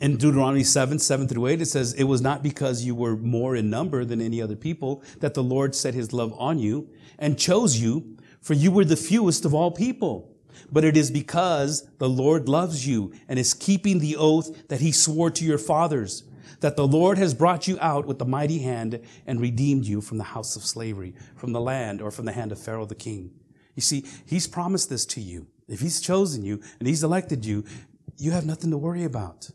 in 0.00 0.16
Deuteronomy 0.16 0.62
7, 0.62 0.98
7 0.98 1.28
through 1.28 1.46
8, 1.46 1.62
it 1.62 1.66
says, 1.66 1.92
It 1.94 2.04
was 2.04 2.20
not 2.20 2.42
because 2.42 2.84
you 2.84 2.94
were 2.94 3.16
more 3.16 3.56
in 3.56 3.70
number 3.70 4.04
than 4.04 4.20
any 4.20 4.42
other 4.42 4.56
people 4.56 5.02
that 5.20 5.34
the 5.34 5.42
Lord 5.42 5.74
set 5.74 5.94
his 5.94 6.12
love 6.12 6.34
on 6.38 6.58
you 6.58 6.88
and 7.18 7.38
chose 7.38 7.78
you, 7.78 8.16
for 8.40 8.54
you 8.54 8.70
were 8.70 8.84
the 8.84 8.96
fewest 8.96 9.44
of 9.44 9.54
all 9.54 9.70
people. 9.70 10.35
But 10.70 10.84
it 10.84 10.96
is 10.96 11.10
because 11.10 11.88
the 11.98 12.08
Lord 12.08 12.48
loves 12.48 12.86
you 12.86 13.12
and 13.28 13.38
is 13.38 13.54
keeping 13.54 13.98
the 13.98 14.16
oath 14.16 14.68
that 14.68 14.80
he 14.80 14.92
swore 14.92 15.30
to 15.30 15.44
your 15.44 15.58
fathers, 15.58 16.24
that 16.60 16.76
the 16.76 16.86
Lord 16.86 17.18
has 17.18 17.34
brought 17.34 17.68
you 17.68 17.78
out 17.80 18.06
with 18.06 18.20
a 18.20 18.24
mighty 18.24 18.58
hand 18.60 19.00
and 19.26 19.40
redeemed 19.40 19.84
you 19.84 20.00
from 20.00 20.18
the 20.18 20.24
house 20.24 20.56
of 20.56 20.64
slavery, 20.64 21.14
from 21.34 21.52
the 21.52 21.60
land 21.60 22.00
or 22.00 22.10
from 22.10 22.24
the 22.24 22.32
hand 22.32 22.52
of 22.52 22.58
Pharaoh 22.58 22.86
the 22.86 22.94
king. 22.94 23.30
You 23.74 23.82
see, 23.82 24.04
he's 24.24 24.46
promised 24.46 24.88
this 24.88 25.04
to 25.06 25.20
you. 25.20 25.46
If 25.68 25.80
he's 25.80 26.00
chosen 26.00 26.44
you 26.44 26.60
and 26.78 26.88
he's 26.88 27.02
elected 27.02 27.44
you, 27.44 27.64
you 28.16 28.30
have 28.30 28.46
nothing 28.46 28.70
to 28.70 28.78
worry 28.78 29.04
about. 29.04 29.50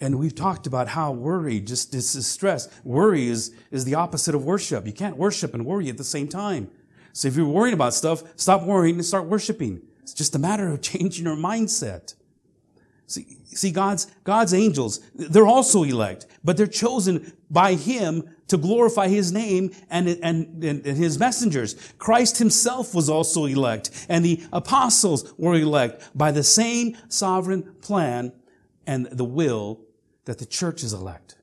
And 0.00 0.18
we've 0.18 0.34
talked 0.34 0.66
about 0.66 0.88
how 0.88 1.12
worry 1.12 1.60
just 1.60 1.94
is 1.94 2.26
stress. 2.26 2.68
Worry 2.84 3.28
is, 3.28 3.54
is 3.70 3.84
the 3.84 3.96
opposite 3.96 4.34
of 4.34 4.44
worship. 4.44 4.86
You 4.86 4.92
can't 4.92 5.16
worship 5.16 5.54
and 5.54 5.66
worry 5.66 5.88
at 5.88 5.96
the 5.96 6.04
same 6.04 6.28
time. 6.28 6.70
So 7.18 7.26
if 7.26 7.36
you're 7.36 7.46
worrying 7.46 7.74
about 7.74 7.94
stuff, 7.94 8.22
stop 8.36 8.62
worrying 8.62 8.94
and 8.94 9.04
start 9.04 9.24
worshiping. 9.24 9.82
It's 10.02 10.14
just 10.14 10.36
a 10.36 10.38
matter 10.38 10.68
of 10.68 10.80
changing 10.82 11.24
your 11.24 11.34
mindset. 11.34 12.14
See, 13.08 13.38
see 13.44 13.72
God's, 13.72 14.06
God's 14.22 14.54
angels, 14.54 15.00
they're 15.16 15.46
also 15.46 15.82
elect, 15.82 16.26
but 16.44 16.56
they're 16.56 16.68
chosen 16.68 17.32
by 17.50 17.74
Him 17.74 18.22
to 18.46 18.56
glorify 18.56 19.08
His 19.08 19.32
name 19.32 19.72
and, 19.90 20.08
and, 20.22 20.62
and, 20.62 20.84
His 20.84 21.18
messengers. 21.18 21.74
Christ 21.98 22.38
Himself 22.38 22.94
was 22.94 23.10
also 23.10 23.46
elect, 23.46 24.06
and 24.08 24.24
the 24.24 24.40
apostles 24.52 25.34
were 25.36 25.56
elect 25.56 26.16
by 26.16 26.30
the 26.30 26.44
same 26.44 26.96
sovereign 27.08 27.64
plan 27.80 28.30
and 28.86 29.06
the 29.06 29.24
will 29.24 29.80
that 30.26 30.38
the 30.38 30.46
church 30.46 30.84
is 30.84 30.92
elect. 30.92 31.36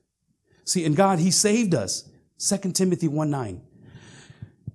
See, 0.64 0.86
in 0.86 0.94
God, 0.94 1.18
He 1.18 1.30
saved 1.30 1.74
us. 1.74 2.08
2 2.38 2.72
Timothy 2.72 3.08
1 3.08 3.28
9. 3.28 3.60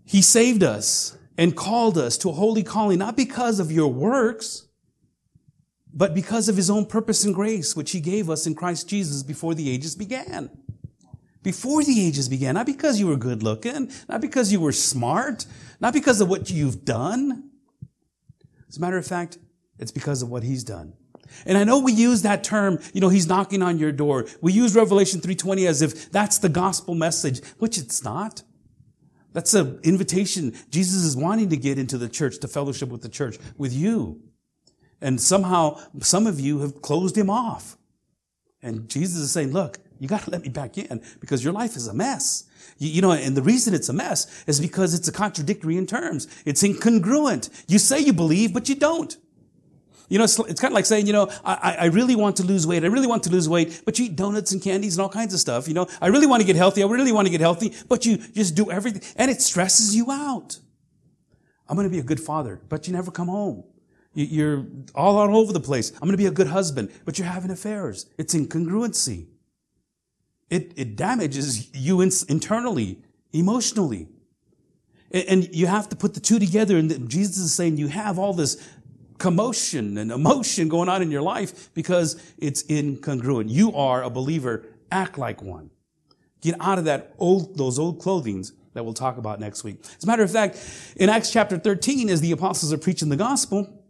He 0.05 0.21
saved 0.21 0.63
us 0.63 1.17
and 1.37 1.55
called 1.55 1.97
us 1.97 2.17
to 2.19 2.29
a 2.29 2.33
holy 2.33 2.63
calling, 2.63 2.99
not 2.99 3.17
because 3.17 3.59
of 3.59 3.71
your 3.71 3.87
works, 3.87 4.67
but 5.93 6.13
because 6.13 6.49
of 6.49 6.55
His 6.55 6.69
own 6.69 6.85
purpose 6.85 7.23
and 7.23 7.33
grace, 7.33 7.75
which 7.75 7.91
He 7.91 7.99
gave 7.99 8.29
us 8.29 8.45
in 8.45 8.55
Christ 8.55 8.87
Jesus 8.87 9.23
before 9.23 9.55
the 9.55 9.69
ages 9.69 9.95
began. 9.95 10.49
Before 11.43 11.83
the 11.83 12.05
ages 12.05 12.29
began, 12.29 12.55
not 12.55 12.67
because 12.67 12.99
you 12.99 13.07
were 13.07 13.17
good 13.17 13.41
looking, 13.41 13.91
not 14.07 14.21
because 14.21 14.51
you 14.51 14.61
were 14.61 14.71
smart, 14.71 15.45
not 15.79 15.93
because 15.93 16.21
of 16.21 16.29
what 16.29 16.51
you've 16.51 16.85
done. 16.85 17.49
As 18.69 18.77
a 18.77 18.81
matter 18.81 18.97
of 18.97 19.07
fact, 19.07 19.39
it's 19.79 19.91
because 19.91 20.21
of 20.21 20.29
what 20.29 20.43
He's 20.43 20.63
done. 20.63 20.93
And 21.45 21.57
I 21.57 21.63
know 21.63 21.79
we 21.79 21.93
use 21.93 22.21
that 22.21 22.43
term, 22.43 22.79
you 22.93 23.01
know, 23.01 23.09
he's 23.09 23.27
knocking 23.27 23.61
on 23.61 23.77
your 23.77 23.91
door. 23.91 24.25
We 24.41 24.53
use 24.53 24.75
Revelation 24.75 25.21
3.20 25.21 25.67
as 25.67 25.81
if 25.81 26.11
that's 26.11 26.37
the 26.37 26.49
gospel 26.49 26.95
message, 26.95 27.43
which 27.57 27.77
it's 27.77 28.03
not. 28.03 28.43
That's 29.33 29.53
an 29.53 29.79
invitation. 29.83 30.53
Jesus 30.69 31.03
is 31.03 31.15
wanting 31.15 31.49
to 31.49 31.57
get 31.57 31.77
into 31.77 31.97
the 31.97 32.09
church, 32.09 32.39
to 32.39 32.47
fellowship 32.47 32.89
with 32.89 33.01
the 33.01 33.09
church, 33.09 33.37
with 33.57 33.73
you. 33.73 34.21
And 34.99 35.19
somehow, 35.19 35.79
some 35.99 36.27
of 36.27 36.39
you 36.39 36.59
have 36.59 36.81
closed 36.81 37.17
him 37.17 37.29
off. 37.29 37.77
And 38.61 38.87
Jesus 38.89 39.17
is 39.17 39.31
saying, 39.31 39.51
look, 39.51 39.79
you 39.99 40.07
got 40.07 40.23
to 40.23 40.31
let 40.31 40.41
me 40.41 40.49
back 40.49 40.77
in 40.77 41.01
because 41.19 41.43
your 41.43 41.53
life 41.53 41.75
is 41.75 41.87
a 41.87 41.93
mess. 41.93 42.45
You, 42.77 42.89
you, 42.89 43.01
know, 43.01 43.11
and 43.11 43.35
the 43.35 43.41
reason 43.41 43.73
it's 43.73 43.89
a 43.89 43.93
mess 43.93 44.43
is 44.47 44.59
because 44.59 44.93
it's 44.93 45.07
a 45.07 45.11
contradictory 45.11 45.77
in 45.77 45.87
terms. 45.87 46.27
It's 46.45 46.63
incongruent. 46.63 47.49
You 47.67 47.79
say 47.79 47.99
you 47.99 48.13
believe, 48.13 48.53
but 48.53 48.69
you 48.69 48.75
don't. 48.75 49.15
You 50.11 50.17
know, 50.17 50.25
it's, 50.25 50.37
it's 50.39 50.59
kind 50.59 50.73
of 50.73 50.75
like 50.75 50.85
saying, 50.85 51.07
you 51.07 51.13
know, 51.13 51.29
I, 51.45 51.77
I 51.79 51.85
really 51.85 52.17
want 52.17 52.35
to 52.35 52.43
lose 52.43 52.67
weight. 52.67 52.83
I 52.83 52.87
really 52.87 53.07
want 53.07 53.23
to 53.23 53.29
lose 53.29 53.47
weight, 53.47 53.81
but 53.85 53.97
you 53.97 54.07
eat 54.07 54.17
donuts 54.17 54.51
and 54.51 54.61
candies 54.61 54.97
and 54.97 55.03
all 55.03 55.09
kinds 55.09 55.33
of 55.33 55.39
stuff. 55.39 55.69
You 55.69 55.73
know, 55.73 55.87
I 56.01 56.07
really 56.07 56.27
want 56.27 56.41
to 56.41 56.45
get 56.45 56.57
healthy. 56.57 56.83
I 56.83 56.85
really 56.85 57.13
want 57.13 57.27
to 57.27 57.31
get 57.31 57.39
healthy, 57.39 57.73
but 57.87 58.05
you 58.05 58.17
just 58.17 58.53
do 58.53 58.69
everything 58.69 59.01
and 59.15 59.31
it 59.31 59.41
stresses 59.41 59.95
you 59.95 60.11
out. 60.11 60.59
I'm 61.69 61.77
going 61.77 61.87
to 61.87 61.89
be 61.89 61.99
a 61.99 62.03
good 62.03 62.19
father, 62.19 62.59
but 62.67 62.87
you 62.87 62.93
never 62.93 63.09
come 63.09 63.29
home. 63.29 63.63
You're 64.13 64.65
all 64.93 65.17
all 65.17 65.37
over 65.37 65.53
the 65.53 65.61
place. 65.61 65.93
I'm 65.93 65.99
going 65.99 66.11
to 66.11 66.17
be 66.17 66.25
a 66.25 66.31
good 66.31 66.47
husband, 66.47 66.91
but 67.05 67.17
you're 67.17 67.29
having 67.29 67.49
affairs. 67.49 68.07
It's 68.17 68.35
incongruency. 68.35 69.27
It, 70.49 70.73
it 70.75 70.97
damages 70.97 71.73
you 71.73 72.01
in, 72.01 72.11
internally, 72.27 72.99
emotionally. 73.31 74.09
And 75.13 75.53
you 75.55 75.67
have 75.67 75.87
to 75.89 75.95
put 75.95 76.13
the 76.13 76.19
two 76.19 76.39
together. 76.39 76.77
And 76.77 77.09
Jesus 77.09 77.37
is 77.37 77.53
saying 77.53 77.77
you 77.77 77.87
have 77.87 78.19
all 78.19 78.33
this 78.33 78.61
commotion 79.21 79.99
and 79.99 80.11
emotion 80.11 80.67
going 80.67 80.89
on 80.89 81.03
in 81.03 81.11
your 81.11 81.21
life 81.21 81.71
because 81.75 82.19
it's 82.39 82.63
incongruent. 82.63 83.49
You 83.49 83.71
are 83.75 84.01
a 84.01 84.09
believer. 84.09 84.65
Act 84.91 85.19
like 85.19 85.43
one. 85.43 85.69
Get 86.41 86.55
out 86.59 86.79
of 86.79 86.85
that 86.85 87.13
old, 87.19 87.55
those 87.55 87.77
old 87.77 87.99
clothings 87.99 88.51
that 88.73 88.83
we'll 88.83 88.95
talk 88.95 89.17
about 89.17 89.39
next 89.39 89.63
week. 89.63 89.77
As 89.95 90.03
a 90.03 90.07
matter 90.07 90.23
of 90.23 90.31
fact, 90.31 90.57
in 90.95 91.07
Acts 91.07 91.31
chapter 91.31 91.59
13, 91.59 92.09
as 92.09 92.19
the 92.19 92.31
apostles 92.31 92.73
are 92.73 92.79
preaching 92.79 93.09
the 93.09 93.15
gospel, 93.15 93.85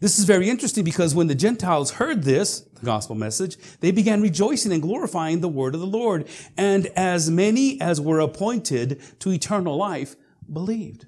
this 0.00 0.18
is 0.18 0.26
very 0.26 0.50
interesting 0.50 0.84
because 0.84 1.14
when 1.14 1.26
the 1.26 1.34
Gentiles 1.34 1.92
heard 1.92 2.22
this, 2.22 2.60
the 2.60 2.84
gospel 2.84 3.16
message, 3.16 3.56
they 3.80 3.90
began 3.90 4.20
rejoicing 4.20 4.70
and 4.70 4.82
glorifying 4.82 5.40
the 5.40 5.48
word 5.48 5.74
of 5.74 5.80
the 5.80 5.86
Lord. 5.86 6.28
And 6.58 6.88
as 6.88 7.30
many 7.30 7.80
as 7.80 8.02
were 8.02 8.20
appointed 8.20 9.00
to 9.20 9.30
eternal 9.30 9.78
life 9.78 10.14
believed. 10.52 11.06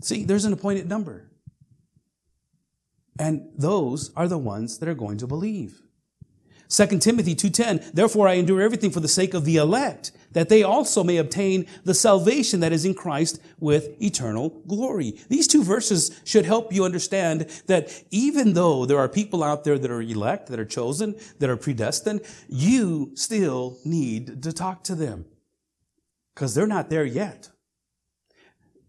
See, 0.00 0.24
there's 0.24 0.46
an 0.46 0.54
appointed 0.54 0.88
number. 0.88 1.23
And 3.18 3.48
those 3.56 4.10
are 4.16 4.28
the 4.28 4.38
ones 4.38 4.78
that 4.78 4.88
are 4.88 4.94
going 4.94 5.18
to 5.18 5.26
believe. 5.26 5.80
2 6.68 6.98
Timothy 6.98 7.34
2:10 7.34 7.92
Therefore 7.92 8.26
I 8.26 8.34
endure 8.34 8.60
everything 8.60 8.90
for 8.90 9.00
the 9.00 9.08
sake 9.08 9.34
of 9.34 9.44
the 9.44 9.56
elect 9.56 10.12
that 10.32 10.48
they 10.48 10.62
also 10.62 11.04
may 11.04 11.16
obtain 11.16 11.66
the 11.84 11.94
salvation 11.94 12.60
that 12.60 12.72
is 12.72 12.84
in 12.84 12.94
Christ 12.94 13.40
with 13.60 14.00
eternal 14.02 14.50
glory. 14.66 15.14
These 15.28 15.46
two 15.46 15.62
verses 15.62 16.20
should 16.24 16.44
help 16.44 16.72
you 16.72 16.84
understand 16.84 17.42
that 17.66 18.02
even 18.10 18.54
though 18.54 18.84
there 18.84 18.98
are 18.98 19.08
people 19.08 19.44
out 19.44 19.62
there 19.62 19.78
that 19.78 19.90
are 19.90 20.02
elect, 20.02 20.48
that 20.48 20.58
are 20.58 20.64
chosen, 20.64 21.14
that 21.38 21.50
are 21.50 21.56
predestined, 21.56 22.22
you 22.48 23.12
still 23.14 23.78
need 23.84 24.42
to 24.42 24.52
talk 24.52 24.82
to 24.84 24.96
them 24.96 25.26
because 26.34 26.54
they're 26.54 26.66
not 26.66 26.90
there 26.90 27.04
yet. 27.04 27.50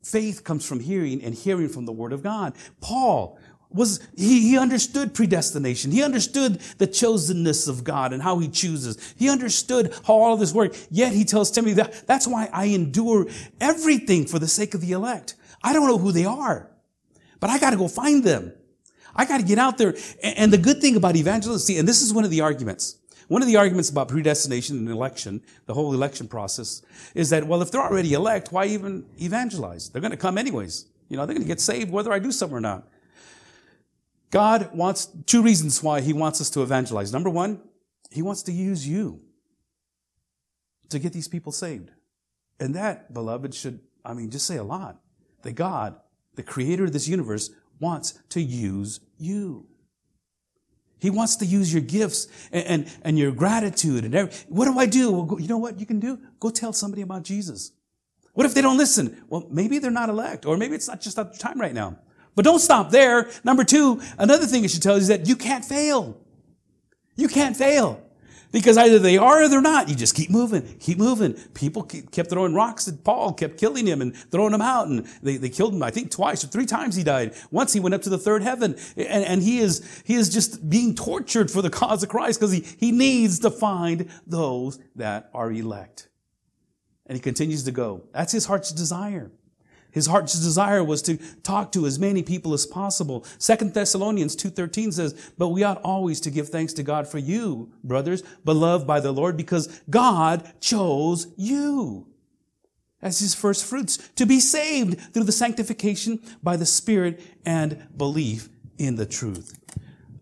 Faith 0.03 0.43
comes 0.43 0.63
from 0.63 0.79
hearing 0.79 1.23
and 1.23 1.33
hearing 1.33 1.69
from 1.69 1.85
the 1.85 1.91
word 1.91 2.13
of 2.13 2.21
God. 2.21 2.53
Paul 2.79 3.39
was 3.75 3.99
he, 4.15 4.49
he 4.49 4.57
understood 4.57 5.13
predestination. 5.13 5.91
He 5.91 6.01
understood 6.01 6.59
the 6.77 6.87
chosenness 6.87 7.67
of 7.67 7.83
God 7.83 8.13
and 8.13 8.23
how 8.23 8.39
he 8.39 8.47
chooses. 8.47 9.13
He 9.17 9.29
understood 9.29 9.93
how 10.07 10.13
all 10.13 10.33
of 10.33 10.39
this 10.39 10.53
worked. 10.53 10.87
Yet 10.89 11.13
he 11.13 11.25
tells 11.25 11.51
Timothy 11.51 11.73
that 11.75 12.07
that's 12.07 12.25
why 12.27 12.49
I 12.51 12.65
endure 12.65 13.27
everything 13.59 14.25
for 14.25 14.39
the 14.39 14.47
sake 14.47 14.73
of 14.73 14.81
the 14.81 14.93
elect. 14.93 15.35
I 15.61 15.73
don't 15.73 15.87
know 15.87 15.97
who 15.97 16.11
they 16.11 16.25
are, 16.25 16.71
but 17.39 17.49
I 17.49 17.59
got 17.59 17.71
to 17.71 17.77
go 17.77 17.87
find 17.87 18.23
them. 18.23 18.53
I 19.15 19.25
got 19.25 19.39
to 19.39 19.45
get 19.45 19.59
out 19.59 19.77
there. 19.77 19.95
And 20.23 20.51
the 20.51 20.57
good 20.57 20.81
thing 20.81 20.95
about 20.95 21.15
evangelism, 21.15 21.77
and 21.77 21.87
this 21.87 22.01
is 22.01 22.13
one 22.13 22.23
of 22.23 22.31
the 22.31 22.41
arguments. 22.41 22.97
One 23.27 23.41
of 23.41 23.47
the 23.47 23.57
arguments 23.57 23.89
about 23.89 24.07
predestination 24.07 24.77
and 24.77 24.89
election, 24.89 25.41
the 25.65 25.73
whole 25.73 25.93
election 25.93 26.27
process, 26.27 26.83
is 27.15 27.31
that, 27.31 27.47
well, 27.47 27.61
if 27.61 27.71
they're 27.71 27.81
already 27.81 28.13
elect, 28.13 28.51
why 28.51 28.65
even 28.65 29.05
evangelize? 29.19 29.89
They're 29.89 30.01
going 30.01 30.11
to 30.11 30.17
come 30.17 30.37
anyways. 30.37 30.85
You 31.09 31.17
know, 31.17 31.25
they're 31.25 31.33
going 31.33 31.43
to 31.43 31.47
get 31.47 31.59
saved 31.59 31.91
whether 31.91 32.13
I 32.13 32.19
do 32.19 32.31
something 32.31 32.57
or 32.57 32.61
not. 32.61 32.87
God 34.31 34.75
wants 34.75 35.07
two 35.25 35.41
reasons 35.41 35.81
why 35.81 36.01
he 36.01 36.13
wants 36.13 36.41
us 36.41 36.49
to 36.51 36.61
evangelize. 36.61 37.13
Number 37.13 37.29
one, 37.29 37.61
he 38.11 38.21
wants 38.21 38.43
to 38.43 38.51
use 38.51 38.87
you 38.87 39.21
to 40.89 40.99
get 40.99 41.13
these 41.13 41.27
people 41.27 41.51
saved. 41.51 41.91
And 42.59 42.75
that, 42.75 43.13
beloved, 43.13 43.53
should, 43.53 43.79
I 44.03 44.13
mean, 44.13 44.29
just 44.29 44.45
say 44.45 44.57
a 44.57 44.63
lot. 44.63 44.99
That 45.43 45.53
God, 45.53 45.95
the 46.35 46.43
creator 46.43 46.85
of 46.85 46.93
this 46.93 47.07
universe, 47.07 47.51
wants 47.79 48.19
to 48.29 48.41
use 48.41 48.99
you. 49.17 49.67
He 50.99 51.09
wants 51.09 51.35
to 51.37 51.45
use 51.45 51.73
your 51.73 51.81
gifts 51.81 52.27
and, 52.51 52.65
and, 52.65 52.97
and 53.03 53.19
your 53.19 53.31
gratitude 53.31 54.05
and 54.05 54.15
everything. 54.15 54.47
What 54.49 54.65
do 54.65 54.79
I 54.79 54.85
do? 54.85 55.11
Well, 55.11 55.23
go, 55.23 55.37
you 55.37 55.47
know 55.47 55.57
what 55.57 55.79
you 55.79 55.85
can 55.85 55.99
do? 55.99 56.19
Go 56.39 56.49
tell 56.49 56.73
somebody 56.73 57.01
about 57.01 57.23
Jesus. 57.23 57.71
What 58.33 58.45
if 58.45 58.53
they 58.53 58.61
don't 58.61 58.77
listen? 58.77 59.23
Well, 59.27 59.47
maybe 59.49 59.79
they're 59.79 59.91
not 59.91 60.09
elect, 60.09 60.45
or 60.45 60.57
maybe 60.57 60.75
it's 60.75 60.87
not 60.87 61.01
just 61.01 61.17
not 61.17 61.37
time 61.37 61.59
right 61.59 61.73
now. 61.73 61.99
But 62.35 62.45
don't 62.45 62.59
stop 62.59 62.91
there. 62.91 63.29
Number 63.43 63.63
two, 63.63 64.01
another 64.17 64.45
thing 64.45 64.63
it 64.63 64.71
should 64.71 64.83
tell 64.83 64.95
you 64.95 65.01
is 65.01 65.07
that 65.07 65.27
you 65.27 65.35
can't 65.35 65.63
fail. 65.63 66.17
You 67.15 67.27
can't 67.27 67.55
fail. 67.55 68.01
Because 68.51 68.77
either 68.77 68.99
they 68.99 69.17
are 69.17 69.43
or 69.43 69.49
they're 69.49 69.59
not. 69.59 69.89
You 69.89 69.95
just 69.95 70.15
keep 70.15 70.29
moving, 70.29 70.77
keep 70.79 70.97
moving. 70.97 71.33
People 71.53 71.83
kept 71.83 72.29
throwing 72.29 72.53
rocks 72.53 72.87
at 72.87 73.03
Paul, 73.03 73.33
kept 73.33 73.57
killing 73.57 73.85
him 73.85 74.01
and 74.01 74.15
throwing 74.15 74.53
him 74.53 74.61
out. 74.61 74.87
And 74.87 75.05
they, 75.21 75.35
they 75.35 75.49
killed 75.49 75.73
him, 75.73 75.83
I 75.83 75.91
think, 75.91 76.09
twice 76.09 76.41
or 76.43 76.47
three 76.47 76.65
times 76.65 76.95
he 76.95 77.03
died. 77.03 77.33
Once 77.51 77.73
he 77.73 77.81
went 77.81 77.95
up 77.95 78.01
to 78.03 78.09
the 78.09 78.17
third 78.17 78.43
heaven. 78.43 78.77
And, 78.95 79.25
and 79.25 79.43
he 79.43 79.59
is, 79.59 80.01
he 80.05 80.15
is 80.15 80.29
just 80.29 80.69
being 80.69 80.95
tortured 80.95 81.51
for 81.51 81.61
the 81.61 81.69
cause 81.69 82.01
of 82.01 82.07
Christ 82.07 82.39
because 82.39 82.53
he, 82.53 82.61
he 82.79 82.93
needs 82.93 83.39
to 83.39 83.51
find 83.51 84.09
those 84.25 84.79
that 84.95 85.29
are 85.33 85.51
elect. 85.51 86.07
And 87.07 87.17
he 87.17 87.21
continues 87.21 87.63
to 87.63 87.71
go. 87.71 88.03
That's 88.13 88.31
his 88.31 88.45
heart's 88.45 88.71
desire. 88.71 89.31
His 89.95 90.07
heart's 90.07 90.33
desire 90.33 90.83
was 90.83 91.01
to 91.03 91.15
talk 91.41 91.71
to 91.71 91.85
as 91.85 91.97
many 91.97 92.21
people 92.21 92.53
as 92.53 92.65
possible. 92.65 93.25
Second 93.37 93.73
Thessalonians 93.73 94.35
2.13 94.35 94.91
says, 94.91 95.31
But 95.37 95.47
we 95.47 95.63
ought 95.63 95.81
always 95.83 96.19
to 96.21 96.29
give 96.29 96.49
thanks 96.49 96.73
to 96.73 96.83
God 96.83 97.07
for 97.07 97.17
you, 97.17 97.71
brothers, 97.81 98.21
beloved 98.43 98.85
by 98.85 98.99
the 98.99 99.13
Lord, 99.13 99.37
because 99.37 99.81
God 99.89 100.51
chose 100.59 101.27
you 101.37 102.07
as 103.01 103.19
his 103.19 103.33
first 103.33 103.63
fruits 103.63 103.95
to 104.17 104.25
be 104.25 104.41
saved 104.41 104.99
through 105.13 105.23
the 105.23 105.31
sanctification 105.31 106.19
by 106.43 106.57
the 106.57 106.65
Spirit 106.65 107.21
and 107.45 107.87
belief 107.95 108.49
in 108.77 108.97
the 108.97 109.05
truth. 109.05 109.57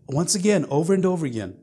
Once 0.06 0.36
again, 0.36 0.66
over 0.70 0.94
and 0.94 1.04
over 1.04 1.26
again, 1.26 1.58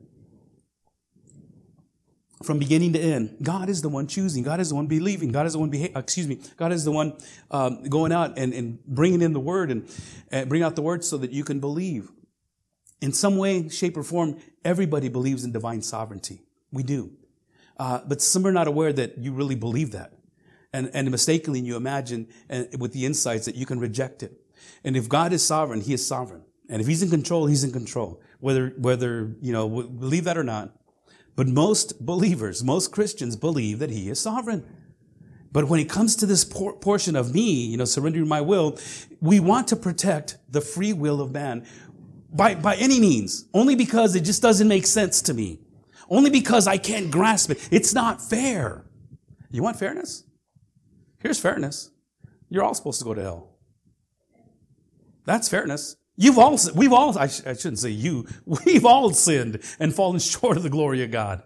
from 2.42 2.58
beginning 2.58 2.92
to 2.94 2.98
end. 2.98 3.36
God 3.42 3.68
is 3.68 3.82
the 3.82 3.88
one 3.88 4.06
choosing. 4.06 4.42
God 4.42 4.60
is 4.60 4.70
the 4.70 4.74
one 4.74 4.86
believing. 4.86 5.30
God 5.30 5.46
is 5.46 5.52
the 5.52 5.58
one, 5.58 5.70
beha- 5.70 5.96
excuse 5.96 6.26
me, 6.26 6.40
God 6.56 6.72
is 6.72 6.84
the 6.84 6.92
one 6.92 7.16
um, 7.50 7.82
going 7.84 8.12
out 8.12 8.38
and, 8.38 8.52
and 8.52 8.84
bringing 8.84 9.22
in 9.22 9.32
the 9.32 9.40
word 9.40 9.70
and, 9.70 9.88
and 10.30 10.48
bring 10.48 10.62
out 10.62 10.76
the 10.76 10.82
word 10.82 11.04
so 11.04 11.16
that 11.18 11.32
you 11.32 11.44
can 11.44 11.60
believe. 11.60 12.10
In 13.00 13.12
some 13.12 13.36
way, 13.36 13.68
shape, 13.68 13.96
or 13.96 14.02
form, 14.02 14.38
everybody 14.64 15.08
believes 15.08 15.44
in 15.44 15.52
divine 15.52 15.82
sovereignty. 15.82 16.42
We 16.70 16.82
do. 16.82 17.12
Uh, 17.76 18.00
but 18.06 18.22
some 18.22 18.46
are 18.46 18.52
not 18.52 18.68
aware 18.68 18.92
that 18.92 19.18
you 19.18 19.32
really 19.32 19.56
believe 19.56 19.90
that. 19.92 20.12
And, 20.72 20.90
and 20.94 21.10
mistakenly 21.10 21.60
you 21.60 21.76
imagine 21.76 22.28
and 22.48 22.68
with 22.80 22.92
the 22.92 23.04
insights 23.04 23.44
that 23.46 23.56
you 23.56 23.66
can 23.66 23.80
reject 23.80 24.22
it. 24.22 24.40
And 24.84 24.96
if 24.96 25.08
God 25.08 25.32
is 25.32 25.44
sovereign, 25.44 25.80
He 25.80 25.92
is 25.92 26.06
sovereign. 26.06 26.44
And 26.68 26.80
if 26.80 26.86
He's 26.86 27.02
in 27.02 27.10
control, 27.10 27.46
He's 27.46 27.64
in 27.64 27.72
control. 27.72 28.22
Whether, 28.40 28.68
whether, 28.78 29.34
you 29.40 29.52
know, 29.52 29.68
believe 29.68 30.24
that 30.24 30.38
or 30.38 30.44
not, 30.44 30.74
but 31.36 31.48
most 31.48 32.04
believers, 32.04 32.62
most 32.62 32.92
Christians 32.92 33.36
believe 33.36 33.78
that 33.78 33.90
he 33.90 34.08
is 34.08 34.20
sovereign. 34.20 34.64
But 35.52 35.68
when 35.68 35.80
it 35.80 35.88
comes 35.88 36.16
to 36.16 36.26
this 36.26 36.44
por- 36.44 36.76
portion 36.76 37.14
of 37.14 37.34
me, 37.34 37.66
you 37.66 37.76
know, 37.76 37.84
surrendering 37.84 38.28
my 38.28 38.40
will, 38.40 38.78
we 39.20 39.38
want 39.38 39.68
to 39.68 39.76
protect 39.76 40.38
the 40.48 40.60
free 40.60 40.92
will 40.92 41.20
of 41.20 41.32
man 41.32 41.66
by, 42.32 42.54
by 42.54 42.76
any 42.76 42.98
means, 42.98 43.46
only 43.52 43.74
because 43.74 44.14
it 44.14 44.22
just 44.22 44.40
doesn't 44.40 44.68
make 44.68 44.86
sense 44.86 45.20
to 45.22 45.34
me. 45.34 45.60
Only 46.08 46.30
because 46.30 46.66
I 46.66 46.78
can't 46.78 47.10
grasp 47.10 47.50
it. 47.50 47.68
It's 47.70 47.94
not 47.94 48.22
fair. 48.22 48.84
You 49.50 49.62
want 49.62 49.78
fairness? 49.78 50.24
Here's 51.18 51.38
fairness. 51.38 51.90
You're 52.48 52.64
all 52.64 52.74
supposed 52.74 52.98
to 53.00 53.04
go 53.04 53.14
to 53.14 53.22
hell. 53.22 53.56
That's 55.24 55.48
fairness. 55.48 55.96
You've 56.16 56.38
all, 56.38 56.58
we've 56.74 56.92
all, 56.92 57.18
I, 57.18 57.26
sh- 57.26 57.42
I 57.46 57.54
shouldn't 57.54 57.78
say 57.78 57.90
you, 57.90 58.26
we've 58.44 58.84
all 58.84 59.12
sinned 59.12 59.62
and 59.78 59.94
fallen 59.94 60.18
short 60.20 60.56
of 60.56 60.62
the 60.62 60.70
glory 60.70 61.02
of 61.02 61.10
God. 61.10 61.42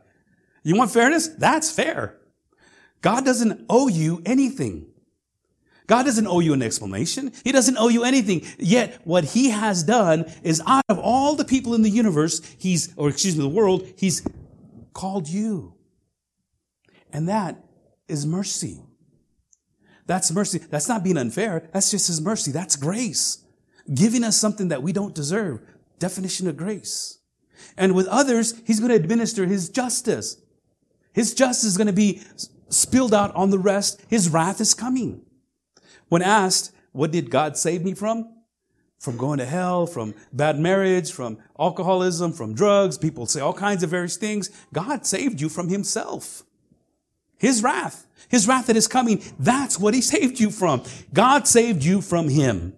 You 0.62 0.77
want 0.77 0.91
fairness? 0.91 1.29
That's 1.29 1.71
fair. 1.71 2.19
God 3.01 3.25
doesn't 3.25 3.67
owe 3.71 3.89
you 3.89 4.23
anything. 4.27 4.87
God 5.87 6.05
doesn't 6.05 6.27
owe 6.27 6.41
you 6.41 6.53
an 6.53 6.62
explanation. 6.62 7.33
He 7.45 7.53
doesn't 7.53 7.77
owe 7.77 7.87
you 7.89 8.03
anything. 8.03 8.45
Yet 8.59 9.01
what 9.05 9.23
he 9.23 9.51
has 9.51 9.85
done 9.85 10.25
is 10.43 10.61
out 10.67 10.83
of 10.89 10.99
all 10.99 11.37
the 11.37 11.45
people 11.45 11.75
in 11.75 11.83
the 11.83 11.91
universe, 11.91 12.41
he's, 12.59 12.93
or 12.97 13.09
excuse 13.09 13.37
me, 13.37 13.43
the 13.43 13.49
world, 13.49 13.87
he's 13.97 14.27
called 14.93 15.29
you. 15.29 15.75
And 17.12 17.29
that 17.29 17.64
is 18.09 18.27
mercy. 18.27 18.83
That's 20.07 20.33
mercy. 20.33 20.59
That's 20.59 20.89
not 20.89 21.05
being 21.05 21.17
unfair. 21.17 21.69
That's 21.73 21.93
just 21.93 22.09
his 22.09 22.21
mercy. 22.21 22.51
That's 22.51 22.75
grace 22.75 23.45
giving 23.95 24.24
us 24.24 24.37
something 24.37 24.68
that 24.68 24.82
we 24.82 24.93
don't 24.93 25.14
deserve. 25.14 25.61
Definition 25.99 26.49
of 26.49 26.57
grace. 26.57 27.18
And 27.76 27.95
with 27.95 28.07
others, 28.09 28.55
he's 28.66 28.80
going 28.80 28.91
to 28.91 28.97
administer 28.97 29.47
his 29.47 29.68
justice. 29.68 30.39
His 31.12 31.34
justice 31.34 31.64
is 31.64 31.76
going 31.76 31.87
to 31.87 31.93
be 31.93 32.22
spilled 32.68 33.14
out 33.14 33.34
on 33.34 33.51
the 33.51 33.59
rest. 33.59 34.03
His 34.09 34.28
wrath 34.28 34.61
is 34.61 34.74
coming. 34.74 35.22
When 36.09 36.22
asked, 36.22 36.72
what 36.93 37.11
did 37.11 37.30
God 37.30 37.57
save 37.57 37.82
me 37.82 37.95
from? 37.95 38.32
From 38.99 39.16
going 39.16 39.39
to 39.39 39.45
hell, 39.45 39.87
from 39.87 40.14
bad 40.32 40.59
marriage, 40.59 41.12
from 41.12 41.39
alcoholism, 41.59 42.32
from 42.32 42.55
drugs. 42.55 42.99
People 42.99 43.26
say 43.26 43.41
all 43.41 43.53
kinds 43.53 43.82
of 43.82 43.91
various 43.91 44.16
things. 44.16 44.51
God 44.72 45.07
saved 45.07 45.41
you 45.41 45.49
from 45.49 45.68
himself. 45.68 46.43
His 47.39 47.62
wrath. 47.62 48.07
His 48.28 48.49
wrath 48.49 48.66
that 48.66 48.76
is 48.76 48.89
coming. 48.89 49.22
That's 49.39 49.78
what 49.78 49.95
he 49.95 50.01
saved 50.01 50.41
you 50.41 50.51
from. 50.51 50.82
God 51.12 51.47
saved 51.47 51.84
you 51.84 52.01
from 52.01 52.28
him. 52.28 52.74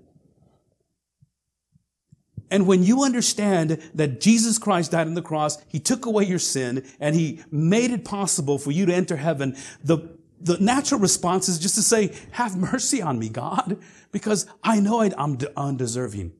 And 2.50 2.66
when 2.66 2.82
you 2.82 3.04
understand 3.04 3.82
that 3.94 4.20
Jesus 4.20 4.58
Christ 4.58 4.92
died 4.92 5.06
on 5.06 5.14
the 5.14 5.22
cross, 5.22 5.58
He 5.68 5.78
took 5.78 6.06
away 6.06 6.24
your 6.24 6.38
sin 6.38 6.84
and 6.98 7.14
He 7.14 7.42
made 7.50 7.90
it 7.90 8.04
possible 8.04 8.58
for 8.58 8.70
you 8.70 8.86
to 8.86 8.94
enter 8.94 9.16
heaven, 9.16 9.56
the, 9.82 9.98
the 10.40 10.58
natural 10.58 11.00
response 11.00 11.48
is 11.48 11.58
just 11.58 11.74
to 11.74 11.82
say, 11.82 12.14
have 12.32 12.56
mercy 12.56 13.02
on 13.02 13.18
me, 13.18 13.28
God, 13.28 13.78
because 14.12 14.46
I 14.62 14.80
know 14.80 15.02
I'm 15.02 15.38
undeserving. 15.56 16.32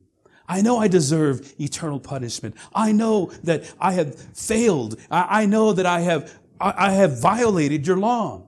I 0.47 0.61
know 0.61 0.79
I 0.79 0.87
deserve 0.87 1.53
eternal 1.59 1.99
punishment. 1.99 2.55
I 2.73 2.91
know 2.91 3.27
that 3.43 3.71
I 3.79 3.93
have 3.93 4.15
failed. 4.15 4.99
I 5.11 5.45
know 5.45 5.73
that 5.73 5.85
I 5.85 5.99
have, 5.99 6.39
I 6.59 6.91
have 6.91 7.21
violated 7.21 7.85
your 7.85 7.97
law. 7.97 8.47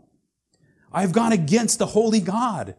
I 0.92 1.02
have 1.02 1.12
gone 1.12 1.32
against 1.32 1.78
the 1.78 1.86
holy 1.86 2.20
God. 2.20 2.76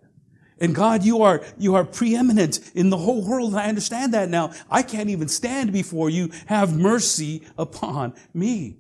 And 0.63 0.77
God, 0.77 1.03
you 1.03 1.23
are, 1.23 1.43
you 1.59 1.75
are 1.75 1.85
preeminent 1.85 2.61
in 2.73 2.89
the 2.89 2.97
whole 2.97 3.27
world. 3.27 3.51
And 3.51 3.59
I 3.59 3.67
understand 3.67 4.15
that 4.15 4.29
now. 4.29 4.53
I 4.71 4.83
can't 4.83 5.11
even 5.11 5.27
stand 5.27 5.73
before 5.73 6.09
you. 6.09 6.31
Have 6.47 6.79
mercy 6.79 7.43
upon 7.59 8.15
me. 8.33 8.77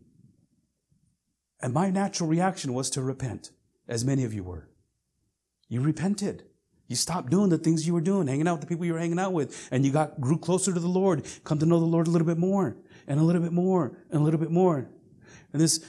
And 1.61 1.75
my 1.75 1.91
natural 1.91 2.29
reaction 2.29 2.73
was 2.73 2.89
to 2.91 3.03
repent, 3.03 3.51
as 3.89 4.05
many 4.05 4.23
of 4.23 4.33
you 4.33 4.45
were. 4.45 4.69
You 5.69 5.81
repented. 5.81 6.45
You 6.87 6.95
stopped 6.95 7.31
doing 7.31 7.49
the 7.49 7.59
things 7.59 7.85
you 7.85 7.95
were 7.95 8.01
doing, 8.01 8.29
hanging 8.29 8.47
out 8.47 8.55
with 8.55 8.61
the 8.61 8.67
people 8.69 8.87
you 8.87 8.93
were 8.93 9.01
hanging 9.01 9.19
out 9.19 9.33
with, 9.33 9.69
and 9.73 9.85
you 9.85 9.91
got 9.91 10.21
grew 10.21 10.39
closer 10.39 10.73
to 10.73 10.79
the 10.79 10.87
Lord, 10.87 11.27
come 11.43 11.59
to 11.59 11.67
know 11.67 11.81
the 11.81 11.87
Lord 11.87 12.07
a 12.07 12.11
little 12.11 12.27
bit 12.27 12.39
more, 12.39 12.77
and 13.09 13.19
a 13.19 13.25
little 13.25 13.43
bit 13.43 13.53
more, 13.53 13.99
and 14.11 14.21
a 14.21 14.25
little 14.25 14.39
bit 14.39 14.53
more. 14.53 14.89
And 15.53 15.61
this, 15.61 15.85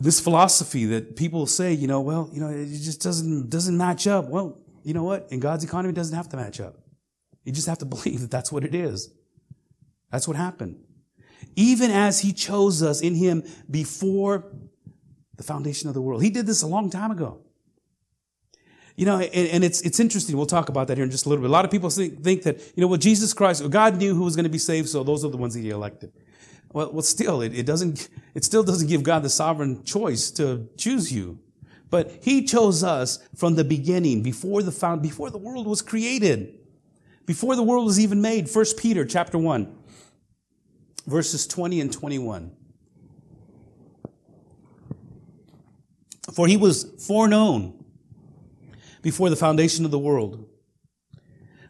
this 0.00 0.20
philosophy 0.20 0.84
that 0.84 1.16
people 1.16 1.46
say, 1.46 1.72
you 1.72 1.88
know, 1.88 2.00
well, 2.00 2.30
you 2.32 2.40
know, 2.40 2.50
it 2.50 2.66
just 2.66 3.02
doesn't, 3.02 3.50
doesn't 3.50 3.76
match 3.76 4.06
up. 4.06 4.28
Well, 4.28 4.58
you 4.88 4.94
know 4.94 5.04
what? 5.04 5.28
In 5.30 5.38
God's 5.38 5.64
economy, 5.64 5.90
it 5.90 5.96
doesn't 5.96 6.16
have 6.16 6.30
to 6.30 6.38
match 6.38 6.60
up. 6.60 6.78
You 7.44 7.52
just 7.52 7.66
have 7.66 7.76
to 7.78 7.84
believe 7.94 8.22
that 8.22 8.30
that's 8.30 8.50
what 8.50 8.64
it 8.64 8.74
is. 8.74 9.12
That's 10.10 10.26
what 10.26 10.38
happened. 10.38 10.80
Even 11.56 11.90
as 11.90 12.20
He 12.20 12.32
chose 12.32 12.82
us 12.82 13.02
in 13.02 13.14
Him 13.14 13.44
before 13.70 14.50
the 15.36 15.42
foundation 15.42 15.88
of 15.88 15.94
the 15.94 16.00
world. 16.00 16.22
He 16.22 16.30
did 16.30 16.46
this 16.46 16.62
a 16.62 16.66
long 16.66 16.88
time 16.88 17.10
ago. 17.10 17.42
You 18.96 19.04
know, 19.04 19.18
and, 19.18 19.48
and, 19.48 19.62
it's, 19.62 19.82
it's 19.82 20.00
interesting. 20.00 20.36
We'll 20.36 20.46
talk 20.46 20.70
about 20.70 20.88
that 20.88 20.96
here 20.96 21.04
in 21.04 21.10
just 21.10 21.26
a 21.26 21.28
little 21.28 21.42
bit. 21.42 21.50
A 21.50 21.52
lot 21.52 21.66
of 21.66 21.70
people 21.70 21.90
think, 21.90 22.24
think 22.24 22.42
that, 22.44 22.58
you 22.74 22.80
know, 22.80 22.88
well, 22.88 22.98
Jesus 22.98 23.34
Christ, 23.34 23.68
God 23.70 23.98
knew 23.98 24.14
who 24.14 24.24
was 24.24 24.36
going 24.36 24.44
to 24.44 24.50
be 24.50 24.58
saved, 24.58 24.88
so 24.88 25.04
those 25.04 25.22
are 25.22 25.28
the 25.28 25.36
ones 25.36 25.54
that 25.54 25.60
he 25.60 25.68
elected. 25.68 26.12
Well, 26.72 26.90
well 26.92 27.02
still, 27.02 27.42
it, 27.42 27.54
it 27.54 27.66
doesn't, 27.66 28.08
it 28.34 28.42
still 28.42 28.64
doesn't 28.64 28.88
give 28.88 29.02
God 29.02 29.22
the 29.22 29.30
sovereign 29.30 29.84
choice 29.84 30.30
to 30.32 30.68
choose 30.78 31.12
you. 31.12 31.38
But 31.90 32.18
he 32.22 32.44
chose 32.44 32.82
us 32.84 33.18
from 33.34 33.54
the 33.54 33.64
beginning, 33.64 34.22
before 34.22 34.62
the 34.62 34.72
found, 34.72 35.02
before 35.02 35.30
the 35.30 35.38
world 35.38 35.66
was 35.66 35.80
created, 35.80 36.58
before 37.24 37.56
the 37.56 37.62
world 37.62 37.86
was 37.86 37.98
even 37.98 38.20
made. 38.20 38.48
1 38.48 38.64
Peter 38.76 39.04
chapter 39.04 39.38
1, 39.38 39.74
verses 41.06 41.46
20 41.46 41.80
and 41.80 41.92
21. 41.92 42.52
For 46.32 46.46
he 46.46 46.56
was 46.56 46.84
foreknown 47.06 47.84
before 49.00 49.30
the 49.30 49.36
foundation 49.36 49.84
of 49.84 49.90
the 49.90 49.98
world, 49.98 50.46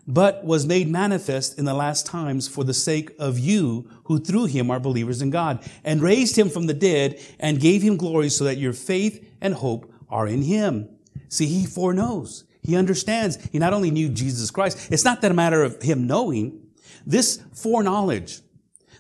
but 0.07 0.45
was 0.45 0.67
made 0.67 0.89
manifest 0.89 1.59
in 1.59 1.65
the 1.65 1.75
last 1.75 2.07
times 2.07 2.49
for 2.49 2.65
the 2.65 2.75
sake 2.75 3.13
of 3.19 3.39
you 3.39 3.89
who 4.05 4.19
through 4.19 4.47
him 4.47 4.71
are 4.71 4.81
believers 4.81 5.23
in 5.23 5.31
God, 5.31 5.65
and 5.85 6.03
raised 6.03 6.37
him 6.37 6.49
from 6.49 6.67
the 6.67 6.75
dead 6.75 7.21
and 7.39 7.61
gave 7.61 7.83
him 7.83 7.97
glory 7.97 8.31
so 8.31 8.45
that 8.45 8.59
your 8.59 8.73
faith 8.73 9.25
and 9.41 9.55
hope 9.55 9.93
are 10.09 10.27
in 10.27 10.43
him. 10.43 10.89
See, 11.29 11.47
he 11.47 11.67
foreknows. 11.67 12.45
He 12.63 12.77
understands. 12.77 13.39
He 13.51 13.59
not 13.59 13.73
only 13.73 13.91
knew 13.91 14.09
Jesus 14.09 14.51
Christ, 14.51 14.91
it's 14.91 15.05
not 15.05 15.21
that 15.23 15.31
a 15.31 15.35
matter 15.35 15.63
of 15.63 15.83
him 15.83 16.07
knowing. 16.07 16.61
This 17.07 17.41
foreknowledge, 17.55 18.41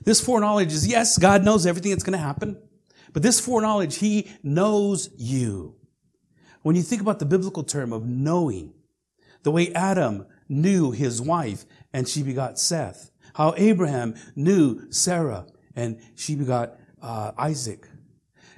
this 0.04 0.20
foreknowledge 0.20 0.72
is 0.72 0.86
yes, 0.86 1.18
God 1.18 1.44
knows 1.44 1.66
everything 1.66 1.90
that's 1.90 2.04
going 2.04 2.18
to 2.18 2.24
happen, 2.24 2.56
but 3.12 3.22
this 3.22 3.40
foreknowledge, 3.40 3.96
he 3.96 4.30
knows 4.42 5.10
you. 5.16 5.74
When 6.62 6.76
you 6.76 6.82
think 6.82 7.02
about 7.02 7.18
the 7.18 7.26
biblical 7.26 7.62
term 7.62 7.92
of 7.92 8.06
knowing, 8.06 8.72
the 9.42 9.50
way 9.50 9.72
Adam 9.74 10.26
knew 10.48 10.90
his 10.90 11.20
wife 11.20 11.64
and 11.92 12.08
she 12.08 12.22
begot 12.22 12.58
Seth, 12.58 13.10
how 13.34 13.54
Abraham 13.56 14.14
knew 14.34 14.90
Sarah 14.90 15.46
and 15.76 16.00
she 16.14 16.34
begot 16.34 16.76
uh, 17.00 17.32
Isaac, 17.38 17.86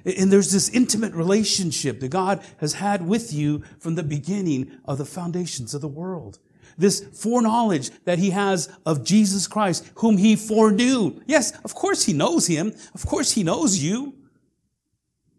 and 0.05 0.31
there's 0.31 0.51
this 0.51 0.69
intimate 0.69 1.13
relationship 1.13 1.99
that 1.99 2.09
God 2.09 2.43
has 2.57 2.73
had 2.73 3.07
with 3.07 3.33
you 3.33 3.63
from 3.79 3.95
the 3.95 4.03
beginning 4.03 4.71
of 4.85 4.97
the 4.97 5.05
foundations 5.05 5.73
of 5.73 5.81
the 5.81 5.87
world. 5.87 6.39
This 6.77 7.01
foreknowledge 7.01 7.91
that 8.05 8.19
he 8.19 8.31
has 8.31 8.69
of 8.85 9.03
Jesus 9.03 9.47
Christ, 9.47 9.89
whom 9.95 10.17
he 10.17 10.35
foreknew. 10.35 11.21
Yes, 11.25 11.51
of 11.63 11.75
course 11.75 12.05
he 12.05 12.13
knows 12.13 12.47
him. 12.47 12.73
Of 12.93 13.05
course 13.05 13.33
he 13.33 13.43
knows 13.43 13.77
you. 13.79 14.15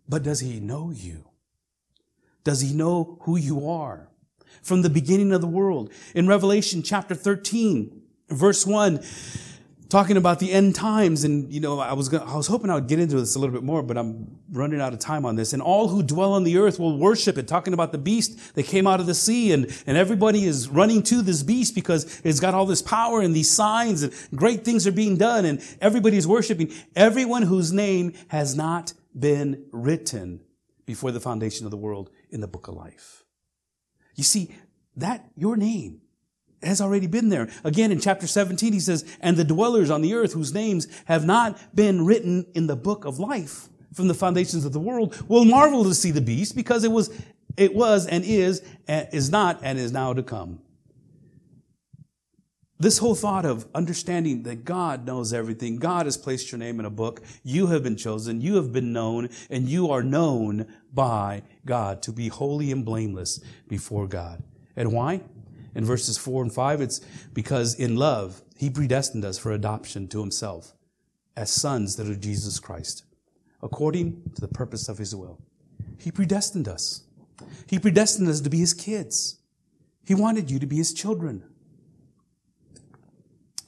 But 0.09 0.23
does 0.23 0.41
he 0.41 0.61
know 0.61 0.91
you? 0.91 1.25
Does 2.45 2.61
he 2.61 2.75
know 2.75 3.19
who 3.23 3.37
you 3.37 3.69
are? 3.69 4.13
from 4.63 4.83
the 4.83 4.91
beginning 4.91 5.33
of 5.33 5.41
the 5.41 5.47
world. 5.47 5.93
In 6.15 6.27
Revelation 6.27 6.83
chapter 6.83 7.15
13, 7.15 8.03
verse 8.29 8.67
1, 8.67 9.01
talking 9.93 10.17
about 10.17 10.39
the 10.39 10.51
end 10.51 10.75
times 10.75 11.23
and 11.23 11.53
you 11.53 11.61
know 11.61 11.79
i 11.79 11.93
was 11.93 12.09
gonna, 12.09 12.25
i 12.25 12.37
was 12.37 12.47
hoping 12.47 12.71
i 12.71 12.75
would 12.75 12.89
get 12.89 12.99
into 12.99 13.17
this 13.17 13.35
a 13.37 13.39
little 13.39 13.53
bit 13.53 13.63
more 13.63 13.83
but 13.83 13.97
i'm 13.99 14.27
running 14.53 14.81
out 14.81 14.93
of 14.93 14.99
time 14.99 15.25
on 15.25 15.37
this. 15.37 15.53
And 15.53 15.63
all 15.63 15.89
who 15.89 16.03
dwell 16.03 16.35
on 16.35 16.45
the 16.45 16.59
earth 16.59 16.79
will 16.79 16.97
worship 16.97 17.39
it 17.39 17.49
talking 17.49 17.73
about 17.73 17.91
the 17.91 17.99
beast 17.99 18.55
that 18.55 18.65
came 18.65 18.87
out 18.87 19.01
of 19.01 19.07
the 19.07 19.15
sea 19.15 19.53
and 19.53 19.67
and 19.87 19.97
everybody 19.97 20.45
is 20.45 20.69
running 20.69 21.03
to 21.05 21.23
this 21.23 21.43
beast 21.43 21.75
because 21.75 22.21
it's 22.23 22.39
got 22.39 22.55
all 22.55 22.67
this 22.67 22.83
power 22.83 23.21
and 23.21 23.35
these 23.35 23.51
signs 23.51 24.03
and 24.03 24.13
great 24.35 24.65
things 24.65 24.87
are 24.87 24.93
being 24.93 25.17
done 25.17 25.45
and 25.45 25.63
everybody's 25.81 26.27
worshiping. 26.27 26.71
Everyone 26.95 27.43
whose 27.43 27.73
name 27.73 28.13
has 28.29 28.55
not 28.55 28.93
been 29.19 29.65
written 29.73 30.41
before 30.85 31.11
the 31.11 31.21
foundation 31.21 31.65
of 31.65 31.71
the 31.71 31.77
world 31.77 32.11
in 32.31 32.41
the 32.41 32.49
book 32.49 32.69
of 32.69 32.75
life. 32.75 33.25
You 34.15 34.25
see 34.25 34.55
that 34.97 35.31
your 35.37 35.57
name 35.57 36.02
has 36.63 36.81
already 36.81 37.07
been 37.07 37.29
there. 37.29 37.49
Again, 37.65 37.93
in 37.93 38.01
chapter 38.01 38.27
17, 38.27 38.73
he 38.73 38.81
says, 38.81 39.05
and 39.21 39.37
the 39.37 39.45
dwellers 39.45 39.91
on 39.91 40.03
the 40.03 40.15
earth 40.15 40.33
whose 40.33 40.55
names 40.55 40.87
have 41.07 41.25
not 41.25 41.59
been 41.75 42.05
written 42.05 42.47
in 42.55 42.67
the 42.67 42.77
book 42.77 43.05
of 43.05 43.19
life 43.19 43.69
from 43.93 44.09
the 44.09 44.15
foundations 44.15 44.65
of 44.65 44.73
the 44.73 44.81
world 44.81 45.17
will 45.29 45.45
marvel 45.45 45.85
to 45.85 45.95
see 45.95 46.11
the 46.11 46.21
beast 46.21 46.57
because 46.57 46.85
it 46.85 46.91
was, 46.91 47.11
it 47.57 47.75
was 47.75 48.07
and 48.07 48.25
is, 48.25 48.63
and 48.89 49.09
is 49.13 49.31
not 49.31 49.61
and 49.63 49.79
is 49.79 49.93
now 49.93 50.13
to 50.13 50.23
come. 50.23 50.61
This 52.83 52.99
whole 52.99 53.15
thought 53.15 53.45
of 53.45 53.69
understanding 53.77 54.43
that 54.43 54.65
God 54.65 55.07
knows 55.07 55.33
everything, 55.33 55.77
God 55.77 56.07
has 56.07 56.17
placed 56.17 56.51
your 56.51 56.59
name 56.59 56.81
in 56.81 56.85
a 56.85 56.91
book, 56.91 57.23
you 57.45 57.69
have 57.69 57.85
been 57.85 57.97
chosen, 57.97 58.41
you 58.41 58.57
have 58.57 58.73
been 58.73 58.93
known, 58.93 59.29
and 59.51 59.69
you 59.69 59.93
are 59.93 60.03
known 60.03 60.67
by 60.93 61.43
God 61.65 62.03
to 62.03 62.13
be 62.13 62.27
holy 62.27 62.73
and 62.73 62.85
blameless 62.85 63.39
before 63.69 64.09
God. 64.09 64.43
And 64.75 64.93
why? 64.93 65.21
In 65.75 65.85
verses 65.85 66.19
4 66.19 66.43
and 66.43 66.53
5, 66.53 66.81
it's 66.81 67.01
because 67.33 67.75
in 67.75 67.97
love, 67.97 68.43
he 68.57 68.71
predestined 68.71 69.25
us 69.25 69.39
for 69.39 69.53
adoption 69.53 70.09
to 70.09 70.21
himself 70.21 70.75
as 71.37 71.51
sons 71.51 71.97
that 71.97 72.09
are 72.09 72.15
Jesus 72.15 72.61
Christ, 72.61 73.05
according 73.63 74.23
to 74.35 74.41
the 74.41 74.49
purpose 74.49 74.89
of 74.89 74.99
his 74.99 75.15
will. 75.15 75.41
He 75.99 76.11
predestined 76.11 76.69
us. 76.69 77.05
He 77.67 77.79
predestined 77.79 78.29
us 78.29 78.41
to 78.41 78.51
be 78.51 78.59
his 78.59 78.75
kids. 78.75 79.39
He 80.05 80.15
wanted 80.15 80.51
you 80.51 80.59
to 80.59 80.67
be 80.67 80.77
his 80.77 80.93
children. 80.93 81.45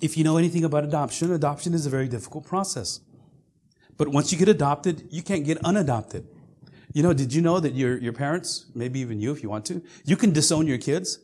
If 0.00 0.18
you 0.18 0.24
know 0.24 0.36
anything 0.36 0.64
about 0.64 0.84
adoption, 0.84 1.32
adoption 1.32 1.72
is 1.72 1.86
a 1.86 1.90
very 1.90 2.09
difficult 2.09 2.44
process. 2.44 3.00
But 3.96 4.09
once 4.09 4.32
you 4.32 4.38
get 4.38 4.48
adopted, 4.48 5.09
you 5.11 5.22
can't 5.22 5.44
get 5.44 5.64
unadopted. 5.64 6.26
You 6.92 7.02
know, 7.02 7.12
did 7.12 7.32
you 7.32 7.40
know 7.40 7.61
that 7.61 7.74
your, 7.74 7.96
your 7.98 8.12
parents, 8.12 8.66
maybe 8.74 9.00
even 9.00 9.20
you 9.20 9.32
if 9.32 9.42
you 9.42 9.48
want 9.48 9.64
to, 9.66 9.82
you 10.05 10.16
can 10.16 10.32
disown 10.32 10.66
your 10.66 10.78
kids? 10.78 11.18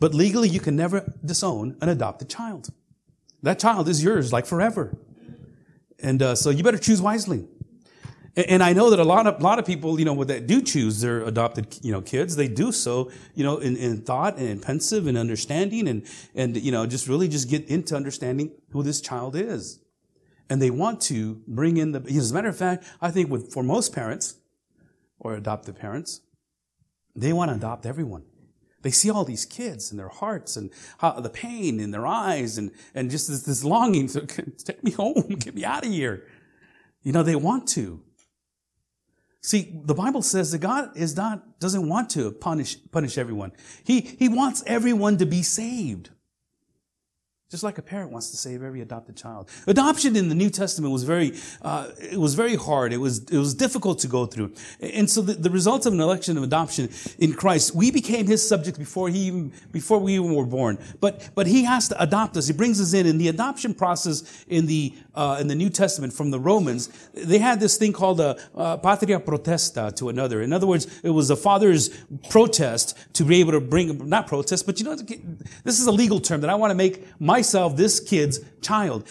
But 0.00 0.14
legally, 0.14 0.48
you 0.48 0.60
can 0.60 0.74
never 0.74 1.12
disown 1.24 1.76
an 1.82 1.90
adopted 1.90 2.30
child. 2.30 2.70
That 3.42 3.58
child 3.58 3.88
is 3.88 4.02
yours, 4.02 4.32
like 4.32 4.46
forever. 4.46 4.96
And 6.02 6.22
uh, 6.22 6.34
so 6.34 6.50
you 6.50 6.64
better 6.64 6.78
choose 6.78 7.00
wisely. 7.02 7.46
And, 8.36 8.62
I 8.62 8.72
know 8.72 8.90
that 8.90 9.00
a 9.00 9.04
lot 9.04 9.26
of 9.26 9.40
a 9.40 9.42
lot 9.42 9.58
of 9.58 9.66
people, 9.66 9.98
you 9.98 10.04
know, 10.04 10.22
that 10.24 10.46
do 10.46 10.62
choose 10.62 11.00
their 11.00 11.22
adopted, 11.22 11.76
you 11.82 11.90
know, 11.90 12.00
kids, 12.00 12.36
they 12.36 12.46
do 12.46 12.70
so, 12.70 13.10
you 13.34 13.42
know, 13.42 13.58
in, 13.58 13.76
in 13.76 14.02
thought 14.02 14.38
and 14.38 14.48
in 14.48 14.60
pensive 14.60 15.08
and 15.08 15.18
understanding, 15.18 15.88
and 15.88 16.06
and 16.34 16.56
you 16.56 16.70
know, 16.70 16.86
just 16.86 17.08
really 17.08 17.26
just 17.26 17.50
get 17.50 17.66
into 17.66 17.96
understanding 17.96 18.52
who 18.70 18.84
this 18.84 19.00
child 19.00 19.34
is, 19.34 19.80
and 20.48 20.62
they 20.62 20.70
want 20.70 21.00
to 21.02 21.42
bring 21.48 21.76
in 21.76 21.90
the. 21.90 22.00
As 22.08 22.30
a 22.30 22.34
matter 22.34 22.48
of 22.48 22.56
fact, 22.56 22.84
I 23.00 23.10
think 23.10 23.30
with 23.30 23.52
for 23.52 23.64
most 23.64 23.92
parents 23.92 24.36
or 25.18 25.34
adoptive 25.34 25.76
parents, 25.76 26.20
they 27.16 27.32
want 27.32 27.50
to 27.50 27.56
adopt 27.56 27.84
everyone. 27.84 28.22
They 28.82 28.90
see 28.90 29.10
all 29.10 29.24
these 29.24 29.44
kids 29.44 29.90
and 29.90 29.98
their 29.98 30.08
hearts 30.08 30.56
and 30.56 30.70
how, 30.98 31.20
the 31.20 31.28
pain 31.28 31.80
in 31.80 31.90
their 31.90 32.06
eyes 32.06 32.56
and, 32.56 32.70
and 32.94 33.10
just 33.10 33.28
this, 33.28 33.42
this 33.42 33.64
longing 33.64 34.06
to 34.08 34.26
take 34.26 34.82
me 34.82 34.90
home, 34.90 35.36
get 35.38 35.54
me 35.54 35.64
out 35.64 35.84
of 35.84 35.92
here. 35.92 36.26
You 37.02 37.12
know, 37.12 37.22
they 37.22 37.36
want 37.36 37.68
to. 37.68 38.02
See, 39.42 39.80
the 39.84 39.94
Bible 39.94 40.22
says 40.22 40.52
that 40.52 40.58
God 40.58 40.96
is 40.96 41.16
not, 41.16 41.58
doesn't 41.60 41.88
want 41.88 42.10
to 42.10 42.30
punish, 42.30 42.76
punish 42.90 43.16
everyone. 43.16 43.52
He, 43.84 44.00
he 44.00 44.28
wants 44.28 44.62
everyone 44.66 45.16
to 45.18 45.26
be 45.26 45.42
saved. 45.42 46.10
Just 47.50 47.64
like 47.64 47.78
a 47.78 47.82
parent 47.82 48.12
wants 48.12 48.30
to 48.30 48.36
save 48.36 48.62
every 48.62 48.80
adopted 48.80 49.16
child. 49.16 49.48
Adoption 49.66 50.14
in 50.14 50.28
the 50.28 50.36
New 50.36 50.50
Testament 50.50 50.92
was 50.92 51.02
very, 51.02 51.34
uh, 51.62 51.88
it 51.98 52.16
was 52.16 52.34
very 52.34 52.54
hard. 52.54 52.92
It 52.92 52.98
was, 52.98 53.24
it 53.24 53.38
was 53.38 53.54
difficult 53.54 53.98
to 54.00 54.06
go 54.06 54.24
through. 54.24 54.52
And 54.78 55.10
so 55.10 55.20
the, 55.20 55.32
the 55.32 55.50
result 55.50 55.84
of 55.84 55.92
an 55.92 56.00
election 56.00 56.36
of 56.36 56.44
adoption 56.44 56.90
in 57.18 57.32
Christ, 57.32 57.74
we 57.74 57.90
became 57.90 58.28
his 58.28 58.46
subject 58.46 58.78
before 58.78 59.08
he 59.08 59.18
even, 59.26 59.52
before 59.72 59.98
we 59.98 60.14
even 60.14 60.32
were 60.32 60.46
born. 60.46 60.78
But, 61.00 61.28
but 61.34 61.48
he 61.48 61.64
has 61.64 61.88
to 61.88 62.00
adopt 62.00 62.36
us. 62.36 62.46
He 62.46 62.52
brings 62.52 62.80
us 62.80 62.92
in. 62.92 63.04
In 63.04 63.18
the 63.18 63.26
adoption 63.26 63.74
process 63.74 64.44
in 64.46 64.66
the, 64.66 64.94
uh, 65.14 65.38
in 65.40 65.48
the 65.48 65.54
New 65.54 65.70
Testament 65.70 66.12
from 66.12 66.30
the 66.30 66.38
Romans, 66.38 66.88
they 67.14 67.38
had 67.38 67.60
this 67.60 67.76
thing 67.76 67.92
called 67.92 68.20
a, 68.20 68.36
a 68.54 68.78
patria 68.78 69.20
protesta 69.20 69.94
to 69.96 70.08
another. 70.08 70.42
In 70.42 70.52
other 70.52 70.66
words, 70.66 70.86
it 71.02 71.10
was 71.10 71.30
a 71.30 71.36
father's 71.36 71.90
protest 72.28 72.96
to 73.14 73.24
be 73.24 73.40
able 73.40 73.52
to 73.52 73.60
bring, 73.60 74.08
not 74.08 74.26
protest, 74.26 74.66
but 74.66 74.78
you 74.78 74.84
know, 74.84 74.94
this 74.94 75.80
is 75.80 75.86
a 75.86 75.92
legal 75.92 76.20
term 76.20 76.40
that 76.42 76.50
I 76.50 76.54
want 76.54 76.70
to 76.70 76.74
make 76.74 77.04
myself 77.20 77.76
this 77.76 78.00
kid's 78.00 78.40
child. 78.60 79.04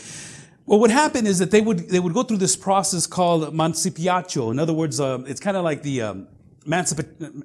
Well, 0.66 0.78
What 0.78 0.82
would 0.82 0.91
happen 0.91 1.26
is 1.26 1.39
that 1.39 1.52
they 1.52 1.62
would, 1.62 1.89
they 1.89 2.00
would 2.00 2.14
go 2.14 2.24
through 2.24 2.38
this 2.38 2.56
process 2.56 3.08
called 3.08 3.43
emancipatio. 3.43 4.52
In 4.52 4.60
other 4.60 4.74
words, 4.74 5.00
uh, 5.00 5.24
it's 5.26 5.39
kind 5.39 5.58
of 5.58 5.64
like 5.64 5.82
the 5.82 6.04
um, 6.04 6.28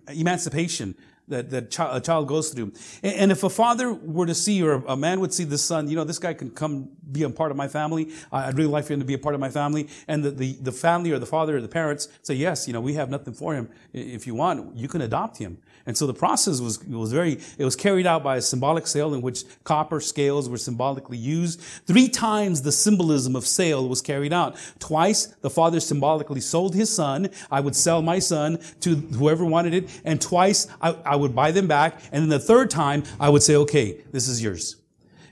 emancipation 0.09 0.95
that, 1.29 1.51
that 1.51 1.79
a 1.79 2.01
child 2.01 2.29
goes 2.29 2.51
through. 2.51 2.73
And, 3.03 3.15
and, 3.15 3.33
if 3.33 3.43
a 3.43 3.51
father 3.51 3.93
were 3.93 4.27
to 4.27 4.35
see, 4.35 4.63
or 4.63 4.85
a 4.87 4.97
man 4.97 5.21
would 5.21 5.33
see 5.33 5.45
the 5.45 5.59
son, 5.59 5.89
you 5.89 5.97
know, 5.97 6.05
this 6.05 6.19
guy 6.19 6.35
can 6.35 6.51
come 6.51 6.91
be 7.11 7.23
a 7.23 7.31
part 7.31 7.51
of 7.51 7.57
my 7.57 7.69
family. 7.69 8.11
I'd 8.33 8.57
really 8.57 8.71
like 8.71 8.85
for 8.85 8.93
him 8.93 9.01
to 9.01 9.07
be 9.07 9.15
a 9.15 9.19
part 9.19 9.35
of 9.35 9.41
my 9.41 9.51
family. 9.51 9.89
And 10.09 10.23
the, 10.23 10.31
the, 10.31 10.53
the 10.55 10.73
family 10.73 11.13
or 11.13 11.19
the 11.19 11.27
father 11.27 11.57
or 11.57 11.61
the 11.61 11.69
parents 11.69 12.09
say, 12.23 12.35
yes, 12.35 12.67
you 12.67 12.73
know, 12.73 12.81
we 12.81 12.95
have 12.95 13.11
nothing 13.11 13.35
for 13.35 13.55
him. 13.55 13.69
If 13.93 14.27
you 14.27 14.35
want, 14.35 14.77
you 14.77 14.89
can 14.89 15.01
adopt 15.01 15.39
him. 15.39 15.59
And 15.87 15.97
so 15.97 16.07
the 16.07 16.15
process 16.15 16.61
was, 16.61 16.83
was 16.85 17.13
very, 17.13 17.39
it 17.59 17.65
was 17.65 17.77
carried 17.77 18.07
out 18.07 18.23
by 18.23 18.37
a 18.37 18.43
symbolic 18.43 18.87
sale 18.87 19.13
in 19.15 19.21
which 19.21 19.45
copper 19.65 20.01
scales 20.01 20.49
were 20.49 20.57
symbolically 20.57 21.19
used. 21.19 21.61
Three 21.61 22.09
times 22.09 22.63
the 22.63 22.73
symbolism 22.73 23.37
of 23.37 23.47
sale 23.47 23.89
was 23.89 24.01
carried 24.01 24.33
out. 24.33 24.57
Twice 24.79 25.27
the 25.27 25.51
father 25.51 25.81
symbolically 25.81 26.41
sold 26.41 26.75
his 26.75 26.95
son. 26.95 27.29
I 27.51 27.61
would 27.61 27.77
sell 27.77 28.03
my 28.03 28.19
son 28.19 28.59
to 28.81 28.97
whoever 28.97 29.45
wanted 29.45 29.75
it. 29.75 30.01
And 30.05 30.21
twice 30.21 30.67
I, 30.81 30.97
I 31.05 31.17
would 31.17 31.35
buy 31.35 31.51
them 31.51 31.67
back. 31.67 32.01
And 32.13 32.23
then 32.23 32.29
the 32.29 32.39
third 32.39 32.71
time 32.71 33.03
I 33.21 33.29
would 33.29 33.43
say, 33.43 33.57
okay, 33.57 33.99
this 34.11 34.29
is 34.29 34.43
yours. 34.43 34.77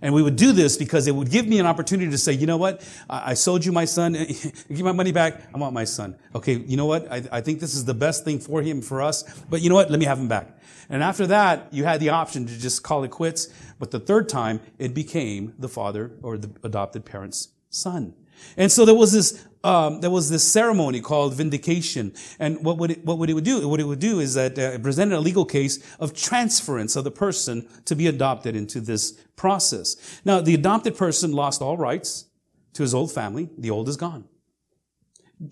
And 0.02 0.12
we 0.12 0.22
would 0.22 0.34
do 0.34 0.52
this 0.52 0.76
because 0.76 1.06
it 1.06 1.14
would 1.14 1.30
give 1.30 1.46
me 1.46 1.60
an 1.60 1.66
opportunity 1.66 2.10
to 2.10 2.18
say, 2.18 2.32
you 2.32 2.46
know 2.46 2.56
what? 2.56 2.82
I, 3.08 3.34
sold 3.34 3.64
you 3.64 3.70
my 3.70 3.84
son. 3.84 4.12
Give 4.68 4.82
my 4.82 4.90
money 4.90 5.12
back. 5.12 5.42
I 5.54 5.58
want 5.58 5.72
my 5.72 5.84
son. 5.84 6.16
Okay, 6.34 6.54
you 6.56 6.76
know 6.76 6.86
what? 6.86 7.10
I, 7.10 7.22
I 7.30 7.40
think 7.40 7.60
this 7.60 7.74
is 7.74 7.84
the 7.84 7.94
best 7.94 8.24
thing 8.24 8.40
for 8.40 8.62
him, 8.62 8.82
for 8.82 9.00
us. 9.00 9.22
But 9.48 9.62
you 9.62 9.68
know 9.68 9.76
what? 9.76 9.90
Let 9.90 10.00
me 10.00 10.04
have 10.06 10.18
him 10.18 10.26
back. 10.26 10.58
And 10.88 11.04
after 11.04 11.28
that, 11.28 11.68
you 11.72 11.84
had 11.84 12.00
the 12.00 12.08
option 12.08 12.46
to 12.46 12.58
just 12.58 12.82
call 12.82 13.04
it 13.04 13.12
quits. 13.12 13.48
But 13.78 13.92
the 13.92 14.00
third 14.00 14.28
time, 14.28 14.60
it 14.78 14.92
became 14.92 15.54
the 15.56 15.68
father 15.68 16.10
or 16.20 16.36
the 16.36 16.50
adopted 16.64 17.04
parent's 17.04 17.50
son. 17.70 18.14
And 18.56 18.72
so 18.72 18.84
there 18.84 18.94
was 18.94 19.12
this 19.12 19.46
um, 19.64 20.00
there 20.00 20.10
was 20.10 20.28
this 20.28 20.42
ceremony 20.42 21.00
called 21.00 21.34
vindication, 21.34 22.14
and 22.40 22.64
what 22.64 22.78
would 22.78 22.90
it, 22.90 23.04
what 23.04 23.18
would 23.18 23.30
it 23.30 23.34
would 23.34 23.44
do? 23.44 23.68
What 23.68 23.78
it 23.78 23.84
would 23.84 24.00
do 24.00 24.18
is 24.18 24.34
that 24.34 24.58
uh, 24.58 24.62
it 24.62 24.82
presented 24.82 25.16
a 25.16 25.20
legal 25.20 25.44
case 25.44 25.78
of 26.00 26.14
transference 26.14 26.96
of 26.96 27.04
the 27.04 27.12
person 27.12 27.68
to 27.84 27.94
be 27.94 28.08
adopted 28.08 28.56
into 28.56 28.80
this 28.80 29.12
process. 29.42 29.96
Now, 30.24 30.40
the 30.40 30.54
adopted 30.54 30.96
person 30.96 31.32
lost 31.32 31.60
all 31.60 31.76
rights 31.76 32.26
to 32.74 32.82
his 32.82 32.94
old 32.94 33.10
family. 33.12 33.50
The 33.58 33.70
old 33.70 33.88
is 33.88 33.96
gone, 33.96 34.24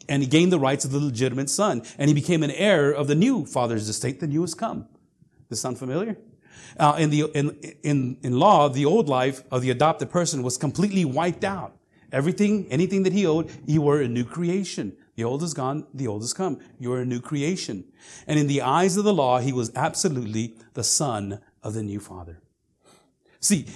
and 0.09 0.22
he 0.22 0.28
gained 0.28 0.53
the 0.53 0.64
rights 0.68 0.84
of 0.84 0.93
the 0.93 1.01
legitimate 1.01 1.51
son, 1.51 1.82
and 1.99 2.09
he 2.09 2.14
became 2.14 2.43
an 2.45 2.53
heir 2.53 2.84
of 3.01 3.09
the 3.09 3.16
new 3.16 3.45
father's 3.45 3.88
estate. 3.88 4.20
The 4.20 4.28
new 4.28 4.43
has 4.43 4.55
come. 4.55 4.86
Does 5.49 5.61
sound 5.61 5.78
familiar? 5.78 6.16
Uh, 6.78 6.95
in 6.99 7.11
the 7.11 7.20
in, 7.34 7.47
in 7.82 8.16
in 8.22 8.38
law, 8.38 8.68
the 8.68 8.86
old 8.86 9.09
life 9.09 9.43
of 9.51 9.61
the 9.62 9.70
adopted 9.70 10.09
person 10.09 10.45
was 10.45 10.57
completely 10.57 11.05
wiped 11.05 11.45
out. 11.45 11.72
Everything, 12.12 12.66
anything 12.70 13.03
that 13.05 13.12
he 13.12 13.26
owed, 13.26 13.51
you 13.66 13.82
were 13.82 14.01
a 14.01 14.09
new 14.09 14.24
creation. 14.24 14.97
The 15.16 15.24
old 15.24 15.43
is 15.43 15.55
gone, 15.55 15.86
the 15.93 16.07
old 16.07 16.22
has 16.22 16.32
come. 16.32 16.59
You 16.78 16.93
are 16.95 17.03
a 17.03 17.05
new 17.14 17.20
creation. 17.20 17.84
And 18.26 18.38
in 18.38 18.47
the 18.47 18.62
eyes 18.62 18.97
of 18.97 19.05
the 19.05 19.12
law, 19.12 19.41
he 19.41 19.53
was 19.53 19.70
absolutely 19.74 20.55
the 20.74 20.84
son 20.84 21.41
of 21.62 21.74
the 21.74 21.82
new 21.82 22.01
father. 22.01 22.36
See, 23.41 23.66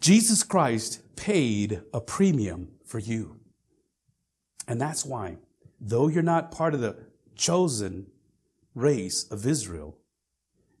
Jesus 0.00 0.42
Christ 0.42 1.02
paid 1.16 1.82
a 1.92 2.00
premium 2.00 2.68
for 2.84 2.98
you. 2.98 3.36
And 4.66 4.80
that's 4.80 5.04
why, 5.04 5.36
though 5.80 6.08
you're 6.08 6.22
not 6.22 6.50
part 6.50 6.74
of 6.74 6.80
the 6.80 6.96
chosen 7.36 8.06
race 8.74 9.24
of 9.30 9.46
Israel, 9.46 9.98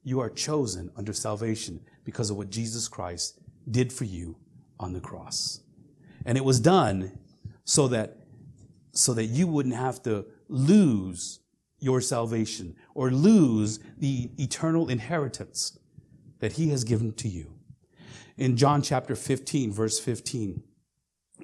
you 0.02 0.20
are 0.20 0.30
chosen 0.30 0.90
under 0.96 1.12
salvation 1.12 1.80
because 2.04 2.30
of 2.30 2.36
what 2.36 2.50
Jesus 2.50 2.88
Christ 2.88 3.38
did 3.70 3.92
for 3.92 4.04
you 4.04 4.36
on 4.78 4.94
the 4.94 5.00
cross. 5.00 5.60
And 6.24 6.38
it 6.38 6.44
was 6.44 6.58
done 6.58 7.18
so 7.64 7.88
that, 7.88 8.16
so 8.92 9.12
that 9.14 9.26
you 9.26 9.46
wouldn't 9.46 9.74
have 9.74 10.02
to 10.04 10.24
lose 10.48 11.40
your 11.78 12.00
salvation 12.00 12.76
or 12.94 13.10
lose 13.10 13.78
the 13.98 14.30
eternal 14.38 14.88
inheritance 14.88 15.78
that 16.38 16.52
he 16.52 16.70
has 16.70 16.84
given 16.84 17.12
to 17.14 17.28
you. 17.28 17.59
In 18.40 18.56
John 18.56 18.80
chapter 18.80 19.14
15, 19.14 19.70
verse 19.70 20.00
15, 20.00 20.62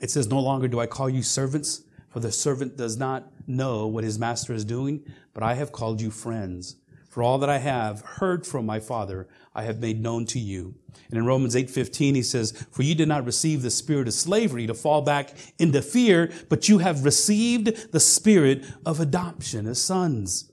it 0.01 0.11
says, 0.11 0.29
No 0.29 0.41
longer 0.41 0.67
do 0.67 0.81
I 0.81 0.87
call 0.87 1.11
you 1.11 1.23
servants, 1.23 1.83
for 2.09 2.21
the 2.21 2.33
servant 2.33 2.79
does 2.79 2.97
not 2.97 3.31
know 3.47 3.87
what 3.87 4.03
his 4.03 4.19
master 4.19 4.55
is 4.55 4.65
doing, 4.65 5.05
but 5.35 5.43
I 5.43 5.55
have 5.55 5.73
called 5.73 6.01
you 6.01 6.11
friends. 6.11 6.77
For 7.11 7.23
all 7.23 7.37
that 7.37 7.51
I 7.51 7.59
have 7.59 8.01
heard 8.01 8.47
from 8.47 8.65
my 8.65 8.81
Father, 8.81 9.29
I 9.55 9.65
have 9.65 9.79
made 9.79 10.01
known 10.01 10.25
to 10.25 10.39
you. 10.39 10.77
And 11.11 11.19
in 11.19 11.27
Romans 11.27 11.55
8:15 11.55 12.15
he 12.15 12.23
says, 12.23 12.53
"For 12.71 12.83
you 12.83 12.95
did 12.95 13.09
not 13.09 13.27
receive 13.27 13.61
the 13.61 13.71
spirit 13.71 14.09
of 14.09 14.15
slavery 14.15 14.67
to 14.67 14.73
fall 14.73 15.03
back 15.03 15.37
into 15.59 15.83
fear, 15.83 16.33
but 16.49 16.71
you 16.71 16.79
have 16.79 17.05
received 17.05 17.93
the 17.93 18.01
spirit 18.01 18.65
of 18.87 19.01
adoption 19.01 19.67
as 19.67 19.79
sons, 19.79 20.51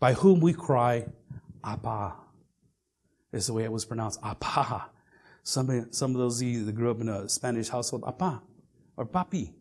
by 0.00 0.14
whom 0.14 0.40
we 0.40 0.52
cry, 0.52 1.06
Abba." 1.62 2.14
Is 3.32 3.46
the 3.46 3.52
way 3.52 3.62
it 3.62 3.70
was 3.72 3.84
pronounced, 3.84 4.18
Abba. 4.24 4.90
Some, 5.46 5.86
some 5.92 6.10
of 6.10 6.16
those 6.16 6.40
that 6.40 6.74
grew 6.74 6.90
up 6.90 7.00
in 7.00 7.08
a 7.08 7.28
Spanish 7.28 7.68
household, 7.68 8.02
Abba, 8.04 8.42
or 8.96 9.06
Papi, 9.06 9.52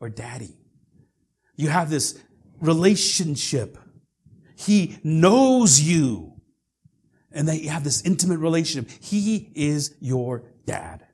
or 0.00 0.08
Daddy. 0.08 0.56
You 1.54 1.68
have 1.68 1.90
this 1.90 2.18
relationship. 2.62 3.76
He 4.56 4.96
knows 5.04 5.82
you. 5.82 6.40
And 7.30 7.46
that 7.46 7.60
you 7.60 7.68
have 7.68 7.84
this 7.84 8.00
intimate 8.06 8.38
relationship. 8.38 8.90
He 9.02 9.52
is 9.54 9.94
your 10.00 10.44
dad. 10.64 11.06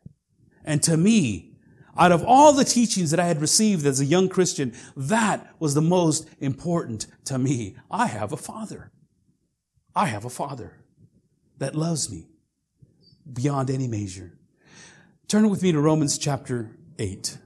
And 0.64 0.80
to 0.84 0.96
me, 0.96 1.57
out 1.96 2.12
of 2.12 2.22
all 2.24 2.53
the 2.53 2.64
teachings 2.64 3.11
that 3.11 3.18
I 3.18 3.26
had 3.26 3.40
received 3.40 3.84
as 3.84 3.99
a 3.99 4.05
young 4.05 4.28
Christian, 4.28 4.74
that 4.96 5.57
was 5.59 5.74
the 5.74 5.82
most 5.82 6.28
important 6.38 7.09
to 7.24 7.36
me. 7.36 7.76
I 7.90 8.07
have 8.07 8.32
a 8.32 8.36
father. 8.36 8.92
I 9.96 10.07
have 10.07 10.24
a 10.24 10.30
father 10.30 10.84
that 11.59 11.74
loves 11.74 12.09
me 12.09 12.28
beyond 13.33 13.70
any 13.70 13.89
measure. 13.89 14.33
Turn 15.26 15.49
with 15.51 15.62
me 15.62 15.72
to 15.72 15.81
Romans 15.81 16.16
chapter 16.18 16.70
8, 16.99 17.39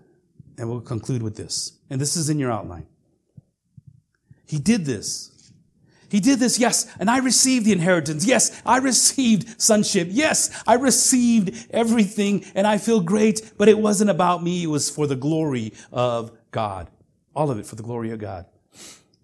and 0.59 0.71
we'll 0.71 0.81
conclude 0.81 1.23
with 1.23 1.37
this. 1.37 1.73
And 1.91 2.01
this 2.01 2.17
is 2.17 2.31
in 2.31 2.39
your 2.39 2.53
outline. 2.53 2.87
He 4.47 4.59
did 4.59 4.85
this. 4.85 5.33
He 6.09 6.21
did 6.21 6.39
this, 6.41 6.59
yes, 6.59 6.87
and 7.01 7.09
I 7.09 7.19
received 7.19 7.65
the 7.65 7.73
inheritance. 7.73 8.27
Yes, 8.27 8.61
I 8.67 8.77
received 8.77 9.59
sonship. 9.61 10.09
Yes, 10.11 10.63
I 10.67 10.75
received 10.75 11.69
everything, 11.71 12.45
and 12.55 12.67
I 12.67 12.77
feel 12.77 13.01
great, 13.01 13.53
but 13.57 13.67
it 13.67 13.79
wasn't 13.79 14.11
about 14.11 14.43
me. 14.43 14.65
It 14.65 14.67
was 14.67 14.91
for 14.91 15.07
the 15.07 15.17
glory 15.17 15.73
of 15.91 16.31
God. 16.51 16.91
All 17.35 17.51
of 17.51 17.59
it 17.59 17.65
for 17.65 17.77
the 17.77 17.83
glory 17.83 18.11
of 18.11 18.19
God. 18.19 18.45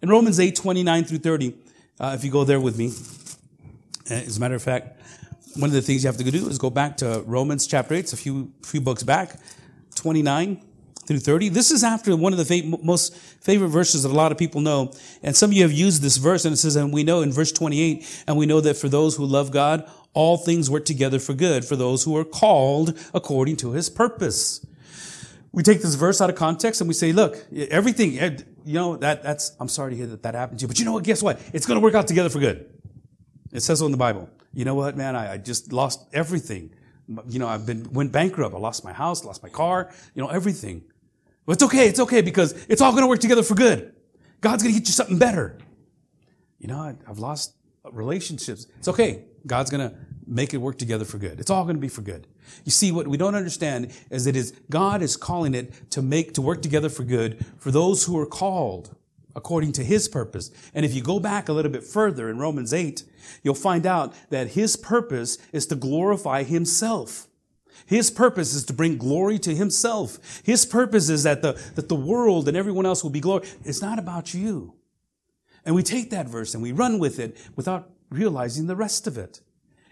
In 0.01 0.09
Romans 0.09 0.41
8, 0.41 0.57
29 0.57 1.05
through 1.05 1.19
30, 1.19 1.55
uh, 2.01 2.13
if 2.19 2.25
you 2.25 2.31
go 2.31 2.45
there 2.45 2.59
with 2.59 2.79
me, 2.79 2.87
uh, 4.11 4.25
as 4.25 4.39
a 4.39 4.41
matter 4.41 4.55
of 4.55 4.63
fact, 4.63 4.98
one 5.57 5.69
of 5.69 5.75
the 5.75 5.83
things 5.83 6.05
you 6.05 6.09
have 6.09 6.17
to 6.19 6.31
do 6.31 6.49
is 6.49 6.59
go 6.59 6.71
back 6.71 6.97
to 6.99 7.23
Romans 7.27 7.67
chapter 7.67 7.95
8. 7.95 8.01
It's 8.01 8.13
a 8.13 8.17
few, 8.17 8.53
few 8.63 8.81
books 8.81 9.03
back, 9.03 9.41
29 9.95 10.63
through 11.07 11.19
30. 11.19 11.49
This 11.49 11.71
is 11.71 11.83
after 11.83 12.15
one 12.17 12.33
of 12.33 12.39
the 12.39 12.45
fa- 12.45 12.79
most 12.83 13.17
favorite 13.17 13.69
verses 13.69 14.03
that 14.03 14.11
a 14.11 14.15
lot 14.15 14.31
of 14.31 14.39
people 14.39 14.61
know. 14.61 14.93
And 15.23 15.35
some 15.35 15.51
of 15.51 15.55
you 15.55 15.63
have 15.63 15.73
used 15.73 16.03
this 16.03 16.19
verse 16.19 16.45
and 16.45 16.53
it 16.53 16.59
says, 16.59 16.77
and 16.77 16.93
we 16.93 17.03
know 17.03 17.23
in 17.23 17.33
verse 17.33 17.51
28, 17.51 18.25
and 18.27 18.37
we 18.37 18.45
know 18.45 18.61
that 18.61 18.77
for 18.77 18.89
those 18.89 19.17
who 19.17 19.25
love 19.25 19.51
God, 19.51 19.91
all 20.13 20.37
things 20.37 20.71
work 20.71 20.85
together 20.85 21.19
for 21.19 21.33
good 21.33 21.65
for 21.65 21.77
those 21.77 22.05
who 22.05 22.17
are 22.17 22.25
called 22.25 22.99
according 23.15 23.57
to 23.57 23.73
his 23.73 23.89
purpose. 23.89 24.65
We 25.51 25.63
take 25.63 25.81
this 25.81 25.95
verse 25.95 26.21
out 26.21 26.29
of 26.29 26.37
context 26.37 26.81
and 26.83 26.89
we 26.89 26.95
say, 26.95 27.13
look, 27.13 27.39
everything, 27.53 28.19
eh, 28.19 28.39
you 28.65 28.75
know, 28.75 28.97
that, 28.97 29.23
that's, 29.23 29.57
I'm 29.59 29.69
sorry 29.69 29.93
to 29.93 29.97
hear 29.97 30.07
that 30.09 30.23
that 30.25 30.35
happened 30.35 30.59
to 30.61 30.65
you, 30.65 30.69
but 30.69 30.79
you 30.79 30.85
know 30.85 30.93
what? 30.93 31.05
Guess 31.05 31.23
what? 31.23 31.41
It's 31.55 31.67
going 31.67 31.81
to 31.81 31.83
work 31.83 31.95
out 31.95 32.07
together 32.07 32.29
for 32.29 32.39
good. 32.39 32.71
It 33.51 33.61
says 33.61 33.79
so 33.79 33.87
in 33.87 33.93
the 33.93 33.99
Bible. 33.99 34.29
You 34.59 34.65
know 34.65 34.75
what, 34.75 34.97
man? 34.97 35.15
I, 35.15 35.35
I 35.35 35.37
just 35.37 35.73
lost 35.73 36.09
everything. 36.13 36.75
You 37.29 37.39
know, 37.39 37.47
I've 37.47 37.65
been, 37.65 37.93
went 37.93 38.11
bankrupt. 38.11 38.57
I 38.57 38.59
lost 38.59 38.83
my 38.83 38.93
house, 38.93 39.25
lost 39.25 39.41
my 39.41 39.49
car, 39.49 39.93
you 40.17 40.21
know, 40.21 40.31
everything. 40.31 40.83
But 41.47 41.53
it's 41.53 41.63
okay. 41.63 41.87
It's 41.87 42.01
okay 42.01 42.23
because 42.23 42.55
it's 42.69 42.83
all 42.83 42.91
going 42.91 43.05
to 43.05 43.07
work 43.07 43.21
together 43.21 43.45
for 43.45 43.55
good. 43.55 43.95
God's 44.41 44.65
going 44.65 44.75
to 44.75 44.81
get 44.81 44.89
you 44.89 44.93
something 44.93 45.17
better. 45.17 45.59
You 46.59 46.67
know, 46.67 46.79
I, 46.79 46.97
I've 47.09 47.21
lost 47.21 47.55
relationships. 47.93 48.67
It's 48.79 48.89
okay. 48.89 49.27
God's 49.47 49.71
going 49.71 49.89
to 49.89 49.97
make 50.27 50.53
it 50.53 50.57
work 50.57 50.77
together 50.77 51.05
for 51.05 51.19
good. 51.19 51.39
It's 51.39 51.51
all 51.51 51.63
going 51.63 51.77
to 51.77 51.81
be 51.81 51.87
for 51.87 52.03
good. 52.03 52.27
You 52.65 52.73
see, 52.73 52.91
what 52.91 53.07
we 53.07 53.17
don't 53.17 53.37
understand 53.37 53.93
is 54.11 54.25
that 54.25 54.35
is 54.35 54.55
God 54.69 55.03
is 55.03 55.17
calling 55.17 55.55
it 55.55 55.73
to 55.91 56.03
make, 56.03 56.35
to 56.35 56.43
work 56.43 56.63
together 56.63 56.89
for 56.89 57.05
good 57.05 57.47
for 57.59 57.71
those 57.71 58.07
who 58.07 58.19
are 58.19 58.27
called 58.27 58.97
according 59.39 59.71
to 59.71 59.85
his 59.85 60.09
purpose. 60.09 60.51
And 60.75 60.85
if 60.85 60.93
you 60.95 61.01
go 61.01 61.21
back 61.21 61.49
a 61.49 61.53
little 61.53 61.71
bit 61.71 61.85
further 61.85 62.29
in 62.29 62.39
Romans 62.39 62.75
8, 62.75 63.05
you'll 63.45 63.55
find 63.55 63.87
out 63.87 64.13
that 64.31 64.49
his 64.49 64.77
purpose 64.77 65.39
is 65.53 65.65
to 65.67 65.77
glorify 65.77 66.43
himself. 66.43 67.29
His 67.87 68.11
purpose 68.11 68.53
is 68.53 68.65
to 68.65 68.73
bring 68.73 68.99
glory 68.99 69.39
to 69.39 69.55
himself. 69.55 70.43
His 70.43 70.67
purpose 70.67 71.09
is 71.09 71.23
that 71.23 71.41
the, 71.41 71.53
that 71.77 71.89
the 71.89 71.95
world 71.95 72.49
and 72.49 72.57
everyone 72.57 72.85
else 72.85 73.05
will 73.05 73.11
be 73.11 73.21
glory. 73.21 73.47
It's 73.65 73.81
not 73.81 74.01
about 74.01 74.35
you. 74.35 74.75
And 75.65 75.77
we 75.77 75.85
take 75.85 76.11
that 76.11 76.27
verse 76.27 76.53
and 76.53 76.63
we 76.63 76.73
run 76.73 76.99
with 76.99 77.21
it 77.21 77.37
without 77.55 77.89
realizing 78.11 78.67
the 78.67 78.75
rest 78.75 79.07
of 79.07 79.17
it. 79.17 79.41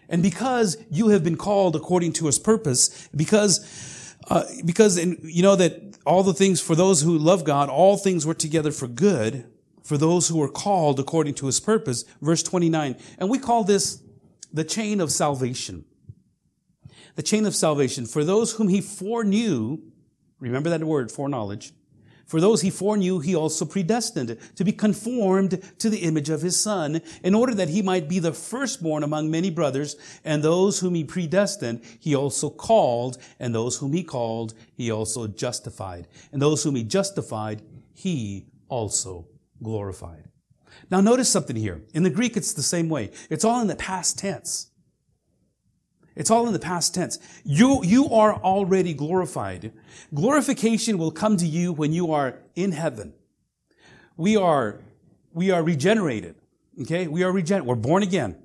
And 0.09 0.25
because 0.25 0.77
you 0.91 1.09
have 1.09 1.23
been 1.23 1.37
called 1.37 1.77
according 1.77 2.15
to 2.15 2.27
his 2.27 2.41
purpose, 2.41 3.09
because, 3.15 4.06
uh, 4.29 4.45
because, 4.65 4.97
and 4.97 5.19
you 5.23 5.43
know 5.43 5.57
that 5.57 5.99
all 6.05 6.23
the 6.23 6.35
things 6.35 6.61
for 6.61 6.75
those 6.75 7.03
who 7.03 7.17
love 7.17 7.45
God, 7.45 7.69
all 7.69 7.97
things 7.97 8.27
work 8.27 8.39
together 8.39 8.73
for 8.73 8.89
good 8.89 9.47
for 9.85 9.97
those 9.97 10.29
who 10.29 10.43
are 10.43 10.49
called 10.49 10.99
according 10.99 11.35
to 11.35 11.47
his 11.47 11.61
purpose. 11.61 12.05
Verse 12.21 12.43
29. 12.43 12.97
And 13.19 13.31
we 13.31 13.39
call 13.39 13.63
this 13.63 14.03
the 14.53 14.65
chain 14.65 15.01
of 15.01 15.13
salvation 15.13 15.85
the 17.17 17.23
chain 17.23 17.47
of 17.47 17.57
salvation. 17.57 18.07
For 18.07 18.23
those 18.23 18.53
whom 18.53 18.69
he 18.69 18.81
foreknew, 18.81 19.79
remember 20.39 20.71
that 20.71 20.85
word, 20.85 21.11
foreknowledge, 21.11 21.73
for 22.27 22.41
those 22.41 22.63
he 22.63 22.71
foreknew, 22.71 23.21
he 23.21 23.37
also 23.37 23.65
predestined 23.65 24.37
to 24.57 24.65
be 24.65 24.73
conformed 24.73 25.63
to 25.79 25.89
the 25.89 25.99
image 25.99 26.29
of 26.29 26.43
his 26.43 26.59
son, 26.59 27.01
in 27.23 27.35
order 27.35 27.55
that 27.55 27.69
he 27.69 27.83
might 27.83 28.09
be 28.09 28.19
the 28.19 28.33
firstborn 28.33 29.05
among 29.05 29.31
many 29.31 29.49
brothers. 29.49 29.97
And 30.25 30.43
those 30.43 30.81
whom 30.81 30.97
he 30.97 31.05
predestined, 31.05 31.83
he 32.01 32.15
also 32.17 32.51
called. 32.51 33.19
And 33.39 33.55
those 33.55 33.79
whom 33.79 33.93
he 33.93 34.03
called, 34.03 34.55
he 34.75 34.91
also 34.91 35.29
justified. 35.29 36.09
And 36.33 36.43
those 36.43 36.65
whom 36.65 36.75
he 36.75 36.83
justified, 36.83 37.63
he 37.95 38.47
also 38.69 39.29
glorified. 39.63 40.25
Now 40.91 41.01
notice 41.01 41.31
something 41.31 41.57
here. 41.57 41.83
In 41.95 42.03
the 42.03 42.11
Greek, 42.11 42.37
it's 42.37 42.53
the 42.53 42.63
same 42.63 42.89
way. 42.89 43.13
It's 43.31 43.45
all 43.45 43.61
in 43.61 43.69
the 43.69 43.77
past 43.77 44.19
tense. 44.19 44.71
It's 46.17 46.31
all 46.31 46.47
in 46.47 46.55
the 46.55 46.59
past 46.59 46.95
tense. 46.95 47.19
You, 47.45 47.85
you 47.85 48.09
are 48.09 48.35
already 48.35 48.95
glorified. 48.95 49.73
Glorification 50.15 50.97
will 50.97 51.11
come 51.11 51.37
to 51.37 51.47
you 51.47 51.73
when 51.73 51.93
you 51.93 52.11
are 52.13 52.39
in 52.55 52.73
heaven. 52.73 53.13
We 54.17 54.37
are, 54.37 54.81
we 55.35 55.51
are 55.51 55.63
regenerated. 55.63 56.37
Okay? 56.81 57.07
We 57.07 57.23
are 57.23 57.31
regenerated. 57.31 57.69
We're 57.69 57.75
born 57.75 58.03
again. 58.03 58.37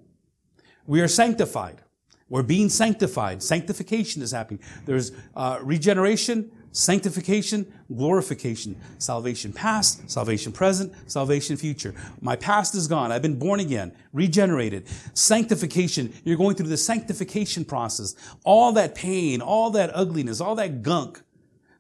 We 0.86 1.00
are 1.00 1.08
sanctified. 1.08 1.82
We're 2.28 2.44
being 2.44 2.70
sanctified. 2.70 3.42
Sanctification 3.42 4.22
is 4.22 4.32
happening. 4.32 4.62
There's 4.86 5.12
uh, 5.36 5.60
regeneration, 5.62 6.52
Sanctification, 6.74 7.72
glorification, 7.94 8.80
salvation 8.98 9.52
past, 9.52 10.10
salvation 10.10 10.52
present, 10.52 10.94
salvation 11.12 11.58
future. 11.58 11.94
My 12.22 12.36
past 12.36 12.76
is 12.76 12.88
gone. 12.88 13.12
I've 13.12 13.22
been 13.22 13.40
born 13.40 13.60
again, 13.60 13.92
regenerated. 14.14 14.88
Sanctification, 15.14 16.14
you're 16.24 16.38
going 16.38 16.56
through 16.56 16.70
the 16.70 16.78
sanctification 16.78 17.66
process. 17.66 18.16
All 18.46 18.72
that 18.74 18.96
pain, 18.96 19.42
all 19.42 19.72
that 19.72 19.92
ugliness, 19.94 20.40
all 20.40 20.56
that 20.56 20.82
gunk 20.82 21.22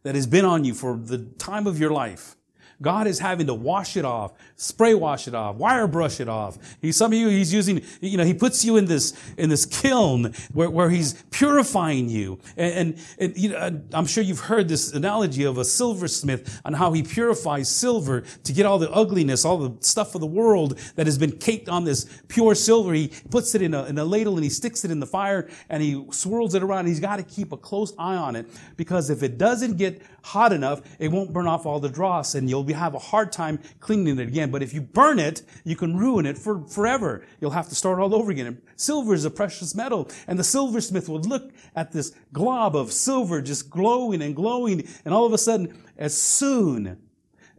that 0.04 0.16
has 0.16 0.28
been 0.28 0.46
on 0.46 0.66
you 0.66 0.74
for 0.74 0.98
the 0.98 1.20
time 1.38 1.68
of 1.68 1.80
your 1.80 1.92
life 1.92 2.36
God 2.82 3.08
is 3.08 3.20
having 3.20 3.48
to 3.48 3.54
wash 3.54 3.96
it 3.96 4.06
off, 4.06 4.34
spray 4.56 4.94
wash 4.94 5.28
it 5.28 5.36
off, 5.36 5.56
wire 5.56 5.88
brush 5.88 6.20
it 6.20 6.28
off. 6.28 6.58
He, 6.82 6.92
some 6.92 7.12
of 7.12 7.18
you, 7.18 7.30
he's 7.30 7.54
using, 7.54 7.82
you 8.00 8.18
know, 8.18 8.24
he 8.24 8.34
puts 8.34 8.66
you 8.66 8.78
in 8.78 8.86
this, 8.86 9.14
in 9.38 9.50
this 9.50 9.66
kiln 9.66 10.34
where, 10.54 10.70
where 10.70 10.90
he's 10.90 11.22
purifying 11.30 12.10
you. 12.10 12.40
And, 12.58 12.74
and, 12.74 13.06
and 13.20 13.38
you 13.38 13.50
know, 13.50 13.82
I'm 13.94 14.06
sure 14.06 14.24
you've 14.24 14.40
heard 14.40 14.68
this 14.68 14.94
analogy 14.94 15.44
of 15.44 15.58
a 15.58 15.66
silversmith 15.66 16.62
on 16.66 16.74
how 16.74 16.92
he 16.94 17.04
purifies 17.04 17.70
silver 17.70 18.22
to 18.44 18.54
get 18.54 18.66
all 18.66 18.80
the 18.80 18.92
ugliness, 18.92 19.46
all 19.46 19.58
the 19.58 19.86
stuff 19.86 20.16
of 20.16 20.22
the 20.22 20.28
world 20.28 20.78
that 20.96 21.06
has 21.06 21.18
been 21.18 21.32
caked 21.32 21.70
on 21.70 21.84
this 21.84 22.06
pure 22.28 22.56
silver. 22.56 22.94
He 22.94 23.12
puts 23.30 23.54
it 23.54 23.62
in 23.62 23.74
a, 23.74 23.86
in 23.86 23.98
a 23.98 24.06
ladle 24.06 24.36
and 24.36 24.44
he 24.44 24.50
sticks 24.50 24.84
it 24.84 24.92
in 24.92 25.00
the 25.00 25.06
fire 25.06 25.50
and 25.70 25.84
he 25.84 26.04
swirls 26.12 26.56
it 26.56 26.64
around. 26.64 26.88
He's 26.88 27.00
got 27.00 27.18
to 27.18 27.24
keep 27.24 27.52
a 27.52 27.58
close 27.58 27.94
eye 28.00 28.16
on 28.16 28.36
it 28.36 28.48
because 28.76 29.10
if 29.10 29.22
it 29.22 29.38
doesn't 29.38 29.78
get 29.78 30.02
hot 30.24 30.54
enough, 30.54 30.82
it 31.00 31.12
won't 31.12 31.34
burn 31.34 31.48
off 31.48 31.66
all 31.66 31.80
the 31.80 31.90
dross 31.90 32.36
and 32.36 32.50
you'll 32.50 32.66
have 32.74 32.94
a 32.94 33.00
hard 33.00 33.32
time 33.32 33.60
cleaning 33.80 34.20
it 34.20 34.28
again. 34.28 34.52
But 34.52 34.64
if 34.64 34.74
you 34.74 34.82
burn 34.82 35.20
it, 35.20 35.42
you 35.64 35.76
can 35.76 35.98
ruin 35.98 36.26
it 36.26 36.38
for 36.38 36.66
forever. 36.68 37.26
You'll 37.40 37.52
have 37.52 37.70
to 37.70 37.76
start 37.76 38.00
all 38.00 38.14
over 38.14 38.32
again. 38.32 38.62
Silver 38.76 39.14
is 39.14 39.26
a 39.26 39.32
precious 39.32 39.76
metal 39.76 40.10
and 40.28 40.38
the 40.38 40.44
silversmith 40.44 41.10
would 41.10 41.26
look 41.26 41.52
at 41.76 41.92
this 41.92 42.14
glob 42.34 42.76
of 42.76 42.92
silver 42.92 43.42
just 43.42 43.70
glowing 43.70 44.22
and 44.22 44.36
glowing 44.36 44.88
and 45.06 45.14
all 45.14 45.26
of 45.26 45.34
a 45.34 45.38
sudden, 45.38 45.78
as 45.98 46.20
soon 46.20 46.98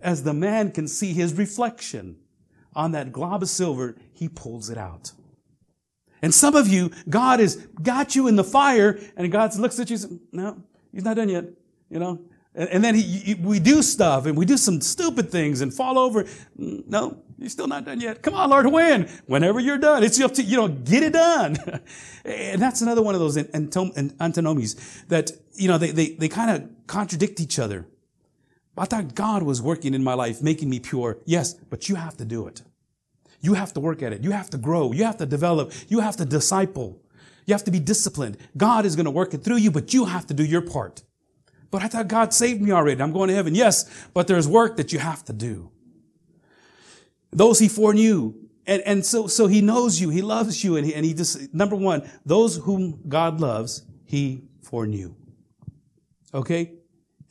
as 0.01 0.25
the 0.25 0.35
man 0.35 0.73
can 0.73 0.89
see 0.89 1.13
his 1.13 1.35
reflection 1.35 2.17
on 2.75 2.93
that 2.93 3.13
glob 3.13 3.43
of 3.43 3.49
silver, 3.49 3.97
he 4.13 4.29
pulls 4.29 4.71
it 4.71 4.79
out. 4.79 5.13
And 6.23 6.33
some 6.33 6.55
of 6.55 6.69
you, 6.69 6.91
God 7.09 7.41
has 7.41 7.57
got 7.57 8.15
you 8.15 8.29
in 8.29 8.37
the 8.37 8.45
fire, 8.45 8.99
and 9.17 9.31
God 9.31 9.55
looks 9.57 9.79
at 9.81 9.91
you 9.91 9.95
and 9.95 10.01
says, 10.01 10.19
no, 10.31 10.63
he's 10.93 11.05
not 11.05 11.17
done 11.17 11.29
yet. 11.29 11.47
You 11.91 11.99
know, 11.99 12.21
and, 12.55 12.69
and 12.69 12.85
then 12.85 12.95
he, 12.95 13.35
we 13.35 13.61
do 13.61 13.83
stuff 13.83 14.27
and 14.27 14.37
we 14.37 14.45
do 14.45 14.57
some 14.57 14.81
stupid 14.81 15.31
things 15.31 15.61
and 15.61 15.73
fall 15.73 15.99
over. 15.99 16.27
No, 16.57 17.23
you're 17.39 17.49
still 17.49 17.67
not 17.67 17.85
done 17.85 18.01
yet. 18.01 18.23
Come 18.23 18.35
on, 18.35 18.51
Lord, 18.51 18.67
when? 18.67 19.09
Whenever 19.27 19.59
you're 19.61 19.79
done. 19.79 20.05
It's 20.05 20.21
up 20.21 20.35
to, 20.35 20.43
you 20.43 20.57
know, 20.57 20.69
get 20.69 21.03
it 21.03 21.13
done. 21.13 21.57
and 22.25 22.61
that's 22.61 22.83
another 22.83 23.03
one 23.03 23.15
of 23.15 23.21
those 23.21 23.37
antinomies 23.37 25.05
that, 25.09 25.33
you 25.55 25.69
know, 25.69 25.79
they, 25.79 25.91
they, 25.91 26.11
they 26.11 26.29
kind 26.29 26.51
of 26.51 26.87
contradict 26.87 27.41
each 27.41 27.59
other. 27.59 27.87
I 28.77 28.87
thought 28.87 29.15
God 29.15 29.43
was 29.43 29.61
working 29.61 29.93
in 29.93 30.03
my 30.03 30.15
life, 30.15 30.43
making 30.43 30.71
me 30.71 30.81
pure. 30.81 31.19
Yes, 31.25 31.55
but 31.55 31.89
you 31.89 31.97
have 31.97 32.17
to 32.19 32.25
do 32.25 32.47
it. 32.47 32.63
You 33.41 33.55
have 33.55 33.73
to 33.75 33.81
work 33.81 34.03
at 34.03 34.13
it. 34.13 34.23
You 34.23 34.31
have 34.31 34.51
to 34.51 34.59
grow. 34.59 34.93
You 34.93 35.05
have 35.05 35.19
to 35.19 35.27
develop. 35.27 35.73
You 35.89 36.01
have 36.01 36.17
to 36.17 36.25
disciple. 36.25 37.03
You 37.45 37.55
have 37.55 37.65
to 37.65 37.71
be 37.71 37.81
disciplined. 37.81 38.39
God 38.57 38.87
is 38.87 38.95
going 38.95 39.05
to 39.05 39.11
work 39.11 39.35
it 39.35 39.43
through 39.43 39.57
you, 39.57 39.71
but 39.71 39.93
you 39.93 40.05
have 40.05 40.27
to 40.29 40.35
do 40.35 40.45
your 40.45 40.63
part. 40.63 41.03
But 41.73 41.83
I 41.83 41.89
thought 41.89 42.07
God 42.07 42.35
saved 42.35 42.61
me 42.61 42.71
already. 42.71 43.03
I'm 43.03 43.13
going 43.13 43.29
to 43.29 43.35
heaven. 43.35 43.55
Yes, 43.55 43.91
but 44.13 44.29
there's 44.29 44.47
work 44.47 44.77
that 44.77 44.93
you 44.93 44.99
have 44.99 45.25
to 45.25 45.33
do. 45.33 45.71
Those 47.33 47.59
he 47.59 47.67
foreknew. 47.67 48.35
And, 48.67 48.83
and 48.83 49.05
so, 49.05 49.27
so 49.27 49.47
he 49.47 49.63
knows 49.63 49.99
you. 49.99 50.11
He 50.11 50.21
loves 50.21 50.63
you. 50.63 50.77
And 50.77 50.87
he, 50.87 50.95
and 50.95 51.05
he 51.05 51.15
just, 51.15 51.53
number 51.55 51.75
one, 51.75 52.09
those 52.27 52.59
whom 52.59 53.01
God 53.09 53.41
loves, 53.41 53.83
he 54.05 54.45
foreknew. 54.61 55.15
Okay? 56.35 56.73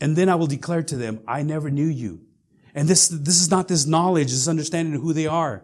And 0.02 0.16
then 0.16 0.28
I 0.28 0.34
will 0.34 0.48
declare 0.48 0.82
to 0.82 0.98
them, 0.98 1.22
I 1.28 1.44
never 1.44 1.70
knew 1.70 1.86
you. 1.86 2.22
And 2.74 2.88
this, 2.88 3.10
this 3.10 3.40
is 3.40 3.52
not 3.52 3.68
this 3.68 3.86
knowledge, 3.86 4.32
this 4.32 4.48
understanding 4.48 4.96
of 4.96 5.02
who 5.02 5.14
they 5.14 5.28
are. 5.28 5.62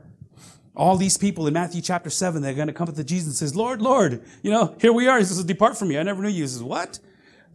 All 0.75 0.97
these 0.97 1.17
people 1.17 1.47
in 1.47 1.53
Matthew 1.55 1.81
chapter 1.81 2.11
7, 2.11 2.43
they're 2.43 2.53
going 2.53 2.67
to 2.67 2.73
come 2.73 2.87
up 2.87 2.95
to 2.95 3.03
Jesus 3.03 3.27
and 3.27 3.35
says, 3.35 3.55
Lord, 3.55 3.81
Lord, 3.81 4.23
you 4.43 4.51
know, 4.51 4.75
here 4.79 4.93
we 4.93 5.07
are. 5.07 5.17
He 5.17 5.25
says, 5.25 5.43
depart 5.43 5.75
from 5.79 5.87
me. 5.87 5.97
I 5.97 6.03
never 6.03 6.21
knew 6.21 6.29
you. 6.29 6.43
He 6.43 6.47
says, 6.47 6.61
what? 6.61 6.99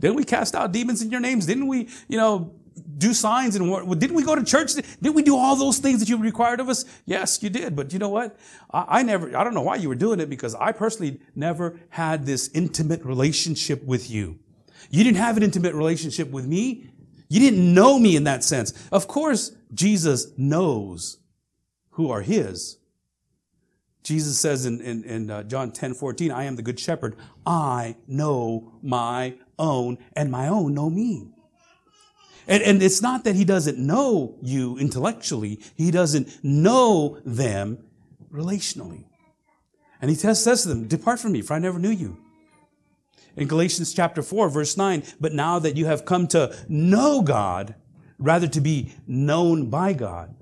Didn't 0.03 0.16
we 0.16 0.24
cast 0.24 0.55
out 0.55 0.72
demons 0.72 1.00
in 1.00 1.11
your 1.11 1.20
names? 1.20 1.46
Didn't 1.46 1.68
we, 1.68 1.88
you 2.09 2.18
know, 2.18 2.53
do 2.98 3.14
signs 3.14 3.55
and 3.55 3.70
what? 3.70 3.98
Didn't 3.98 4.16
we 4.16 4.24
go 4.24 4.34
to 4.34 4.44
church? 4.44 4.74
Didn't 4.74 5.14
we 5.14 5.22
do 5.22 5.36
all 5.36 5.55
those 5.55 5.78
things 5.78 6.00
that 6.00 6.09
you 6.09 6.16
required 6.16 6.59
of 6.59 6.68
us? 6.68 6.84
Yes, 7.07 7.40
you 7.40 7.48
did. 7.48 7.76
But 7.76 7.92
you 7.92 8.00
know 8.00 8.09
what? 8.09 8.36
I, 8.72 8.98
I 8.98 9.03
never, 9.05 9.34
I 9.36 9.44
don't 9.44 9.55
know 9.55 9.62
why 9.62 9.76
you 9.76 9.88
were 9.88 9.94
doing 9.94 10.18
it 10.18 10.28
because 10.28 10.57
I 10.57 10.72
personally 10.72 11.20
never 11.36 11.78
had 11.90 12.26
this 12.26 12.50
intimate 12.53 13.05
relationship 13.05 13.84
with 13.84 14.11
you. 14.11 14.40
You 14.90 15.05
didn't 15.05 15.18
have 15.18 15.36
an 15.36 15.44
intimate 15.44 15.74
relationship 15.74 16.30
with 16.30 16.46
me. 16.46 16.90
You 17.28 17.38
didn't 17.38 17.72
know 17.72 17.98
me 17.98 18.16
in 18.16 18.24
that 18.24 18.42
sense. 18.42 18.72
Of 18.90 19.07
course, 19.07 19.53
Jesus 19.72 20.26
knows 20.36 21.18
who 21.90 22.11
are 22.11 22.22
his. 22.22 22.78
Jesus 24.03 24.38
says 24.38 24.66
in, 24.66 24.80
in, 24.80 25.05
in 25.05 25.30
uh, 25.30 25.44
John 25.44 25.70
10 25.70 25.94
14, 25.94 26.32
I 26.32 26.44
am 26.44 26.57
the 26.57 26.62
good 26.62 26.80
shepherd. 26.80 27.16
I 27.46 27.96
know 28.09 28.74
my 28.82 29.34
own, 29.59 29.98
and 30.14 30.30
my 30.30 30.48
own 30.48 30.74
know 30.74 30.90
me. 30.90 31.28
And, 32.46 32.62
and 32.62 32.82
it's 32.82 33.00
not 33.00 33.24
that 33.24 33.36
he 33.36 33.44
doesn't 33.44 33.78
know 33.78 34.36
you 34.42 34.76
intellectually, 34.78 35.61
he 35.76 35.90
doesn't 35.90 36.42
know 36.42 37.20
them 37.24 37.78
relationally. 38.32 39.05
And 40.00 40.11
he 40.11 40.16
says 40.16 40.62
to 40.62 40.68
them, 40.68 40.88
Depart 40.88 41.20
from 41.20 41.32
me, 41.32 41.42
for 41.42 41.55
I 41.55 41.59
never 41.59 41.78
knew 41.78 41.90
you. 41.90 42.18
In 43.36 43.46
Galatians 43.46 43.94
chapter 43.94 44.22
4, 44.22 44.48
verse 44.48 44.76
9, 44.76 45.05
but 45.20 45.32
now 45.32 45.59
that 45.59 45.76
you 45.76 45.86
have 45.86 46.05
come 46.05 46.26
to 46.28 46.55
know 46.68 47.22
God, 47.22 47.76
rather 48.18 48.48
to 48.48 48.61
be 48.61 48.92
known 49.07 49.70
by 49.70 49.92
God. 49.92 50.34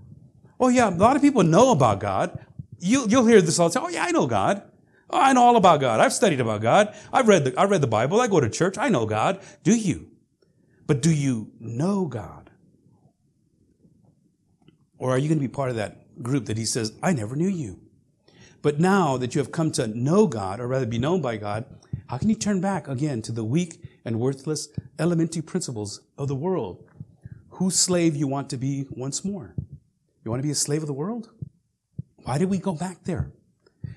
Oh 0.59 0.69
yeah, 0.69 0.89
a 0.89 0.91
lot 0.91 1.17
of 1.17 1.23
people 1.23 1.43
know 1.43 1.73
about 1.73 2.01
God. 2.01 2.45
You, 2.79 3.07
you'll 3.09 3.27
hear 3.27 3.41
this 3.41 3.59
all 3.59 3.69
the 3.69 3.75
time. 3.75 3.85
Oh 3.87 3.91
yeah, 3.91 4.05
I 4.05 4.11
know 4.11 4.27
God. 4.27 4.63
I 5.13 5.33
know 5.33 5.43
all 5.43 5.57
about 5.57 5.81
God. 5.81 6.01
I've 6.01 6.13
studied 6.13 6.41
about 6.41 6.61
God. 6.61 6.95
I've 7.13 7.29
read 7.29 7.45
the, 7.45 7.59
I 7.59 7.65
read 7.65 7.81
the 7.81 7.87
Bible. 7.87 8.21
I 8.21 8.29
go 8.29 8.41
to 8.41 8.49
church. 8.49 8.79
I 8.79 8.89
know 8.89 9.07
God. 9.07 9.41
Do 9.63 9.75
you? 9.75 10.09
But 10.87 11.03
do 11.03 11.13
you 11.13 11.53
know 11.61 12.07
God? 12.07 12.51
Or 14.99 15.11
are 15.11 15.19
you 15.19 15.29
going 15.29 15.39
to 15.39 15.49
be 15.49 15.49
part 15.49 15.71
of 15.71 15.77
that 15.77 16.23
group 16.23 16.47
that 16.47 16.59
he 16.59 16.65
says, 16.65 16.93
I 17.03 17.13
never 17.13 17.35
knew 17.35 17.49
you? 17.49 17.81
But 18.63 18.79
now 18.79 19.17
that 19.17 19.35
you 19.35 19.41
have 19.41 19.53
come 19.53 19.73
to 19.73 19.87
know 19.87 20.27
God, 20.27 20.61
or 20.61 20.69
rather 20.69 20.87
be 20.87 20.99
known 20.99 21.23
by 21.23 21.39
God, 21.39 21.65
how 22.09 22.19
can 22.19 22.29
you 22.29 22.35
turn 22.35 22.61
back 22.61 22.89
again 22.89 23.23
to 23.23 23.33
the 23.33 23.45
weak 23.45 23.83
and 24.05 24.21
worthless 24.21 24.69
elementary 24.99 25.43
principles 25.43 26.01
of 26.19 26.29
the 26.29 26.35
world? 26.35 26.85
Whose 27.51 27.77
slave 27.79 28.17
you 28.17 28.27
want 28.27 28.51
to 28.51 28.57
be 28.57 28.87
once 28.91 29.25
more? 29.25 29.55
You 30.25 30.31
want 30.31 30.43
to 30.43 30.47
be 30.47 30.53
a 30.53 30.57
slave 30.57 30.83
of 30.83 30.87
the 30.87 30.93
world? 30.93 31.31
Why 32.25 32.37
did 32.37 32.51
we 32.51 32.59
go 32.59 32.75
back 32.75 33.05
there? 33.05 33.33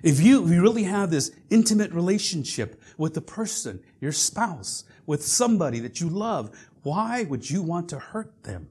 If 0.02 0.20
you, 0.20 0.46
if 0.46 0.52
you 0.52 0.62
really 0.62 0.84
have 0.84 1.12
this 1.12 1.32
intimate 1.50 1.92
relationship 1.92 2.82
with 2.98 3.14
the 3.14 3.22
person, 3.22 3.82
your 4.00 4.12
spouse, 4.12 4.84
with 5.06 5.24
somebody 5.24 5.80
that 5.80 6.00
you 6.00 6.10
love, 6.10 6.52
why 6.84 7.24
would 7.24 7.50
you 7.50 7.62
want 7.62 7.90
to 7.90 8.00
hurt 8.00 8.44
them? 8.44 8.70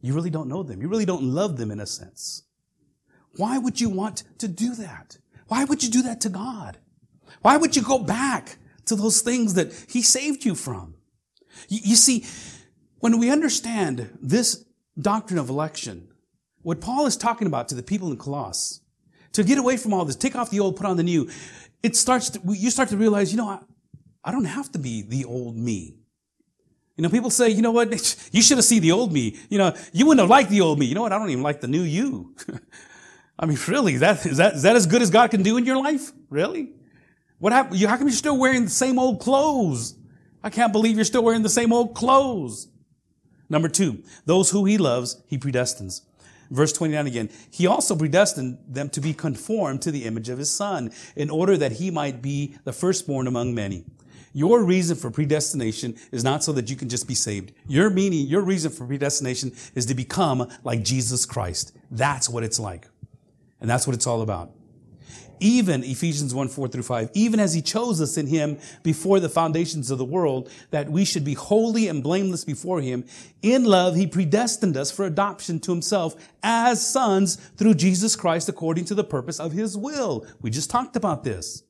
You 0.00 0.14
really 0.14 0.30
don't 0.30 0.48
know 0.48 0.62
them. 0.62 0.80
You 0.80 0.88
really 0.88 1.04
don't 1.04 1.22
love 1.22 1.56
them 1.56 1.70
in 1.70 1.80
a 1.80 1.86
sense. 1.86 2.42
Why 3.36 3.58
would 3.58 3.80
you 3.80 3.88
want 3.88 4.24
to 4.38 4.48
do 4.48 4.74
that? 4.74 5.18
Why 5.48 5.64
would 5.64 5.82
you 5.82 5.90
do 5.90 6.02
that 6.02 6.20
to 6.22 6.28
God? 6.28 6.78
Why 7.42 7.56
would 7.56 7.76
you 7.76 7.82
go 7.82 7.98
back 7.98 8.56
to 8.86 8.96
those 8.96 9.20
things 9.20 9.54
that 9.54 9.72
He 9.88 10.02
saved 10.02 10.44
you 10.44 10.54
from? 10.54 10.94
You, 11.68 11.80
you 11.82 11.96
see, 11.96 12.24
when 13.00 13.18
we 13.18 13.30
understand 13.30 14.16
this 14.20 14.64
doctrine 14.98 15.38
of 15.38 15.48
election, 15.48 16.08
what 16.62 16.80
Paul 16.80 17.06
is 17.06 17.16
talking 17.16 17.46
about 17.46 17.68
to 17.68 17.74
the 17.74 17.82
people 17.82 18.10
in 18.10 18.16
Colossus, 18.16 18.80
to 19.36 19.44
get 19.44 19.58
away 19.58 19.76
from 19.76 19.92
all 19.92 20.04
this, 20.04 20.16
take 20.16 20.34
off 20.34 20.50
the 20.50 20.60
old, 20.60 20.76
put 20.76 20.86
on 20.86 20.96
the 20.96 21.02
new, 21.02 21.28
it 21.82 21.94
starts 21.94 22.30
to, 22.30 22.40
you 22.46 22.70
start 22.70 22.88
to 22.88 22.96
realize, 22.96 23.30
you 23.30 23.36
know, 23.36 23.48
I, 23.48 23.58
I 24.24 24.32
don't 24.32 24.44
have 24.44 24.72
to 24.72 24.78
be 24.78 25.02
the 25.02 25.24
old 25.24 25.56
me. 25.56 25.94
You 26.96 27.02
know, 27.02 27.10
people 27.10 27.28
say, 27.28 27.50
you 27.50 27.60
know 27.60 27.70
what, 27.70 27.90
you 28.32 28.40
should 28.42 28.56
have 28.56 28.64
seen 28.64 28.80
the 28.80 28.92
old 28.92 29.12
me. 29.12 29.36
You 29.50 29.58
know, 29.58 29.74
you 29.92 30.06
wouldn't 30.06 30.20
have 30.20 30.30
liked 30.30 30.50
the 30.50 30.62
old 30.62 30.78
me. 30.78 30.86
You 30.86 30.94
know 30.94 31.02
what, 31.02 31.12
I 31.12 31.18
don't 31.18 31.30
even 31.30 31.42
like 31.42 31.60
the 31.60 31.68
new 31.68 31.82
you. 31.82 32.34
I 33.38 33.44
mean, 33.44 33.58
really, 33.68 33.98
that, 33.98 34.24
is 34.24 34.38
that, 34.38 34.54
is 34.54 34.62
that 34.62 34.76
as 34.76 34.86
good 34.86 35.02
as 35.02 35.10
God 35.10 35.30
can 35.30 35.42
do 35.42 35.58
in 35.58 35.66
your 35.66 35.76
life? 35.76 36.12
Really? 36.30 36.72
What 37.38 37.52
happened? 37.52 37.78
How 37.82 37.98
come 37.98 38.08
you're 38.08 38.16
still 38.16 38.38
wearing 38.38 38.64
the 38.64 38.70
same 38.70 38.98
old 38.98 39.20
clothes? 39.20 39.98
I 40.42 40.48
can't 40.48 40.72
believe 40.72 40.96
you're 40.96 41.04
still 41.04 41.22
wearing 41.22 41.42
the 41.42 41.50
same 41.50 41.72
old 41.72 41.94
clothes. 41.94 42.68
Number 43.50 43.68
two, 43.68 44.02
those 44.24 44.50
who 44.50 44.64
he 44.64 44.78
loves, 44.78 45.22
he 45.26 45.36
predestines. 45.36 46.00
Verse 46.50 46.72
29 46.72 47.06
again. 47.06 47.30
He 47.50 47.66
also 47.66 47.96
predestined 47.96 48.58
them 48.68 48.88
to 48.90 49.00
be 49.00 49.14
conformed 49.14 49.82
to 49.82 49.90
the 49.90 50.04
image 50.04 50.28
of 50.28 50.38
his 50.38 50.50
son 50.50 50.92
in 51.14 51.30
order 51.30 51.56
that 51.56 51.72
he 51.72 51.90
might 51.90 52.22
be 52.22 52.56
the 52.64 52.72
firstborn 52.72 53.26
among 53.26 53.54
many. 53.54 53.84
Your 54.32 54.62
reason 54.62 54.96
for 54.96 55.10
predestination 55.10 55.96
is 56.12 56.22
not 56.22 56.44
so 56.44 56.52
that 56.52 56.68
you 56.68 56.76
can 56.76 56.90
just 56.90 57.08
be 57.08 57.14
saved. 57.14 57.52
Your 57.66 57.88
meaning, 57.88 58.26
your 58.26 58.42
reason 58.42 58.70
for 58.70 58.86
predestination 58.86 59.52
is 59.74 59.86
to 59.86 59.94
become 59.94 60.50
like 60.62 60.82
Jesus 60.82 61.24
Christ. 61.24 61.72
That's 61.90 62.28
what 62.28 62.44
it's 62.44 62.60
like. 62.60 62.86
And 63.60 63.70
that's 63.70 63.86
what 63.86 63.96
it's 63.96 64.06
all 64.06 64.20
about 64.20 64.55
even 65.40 65.82
Ephesians 65.84 66.34
1, 66.34 66.48
4 66.48 66.68
through 66.68 66.82
5, 66.82 67.10
even 67.14 67.40
as 67.40 67.54
he 67.54 67.62
chose 67.62 68.00
us 68.00 68.16
in 68.16 68.26
him 68.26 68.58
before 68.82 69.20
the 69.20 69.28
foundations 69.28 69.90
of 69.90 69.98
the 69.98 70.04
world, 70.04 70.50
that 70.70 70.90
we 70.90 71.04
should 71.04 71.24
be 71.24 71.34
holy 71.34 71.88
and 71.88 72.02
blameless 72.02 72.44
before 72.44 72.80
him. 72.80 73.04
In 73.42 73.64
love, 73.64 73.96
he 73.96 74.06
predestined 74.06 74.76
us 74.76 74.90
for 74.90 75.04
adoption 75.04 75.60
to 75.60 75.72
himself 75.72 76.14
as 76.42 76.86
sons 76.86 77.36
through 77.56 77.74
Jesus 77.74 78.16
Christ 78.16 78.48
according 78.48 78.84
to 78.86 78.94
the 78.94 79.04
purpose 79.04 79.40
of 79.40 79.52
his 79.52 79.76
will. 79.76 80.26
We 80.40 80.50
just 80.50 80.70
talked 80.70 80.96
about 80.96 81.24
this. 81.24 81.62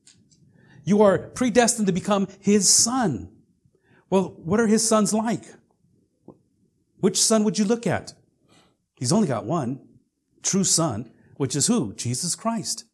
You 0.83 1.01
are 1.01 1.17
predestined 1.17 1.87
to 1.87 1.93
become 1.93 2.27
his 2.39 2.69
son. 2.69 3.29
Well, 4.09 4.35
what 4.37 4.59
are 4.59 4.67
his 4.67 4.87
sons 4.87 5.13
like? 5.13 5.43
Which 6.99 7.21
son 7.21 7.43
would 7.43 7.59
you 7.59 7.65
look 7.65 7.85
at? 7.85 8.13
He's 8.95 9.11
only 9.11 9.27
got 9.27 9.45
one 9.45 9.81
true 10.47 10.63
son, 10.63 11.11
which 11.35 11.55
is 11.55 11.67
who? 11.67 11.93
Jesus 11.93 12.35
Christ. 12.35 12.85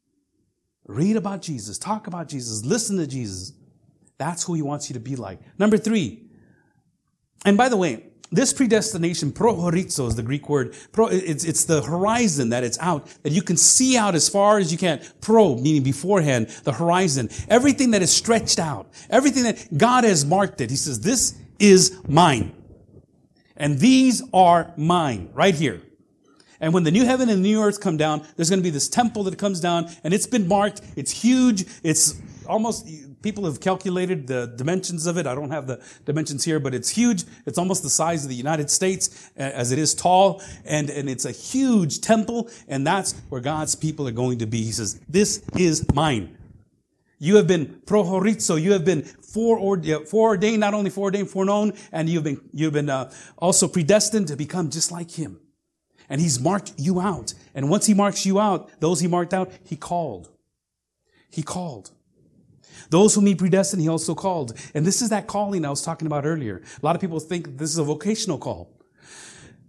Read 0.86 1.16
about 1.16 1.42
Jesus, 1.42 1.78
talk 1.78 2.08
about 2.08 2.28
Jesus, 2.28 2.66
listen 2.66 2.98
to 2.98 3.08
Jesus. 3.08 3.54
That's 4.18 4.44
who 4.44 4.54
he 4.54 4.62
wants 4.62 4.90
you 4.90 4.94
to 4.94 5.00
be 5.00 5.16
like. 5.16 5.40
Number 5.58 5.78
three, 5.78 6.28
and 7.46 7.58
by 7.58 7.70
the 7.70 7.78
way, 7.78 8.06
this 8.32 8.52
predestination, 8.52 9.32
prohorizo 9.32 10.08
is 10.08 10.16
the 10.16 10.24
Greek 10.24 10.50
word. 10.50 10.76
Pro, 10.92 11.08
it's, 11.08 11.44
it's 11.44 11.66
the 11.66 11.84
horizon 11.84 12.50
that 12.50 12.64
it's 12.64 12.80
out, 12.80 13.06
that 13.22 13.32
you 13.32 13.44
can 13.44 13.58
see 13.58 13.96
out 13.96 14.16
as 14.16 14.28
far 14.28 14.58
as 14.58 14.72
you 14.72 14.78
can. 14.78 15.02
Pro, 15.22 15.56
meaning 15.56 15.84
beforehand, 15.84 16.48
the 16.64 16.72
horizon. 16.72 17.30
Everything 17.48 17.92
that 17.92 18.02
is 18.02 18.12
stretched 18.12 18.58
out. 18.58 18.92
Everything 19.12 19.44
that 19.44 19.78
God 19.78 20.04
has 20.04 20.26
marked 20.26 20.62
it. 20.62 20.72
He 20.72 20.76
says, 20.76 21.00
this 21.02 21.38
is 21.60 22.02
mine. 22.08 22.56
And 23.56 23.78
these 23.78 24.24
are 24.34 24.74
mine, 24.78 25.30
right 25.34 25.54
here. 25.54 25.84
And 26.64 26.74
when 26.74 26.84
the 26.84 26.92
new 26.92 27.06
heaven 27.06 27.28
and 27.28 27.44
the 27.44 27.50
new 27.50 27.62
earth 27.62 27.82
come 27.82 27.98
down, 27.98 28.26
there's 28.38 28.50
going 28.50 28.62
to 28.62 28.64
be 28.64 28.70
this 28.70 28.88
temple 28.88 29.26
that 29.26 29.38
comes 29.38 29.60
down 29.60 29.90
and 30.02 30.14
it's 30.14 30.26
been 30.26 30.48
marked. 30.48 30.80
It's 30.96 31.12
huge. 31.12 31.66
It's 31.84 32.16
almost, 32.48 32.88
people 33.22 33.44
have 33.44 33.60
calculated 33.60 34.28
the 34.28 34.48
dimensions 34.56 35.06
of 35.06 35.18
it. 35.18 35.28
I 35.28 35.36
don't 35.36 35.52
have 35.52 35.68
the 35.68 35.82
dimensions 36.06 36.46
here, 36.46 36.62
but 36.62 36.74
it's 36.74 36.88
huge. 36.88 37.26
It's 37.46 37.58
almost 37.58 37.84
the 37.84 37.90
size 37.90 38.24
of 38.24 38.30
the 38.30 38.36
United 38.36 38.70
States 38.70 39.30
as 39.36 39.74
it 39.74 39.78
is 39.78 39.94
tall. 39.94 40.42
And, 40.64 40.90
and 40.90 41.10
it's 41.10 41.26
a 41.26 41.32
huge 41.32 42.00
temple. 42.00 42.50
And 42.70 42.88
that's 42.88 43.12
where 43.28 43.42
God's 43.42 43.76
people 43.76 44.08
are 44.08 44.12
going 44.12 44.40
to 44.40 44.46
be. 44.46 44.64
He 44.64 44.72
says, 44.72 45.02
this 45.10 45.44
is 45.58 45.86
mine. 45.94 46.38
You 47.20 47.36
have 47.36 47.48
been 47.48 47.82
prohorizo. 47.86 48.62
You 48.62 48.72
have 48.72 48.86
been 48.86 49.02
foreordained, 49.02 50.08
foreordained, 50.08 50.62
not 50.62 50.74
only 50.74 50.92
foreordained, 50.92 51.30
foreknown, 51.30 51.74
and 51.92 52.08
you've 52.08 52.24
been, 52.24 52.40
you've 52.54 52.72
been 52.72 52.90
uh, 52.90 53.12
also 53.38 53.68
predestined 53.68 54.30
to 54.30 54.38
become 54.38 54.70
just 54.70 54.90
like 54.90 55.12
him. 55.12 55.42
And 56.14 56.22
he's 56.22 56.40
marked 56.40 56.74
you 56.78 57.02
out. 57.02 57.34
And 57.56 57.72
once 57.72 57.88
he 57.88 57.96
marks 57.96 58.24
you 58.24 58.40
out, 58.40 58.70
those 58.80 59.00
he 59.00 59.08
marked 59.08 59.34
out, 59.34 59.52
he 59.64 59.76
called. 59.76 60.30
He 61.32 61.42
called. 61.42 61.90
Those 62.92 63.16
whom 63.16 63.26
he 63.26 63.34
predestined, 63.34 63.82
he 63.82 63.90
also 63.90 64.14
called. 64.14 64.56
And 64.76 64.86
this 64.86 65.02
is 65.02 65.10
that 65.10 65.26
calling 65.26 65.66
I 65.66 65.72
was 65.72 65.82
talking 65.82 66.06
about 66.06 66.24
earlier. 66.24 66.62
A 66.80 66.86
lot 66.86 66.94
of 66.96 67.02
people 67.02 67.20
think 67.20 67.58
this 67.58 67.72
is 67.72 67.80
a 67.80 67.84
vocational 67.84 68.38
call. 68.38 68.70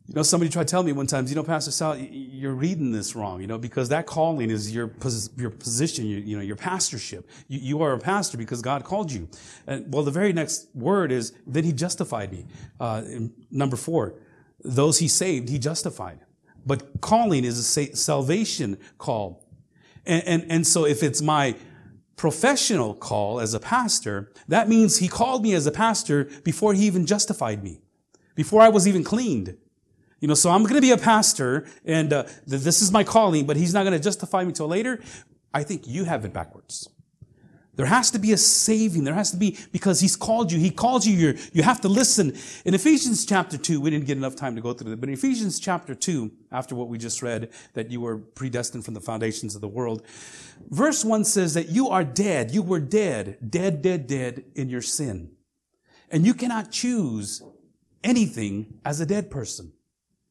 You 0.07 0.17
know, 0.17 0.23
somebody 0.23 0.51
tried 0.51 0.69
to 0.69 0.71
tell 0.71 0.83
me 0.83 0.93
one 0.93 1.07
time, 1.07 1.27
you 1.29 1.35
know, 1.35 1.45
Pastor 1.45 1.71
Sal, 1.71 1.97
you're 1.97 2.53
reading 2.53 2.93
this 2.93 3.17
wrong, 3.17 3.41
you 3.41 3.47
know, 3.47 3.57
because 3.57 3.89
that 3.89 4.05
calling 4.05 4.51
is 4.51 4.71
your, 4.71 4.91
your 5.39 5.49
position, 5.49 6.05
you, 6.05 6.19
you 6.19 6.37
know, 6.37 6.43
your 6.43 6.57
pastorship. 6.57 7.27
You, 7.49 7.59
you, 7.61 7.83
are 7.83 7.95
a 7.95 7.99
pastor 7.99 8.37
because 8.37 8.61
God 8.61 8.85
called 8.85 9.11
you. 9.11 9.31
And, 9.67 9.91
well, 9.91 10.03
the 10.03 10.11
very 10.11 10.35
next 10.35 10.69
word 10.75 11.11
is, 11.11 11.33
then 11.47 11.65
he 11.65 11.73
justified 11.73 12.33
me. 12.33 12.45
Uh, 12.79 13.03
number 13.51 13.77
four, 13.77 14.17
those 14.63 14.99
he 14.99 15.09
saved, 15.09 15.49
he 15.49 15.59
justified. 15.59 16.21
But 16.67 17.01
calling 17.01 17.45
is 17.45 17.59
a 17.77 17.97
salvation 17.97 18.79
call. 18.99 19.45
And, 20.07 20.23
and, 20.27 20.47
and 20.51 20.67
so 20.67 20.87
if 20.87 21.03
it's 21.03 21.21
my 21.21 21.57
professional 22.17 22.95
call 22.95 23.41
as 23.41 23.55
a 23.55 23.61
pastor, 23.61 24.33
that 24.49 24.69
means 24.69 24.99
he 24.99 25.09
called 25.09 25.43
me 25.43 25.55
as 25.55 25.67
a 25.67 25.73
pastor 25.73 26.25
before 26.45 26.75
he 26.75 26.87
even 26.87 27.07
justified 27.07 27.63
me, 27.63 27.81
before 28.35 28.63
I 28.63 28.69
was 28.69 28.87
even 28.87 29.05
cleaned. 29.05 29.57
You 30.21 30.29
know, 30.29 30.35
so 30.35 30.51
I'm 30.51 30.63
going 30.63 30.77
to 30.77 30.81
be 30.81 30.93
a 30.93 30.99
pastor 30.99 31.67
and 31.85 32.13
uh, 32.13 32.25
this 32.47 32.81
is 32.81 32.91
my 32.91 33.05
calling, 33.05 33.47
but 33.47 33.57
he's 33.57 33.75
not 33.75 33.83
going 33.83 33.93
to 33.93 34.03
justify 34.03 34.45
me 34.45 34.53
till 34.53 34.69
later. 34.69 35.01
I 35.53 35.63
think 35.65 35.87
you 35.87 36.05
have 36.05 36.25
it 36.25 36.33
backwards. 36.33 36.89
There 37.77 37.87
has 37.87 38.11
to 38.13 38.19
be 38.19 38.33
a 38.33 38.37
saving. 38.37 39.05
There 39.05 39.15
has 39.15 39.31
to 39.33 39.37
be, 39.37 39.59
because 39.73 40.01
he's 40.01 40.17
called 40.17 40.53
you. 40.53 40.59
He 40.59 40.71
called 40.71 41.05
you. 41.05 41.15
you 41.17 41.39
you 41.53 41.63
have 41.63 41.81
to 41.81 41.89
listen. 41.89 42.37
In 42.65 42.75
Ephesians 42.75 43.27
chapter 43.27 43.59
2, 43.59 43.81
we 43.81 43.91
didn't 43.91 44.07
get 44.07 44.17
enough 44.17 44.37
time 44.37 44.55
to 44.55 44.61
go 44.61 44.73
through 44.73 44.93
it, 44.93 45.01
but 45.01 45.09
in 45.09 45.15
Ephesians 45.15 45.59
chapter 45.59 45.95
2, 45.95 46.31
after 46.53 46.75
what 46.75 46.89
we 46.89 46.99
just 46.99 47.23
read, 47.23 47.51
that 47.75 47.91
you 47.91 48.01
were 48.01 48.19
predestined 48.19 48.85
from 48.85 48.95
the 48.95 49.01
foundations 49.01 49.55
of 49.55 49.61
the 49.61 49.69
world, 49.69 50.03
verse 50.71 51.05
1 51.05 51.25
says 51.25 51.55
that 51.55 51.69
you 51.69 51.89
are 51.89 52.05
dead. 52.05 52.53
You 52.53 52.63
were 52.63 52.81
dead, 52.81 53.39
dead, 53.51 53.83
dead, 53.83 54.07
dead 54.07 54.45
in 54.55 54.69
your 54.69 54.83
sin. 54.83 55.33
And 56.11 56.25
you 56.25 56.35
cannot 56.35 56.71
choose 56.71 57.43
anything 58.05 58.79
as 58.85 59.01
a 59.01 59.07
dead 59.07 59.31
person. 59.31 59.73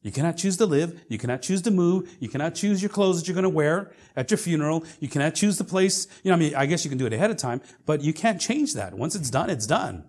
You 0.04 0.12
cannot 0.12 0.36
choose 0.36 0.58
to 0.58 0.66
live. 0.66 1.02
You 1.08 1.16
cannot 1.16 1.40
choose 1.40 1.62
to 1.62 1.70
move. 1.70 2.14
You 2.20 2.28
cannot 2.28 2.54
choose 2.54 2.82
your 2.82 2.90
clothes 2.90 3.18
that 3.18 3.26
you're 3.26 3.34
going 3.34 3.44
to 3.44 3.48
wear 3.48 3.90
at 4.14 4.30
your 4.30 4.36
funeral. 4.36 4.84
You 5.00 5.08
cannot 5.08 5.34
choose 5.34 5.56
the 5.56 5.64
place. 5.64 6.06
You 6.22 6.30
know, 6.30 6.36
I 6.36 6.38
mean, 6.38 6.54
I 6.54 6.66
guess 6.66 6.84
you 6.84 6.90
can 6.90 6.98
do 6.98 7.06
it 7.06 7.14
ahead 7.14 7.30
of 7.30 7.38
time, 7.38 7.62
but 7.86 8.02
you 8.02 8.12
can't 8.12 8.38
change 8.38 8.74
that. 8.74 8.92
Once 8.92 9.14
it's 9.14 9.30
done, 9.30 9.48
it's 9.48 9.66
done. 9.66 10.04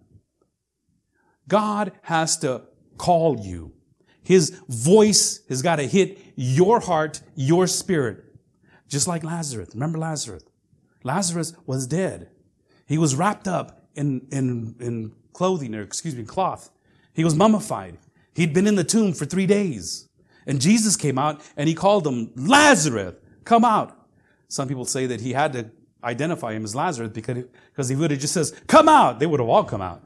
God 1.47 1.93
has 2.03 2.37
to 2.39 2.63
call 2.97 3.39
you. 3.39 3.71
His 4.21 4.49
voice 4.67 5.39
has 5.47 5.61
got 5.61 5.77
to 5.77 5.87
hit 5.87 6.19
your 6.35 6.81
heart, 6.81 7.21
your 7.35 7.65
spirit. 7.65 8.25
Just 8.89 9.07
like 9.07 9.23
Lazarus. 9.23 9.69
Remember 9.73 9.97
Lazarus? 9.97 10.43
Lazarus 11.03 11.53
was 11.65 11.87
dead. 11.87 12.29
He 12.85 12.97
was 12.97 13.15
wrapped 13.15 13.47
up 13.47 13.87
in, 13.95 14.27
in, 14.29 14.75
in 14.81 15.13
clothing, 15.31 15.73
or 15.73 15.81
excuse 15.81 16.15
me, 16.15 16.23
cloth. 16.23 16.69
He 17.13 17.23
was 17.23 17.33
mummified. 17.33 17.97
He'd 18.35 18.53
been 18.53 18.67
in 18.67 18.75
the 18.75 18.83
tomb 18.83 19.13
for 19.13 19.25
three 19.25 19.47
days. 19.47 20.09
And 20.45 20.61
Jesus 20.61 20.95
came 20.95 21.17
out 21.17 21.41
and 21.57 21.67
he 21.67 21.73
called 21.73 22.05
him, 22.05 22.31
Lazarus, 22.35 23.15
come 23.45 23.65
out. 23.65 24.07
Some 24.47 24.67
people 24.67 24.85
say 24.85 25.07
that 25.07 25.21
he 25.21 25.33
had 25.33 25.53
to 25.53 25.71
identify 26.03 26.53
him 26.53 26.63
as 26.63 26.75
Lazarus 26.75 27.09
because, 27.11 27.45
because 27.71 27.89
he 27.89 27.95
would 27.95 28.11
have 28.11 28.19
just 28.19 28.33
says, 28.33 28.53
come 28.67 28.87
out. 28.87 29.19
They 29.19 29.25
would 29.25 29.39
have 29.39 29.49
all 29.49 29.63
come 29.63 29.81
out. 29.81 30.03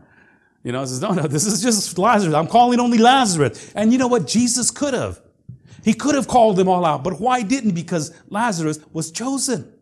You 0.63 0.71
know, 0.71 0.85
says, 0.85 1.01
no, 1.01 1.11
no, 1.13 1.27
this 1.27 1.45
is 1.45 1.61
just 1.61 1.97
Lazarus. 1.97 2.33
I'm 2.33 2.47
calling 2.47 2.79
only 2.79 2.99
Lazarus. 2.99 3.73
And 3.75 3.91
you 3.91 3.97
know 3.97 4.07
what? 4.07 4.27
Jesus 4.27 4.71
could 4.71 4.93
have. 4.93 5.19
He 5.83 5.93
could 5.93 6.15
have 6.15 6.27
called 6.27 6.57
them 6.57 6.67
all 6.67 6.85
out, 6.85 7.03
but 7.03 7.19
why 7.19 7.41
didn't? 7.41 7.71
Because 7.71 8.13
Lazarus 8.29 8.79
was 8.91 9.11
chosen. 9.11 9.73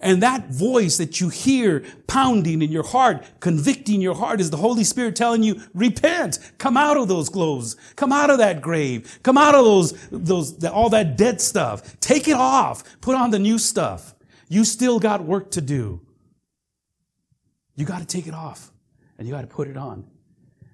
And 0.00 0.22
that 0.22 0.48
voice 0.50 0.96
that 0.98 1.20
you 1.20 1.28
hear 1.28 1.84
pounding 2.06 2.62
in 2.62 2.70
your 2.70 2.84
heart, 2.84 3.24
convicting 3.40 4.00
your 4.00 4.14
heart 4.14 4.40
is 4.40 4.50
the 4.50 4.56
Holy 4.56 4.84
Spirit 4.84 5.16
telling 5.16 5.42
you, 5.42 5.60
repent, 5.74 6.38
come 6.58 6.76
out 6.76 6.96
of 6.96 7.08
those 7.08 7.28
clothes, 7.28 7.76
come 7.96 8.12
out 8.12 8.30
of 8.30 8.38
that 8.38 8.60
grave, 8.60 9.18
come 9.24 9.36
out 9.36 9.56
of 9.56 9.64
those, 9.64 9.92
those, 10.10 10.64
all 10.66 10.88
that 10.90 11.16
dead 11.16 11.40
stuff. 11.40 11.98
Take 11.98 12.28
it 12.28 12.36
off. 12.36 13.00
Put 13.00 13.16
on 13.16 13.32
the 13.32 13.40
new 13.40 13.58
stuff. 13.58 14.14
You 14.48 14.64
still 14.64 15.00
got 15.00 15.24
work 15.24 15.50
to 15.52 15.60
do. 15.60 16.00
You 17.74 17.84
got 17.84 17.98
to 17.98 18.06
take 18.06 18.26
it 18.26 18.34
off 18.34 18.70
and 19.18 19.26
you 19.26 19.34
got 19.34 19.42
to 19.42 19.46
put 19.48 19.66
it 19.66 19.76
on. 19.76 20.04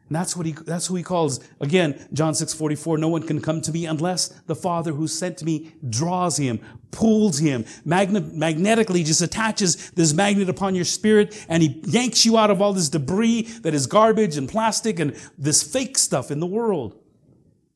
And 0.08 0.16
that's 0.16 0.36
what 0.36 0.44
he, 0.44 0.52
that's 0.52 0.86
who 0.86 0.96
he 0.96 1.02
calls. 1.02 1.40
Again, 1.60 2.08
John 2.12 2.34
6 2.34 2.52
44, 2.52 2.98
no 2.98 3.08
one 3.08 3.22
can 3.22 3.40
come 3.40 3.62
to 3.62 3.72
me 3.72 3.86
unless 3.86 4.28
the 4.46 4.54
Father 4.54 4.92
who 4.92 5.08
sent 5.08 5.42
me 5.42 5.72
draws 5.88 6.36
him, 6.36 6.60
pulls 6.90 7.38
him, 7.38 7.64
magnetically 7.84 9.02
just 9.02 9.22
attaches 9.22 9.90
this 9.92 10.12
magnet 10.12 10.50
upon 10.50 10.74
your 10.74 10.84
spirit 10.84 11.46
and 11.48 11.62
he 11.62 11.80
yanks 11.86 12.26
you 12.26 12.36
out 12.36 12.50
of 12.50 12.60
all 12.60 12.74
this 12.74 12.90
debris 12.90 13.42
that 13.62 13.72
is 13.72 13.86
garbage 13.86 14.36
and 14.36 14.48
plastic 14.48 14.98
and 14.98 15.16
this 15.38 15.62
fake 15.62 15.96
stuff 15.96 16.30
in 16.30 16.38
the 16.38 16.46
world. 16.46 17.00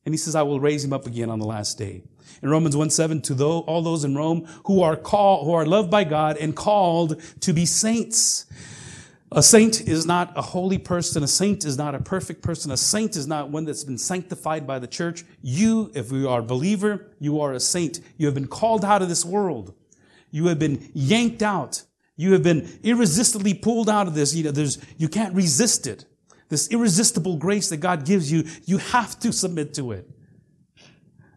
And 0.05 0.13
he 0.13 0.17
says, 0.17 0.35
I 0.35 0.43
will 0.43 0.59
raise 0.59 0.85
him 0.85 0.93
up 0.93 1.07
again 1.07 1.29
on 1.31 1.39
the 1.39 1.47
last 1.47 1.77
day. 1.77 2.03
In 2.41 2.49
Romans 2.49 2.77
1 2.77 2.91
7, 2.91 3.21
to 3.23 3.43
all 3.43 3.81
those 3.81 4.03
in 4.03 4.15
Rome 4.15 4.47
who 4.65 4.83
are 4.83 4.95
called, 4.95 5.45
who 5.45 5.53
are 5.53 5.65
loved 5.65 5.89
by 5.89 6.03
God 6.03 6.37
and 6.37 6.55
called 6.55 7.21
to 7.41 7.53
be 7.53 7.65
saints. 7.65 8.45
A 9.31 9.43
saint 9.43 9.81
is 9.87 10.07
not 10.07 10.33
a 10.35 10.41
holy 10.41 10.79
person. 10.79 11.21
A 11.21 11.27
saint 11.27 11.63
is 11.63 11.77
not 11.77 11.93
a 11.93 11.99
perfect 11.99 12.41
person. 12.41 12.71
A 12.71 12.77
saint 12.77 13.15
is 13.15 13.27
not 13.27 13.51
one 13.51 13.65
that's 13.65 13.83
been 13.83 13.99
sanctified 13.99 14.65
by 14.65 14.79
the 14.79 14.87
church. 14.87 15.23
You, 15.43 15.91
if 15.93 16.11
you 16.11 16.27
are 16.27 16.39
a 16.39 16.43
believer, 16.43 17.11
you 17.19 17.39
are 17.39 17.53
a 17.53 17.59
saint. 17.59 17.99
You 18.17 18.25
have 18.25 18.33
been 18.33 18.47
called 18.47 18.83
out 18.83 19.03
of 19.03 19.09
this 19.09 19.23
world. 19.23 19.75
You 20.31 20.47
have 20.47 20.57
been 20.57 20.89
yanked 20.93 21.43
out. 21.43 21.83
You 22.15 22.33
have 22.33 22.41
been 22.41 22.79
irresistibly 22.83 23.53
pulled 23.53 23.87
out 23.87 24.07
of 24.07 24.15
this. 24.15 24.33
You 24.33 24.45
know, 24.45 24.51
there's, 24.51 24.79
you 24.97 25.07
can't 25.07 25.35
resist 25.35 25.85
it. 25.85 26.05
This 26.49 26.67
irresistible 26.71 27.37
grace 27.37 27.69
that 27.69 27.77
God 27.77 28.05
gives 28.05 28.31
you, 28.31 28.45
you 28.65 28.79
have 28.79 29.19
to 29.19 29.31
submit 29.31 29.75
to 29.75 29.91
it. 29.91 30.09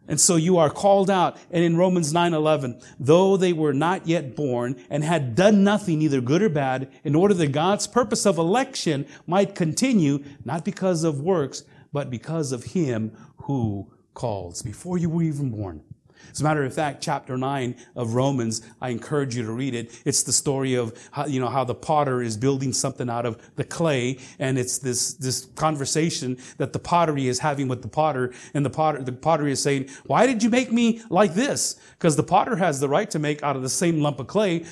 And 0.07 0.19
so 0.19 0.35
you 0.35 0.57
are 0.57 0.69
called 0.69 1.09
out. 1.09 1.37
And 1.49 1.63
in 1.63 1.77
Romans 1.77 2.13
9:11, 2.13 2.81
though 2.99 3.37
they 3.37 3.53
were 3.53 3.73
not 3.73 4.07
yet 4.07 4.35
born 4.35 4.75
and 4.89 5.03
had 5.03 5.35
done 5.35 5.63
nothing 5.63 6.01
either 6.01 6.21
good 6.21 6.41
or 6.41 6.49
bad, 6.49 6.89
in 7.03 7.15
order 7.15 7.33
that 7.33 7.51
God's 7.51 7.87
purpose 7.87 8.25
of 8.25 8.37
election 8.37 9.05
might 9.25 9.55
continue, 9.55 10.23
not 10.43 10.65
because 10.65 11.03
of 11.03 11.21
works, 11.21 11.63
but 11.93 12.09
because 12.09 12.51
of 12.51 12.63
him 12.65 13.11
who 13.43 13.87
calls. 14.13 14.61
Before 14.61 14.97
you 14.97 15.09
were 15.09 15.23
even 15.23 15.51
born. 15.51 15.83
As 16.31 16.41
a 16.41 16.43
matter 16.43 16.63
of 16.63 16.73
fact, 16.73 17.01
chapter 17.01 17.37
9 17.37 17.75
of 17.95 18.15
Romans, 18.15 18.61
I 18.81 18.89
encourage 18.89 19.35
you 19.35 19.43
to 19.43 19.51
read 19.51 19.75
it. 19.75 20.01
It's 20.05 20.23
the 20.23 20.31
story 20.31 20.75
of 20.75 20.93
how, 21.11 21.25
you 21.25 21.39
know, 21.39 21.49
how 21.49 21.63
the 21.63 21.75
potter 21.75 22.21
is 22.21 22.37
building 22.37 22.73
something 22.73 23.09
out 23.09 23.25
of 23.25 23.37
the 23.55 23.63
clay. 23.63 24.17
And 24.39 24.57
it's 24.57 24.79
this, 24.79 25.13
this 25.13 25.45
conversation 25.55 26.37
that 26.57 26.73
the 26.73 26.79
pottery 26.79 27.27
is 27.27 27.39
having 27.39 27.67
with 27.67 27.81
the 27.81 27.87
potter. 27.87 28.33
And 28.53 28.65
the 28.65 28.69
potter, 28.69 29.01
the 29.01 29.11
pottery 29.11 29.51
is 29.51 29.61
saying, 29.61 29.89
why 30.05 30.25
did 30.25 30.41
you 30.41 30.49
make 30.49 30.71
me 30.71 31.01
like 31.09 31.33
this? 31.33 31.75
Because 31.91 32.15
the 32.15 32.23
potter 32.23 32.55
has 32.55 32.79
the 32.79 32.89
right 32.89 33.09
to 33.11 33.19
make 33.19 33.43
out 33.43 33.55
of 33.55 33.61
the 33.61 33.69
same 33.69 34.01
lump 34.01 34.19
of 34.19 34.27
clay 34.27 34.65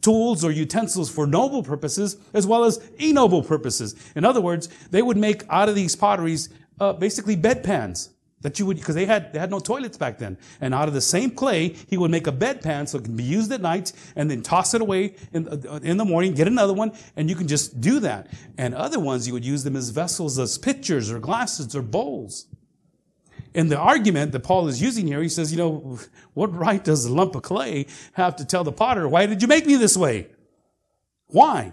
tools 0.00 0.44
or 0.44 0.50
utensils 0.50 1.10
for 1.10 1.26
noble 1.26 1.62
purposes 1.62 2.16
as 2.32 2.46
well 2.46 2.64
as 2.64 2.78
ignoble 2.98 3.42
purposes. 3.42 3.96
In 4.14 4.24
other 4.24 4.40
words, 4.40 4.68
they 4.90 5.02
would 5.02 5.16
make 5.16 5.42
out 5.50 5.68
of 5.68 5.74
these 5.74 5.96
potteries 5.96 6.48
uh, 6.80 6.92
basically 6.92 7.36
bedpans 7.36 8.10
that 8.42 8.58
you 8.58 8.66
would, 8.66 8.76
because 8.76 8.94
they 8.94 9.04
had, 9.04 9.32
they 9.32 9.38
had 9.38 9.50
no 9.50 9.58
toilets 9.58 9.96
back 9.96 10.18
then. 10.18 10.38
And 10.60 10.72
out 10.72 10.86
of 10.88 10.94
the 10.94 11.00
same 11.00 11.30
clay, 11.30 11.74
he 11.88 11.96
would 11.96 12.10
make 12.10 12.26
a 12.26 12.32
bedpan 12.32 12.88
so 12.88 12.98
it 12.98 13.04
can 13.04 13.16
be 13.16 13.24
used 13.24 13.50
at 13.50 13.60
night 13.60 13.92
and 14.14 14.30
then 14.30 14.42
toss 14.42 14.74
it 14.74 14.80
away 14.80 15.16
in, 15.32 15.48
uh, 15.48 15.80
in 15.82 15.96
the 15.96 16.04
morning, 16.04 16.34
get 16.34 16.46
another 16.46 16.72
one, 16.72 16.92
and 17.16 17.28
you 17.28 17.36
can 17.36 17.48
just 17.48 17.80
do 17.80 18.00
that. 18.00 18.28
And 18.56 18.74
other 18.74 19.00
ones, 19.00 19.26
you 19.26 19.32
would 19.32 19.44
use 19.44 19.64
them 19.64 19.74
as 19.74 19.90
vessels, 19.90 20.38
as 20.38 20.56
pitchers 20.56 21.10
or 21.10 21.18
glasses 21.18 21.74
or 21.74 21.82
bowls. 21.82 22.46
In 23.54 23.68
the 23.68 23.78
argument 23.78 24.32
that 24.32 24.40
Paul 24.40 24.68
is 24.68 24.80
using 24.80 25.06
here, 25.06 25.22
he 25.22 25.28
says, 25.28 25.50
you 25.50 25.58
know, 25.58 25.98
what 26.34 26.54
right 26.54 26.82
does 26.82 27.06
a 27.06 27.12
lump 27.12 27.34
of 27.34 27.42
clay 27.42 27.86
have 28.12 28.36
to 28.36 28.44
tell 28.44 28.62
the 28.62 28.72
potter, 28.72 29.08
why 29.08 29.26
did 29.26 29.42
you 29.42 29.48
make 29.48 29.66
me 29.66 29.76
this 29.76 29.96
way? 29.96 30.28
Why? 31.26 31.72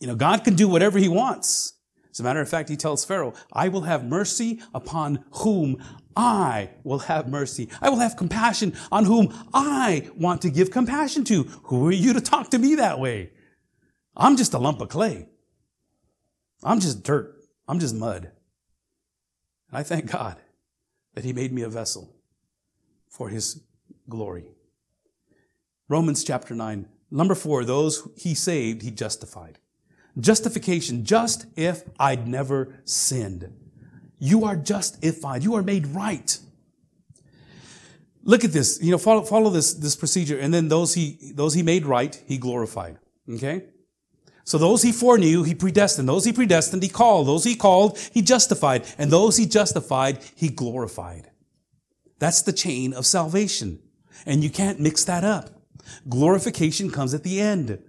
You 0.00 0.08
know, 0.08 0.16
God 0.16 0.44
can 0.44 0.56
do 0.56 0.68
whatever 0.68 0.98
he 0.98 1.08
wants. 1.08 1.73
As 2.14 2.20
a 2.20 2.22
matter 2.22 2.40
of 2.40 2.48
fact, 2.48 2.68
he 2.68 2.76
tells 2.76 3.04
Pharaoh, 3.04 3.34
I 3.52 3.66
will 3.68 3.80
have 3.82 4.04
mercy 4.04 4.62
upon 4.72 5.24
whom 5.32 5.82
I 6.16 6.70
will 6.84 7.00
have 7.00 7.28
mercy. 7.28 7.68
I 7.82 7.90
will 7.90 7.98
have 7.98 8.16
compassion 8.16 8.72
on 8.92 9.04
whom 9.04 9.34
I 9.52 10.08
want 10.16 10.40
to 10.42 10.50
give 10.50 10.70
compassion 10.70 11.24
to. 11.24 11.42
Who 11.64 11.88
are 11.88 11.92
you 11.92 12.12
to 12.12 12.20
talk 12.20 12.50
to 12.50 12.58
me 12.58 12.76
that 12.76 13.00
way? 13.00 13.32
I'm 14.16 14.36
just 14.36 14.54
a 14.54 14.58
lump 14.58 14.80
of 14.80 14.90
clay. 14.90 15.26
I'm 16.62 16.78
just 16.78 17.02
dirt. 17.02 17.34
I'm 17.66 17.80
just 17.80 17.96
mud. 17.96 18.30
And 19.68 19.78
I 19.78 19.82
thank 19.82 20.08
God 20.08 20.36
that 21.14 21.24
he 21.24 21.32
made 21.32 21.52
me 21.52 21.62
a 21.62 21.68
vessel 21.68 22.14
for 23.08 23.28
his 23.28 23.64
glory. 24.08 24.52
Romans 25.88 26.22
chapter 26.22 26.54
9, 26.54 26.86
Number 27.10 27.34
four, 27.34 27.64
those 27.64 28.08
he 28.16 28.34
saved, 28.34 28.82
he 28.82 28.90
justified. 28.92 29.58
Justification, 30.18 31.04
just 31.04 31.46
if 31.56 31.82
I'd 31.98 32.28
never 32.28 32.74
sinned. 32.84 33.52
You 34.18 34.44
are 34.44 34.56
justified. 34.56 35.42
You 35.42 35.54
are 35.54 35.62
made 35.62 35.88
right. 35.88 36.38
Look 38.22 38.44
at 38.44 38.52
this. 38.52 38.80
You 38.80 38.92
know, 38.92 38.98
follow, 38.98 39.22
follow 39.22 39.50
this, 39.50 39.74
this 39.74 39.96
procedure. 39.96 40.38
And 40.38 40.54
then 40.54 40.68
those 40.68 40.94
he, 40.94 41.32
those 41.34 41.54
he 41.54 41.62
made 41.62 41.84
right, 41.84 42.20
he 42.26 42.38
glorified. 42.38 42.98
Okay? 43.28 43.64
So 44.44 44.58
those 44.58 44.82
he 44.82 44.92
foreknew, 44.92 45.42
he 45.42 45.54
predestined. 45.54 46.08
Those 46.08 46.24
he 46.24 46.32
predestined, 46.32 46.82
he 46.82 46.88
called. 46.88 47.26
Those 47.26 47.44
he 47.44 47.54
called, 47.54 47.98
he 48.12 48.22
justified. 48.22 48.84
And 48.98 49.10
those 49.10 49.36
he 49.36 49.46
justified, 49.46 50.20
he 50.34 50.48
glorified. 50.48 51.30
That's 52.18 52.42
the 52.42 52.52
chain 52.52 52.92
of 52.92 53.06
salvation. 53.06 53.80
And 54.26 54.44
you 54.44 54.50
can't 54.50 54.80
mix 54.80 55.04
that 55.04 55.24
up. 55.24 55.50
Glorification 56.08 56.90
comes 56.90 57.14
at 57.14 57.24
the 57.24 57.40
end. 57.40 57.82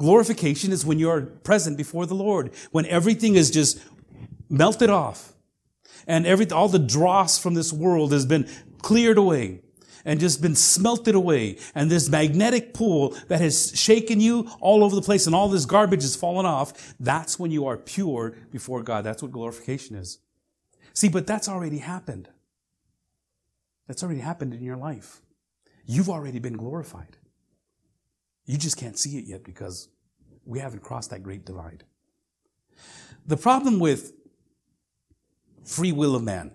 Glorification 0.00 0.72
is 0.72 0.86
when 0.86 0.98
you 0.98 1.10
are 1.10 1.20
present 1.20 1.76
before 1.76 2.06
the 2.06 2.14
Lord, 2.14 2.52
when 2.70 2.86
everything 2.86 3.34
is 3.34 3.50
just 3.50 3.78
melted 4.48 4.88
off 4.88 5.34
and 6.06 6.26
every, 6.26 6.50
all 6.50 6.68
the 6.68 6.78
dross 6.78 7.38
from 7.38 7.52
this 7.52 7.70
world 7.70 8.10
has 8.10 8.24
been 8.24 8.48
cleared 8.80 9.18
away 9.18 9.60
and 10.06 10.18
just 10.18 10.40
been 10.40 10.54
smelted 10.54 11.14
away. 11.14 11.58
And 11.74 11.90
this 11.90 12.08
magnetic 12.08 12.72
pull 12.72 13.10
that 13.28 13.42
has 13.42 13.78
shaken 13.78 14.22
you 14.22 14.50
all 14.62 14.82
over 14.82 14.96
the 14.96 15.02
place 15.02 15.26
and 15.26 15.36
all 15.36 15.50
this 15.50 15.66
garbage 15.66 16.00
has 16.00 16.16
fallen 16.16 16.46
off. 16.46 16.94
That's 16.98 17.38
when 17.38 17.50
you 17.50 17.66
are 17.66 17.76
pure 17.76 18.34
before 18.50 18.82
God. 18.82 19.04
That's 19.04 19.20
what 19.20 19.32
glorification 19.32 19.96
is. 19.96 20.18
See, 20.94 21.10
but 21.10 21.26
that's 21.26 21.46
already 21.46 21.76
happened. 21.76 22.30
That's 23.86 24.02
already 24.02 24.20
happened 24.20 24.54
in 24.54 24.64
your 24.64 24.78
life. 24.78 25.20
You've 25.84 26.08
already 26.08 26.38
been 26.38 26.56
glorified. 26.56 27.18
You 28.50 28.58
just 28.58 28.76
can't 28.76 28.98
see 28.98 29.16
it 29.16 29.26
yet 29.26 29.44
because 29.44 29.88
we 30.44 30.58
haven't 30.58 30.82
crossed 30.82 31.10
that 31.10 31.22
great 31.22 31.44
divide. 31.44 31.84
The 33.24 33.36
problem 33.36 33.78
with 33.78 34.12
free 35.64 35.92
will 35.92 36.16
of 36.16 36.24
man, 36.24 36.50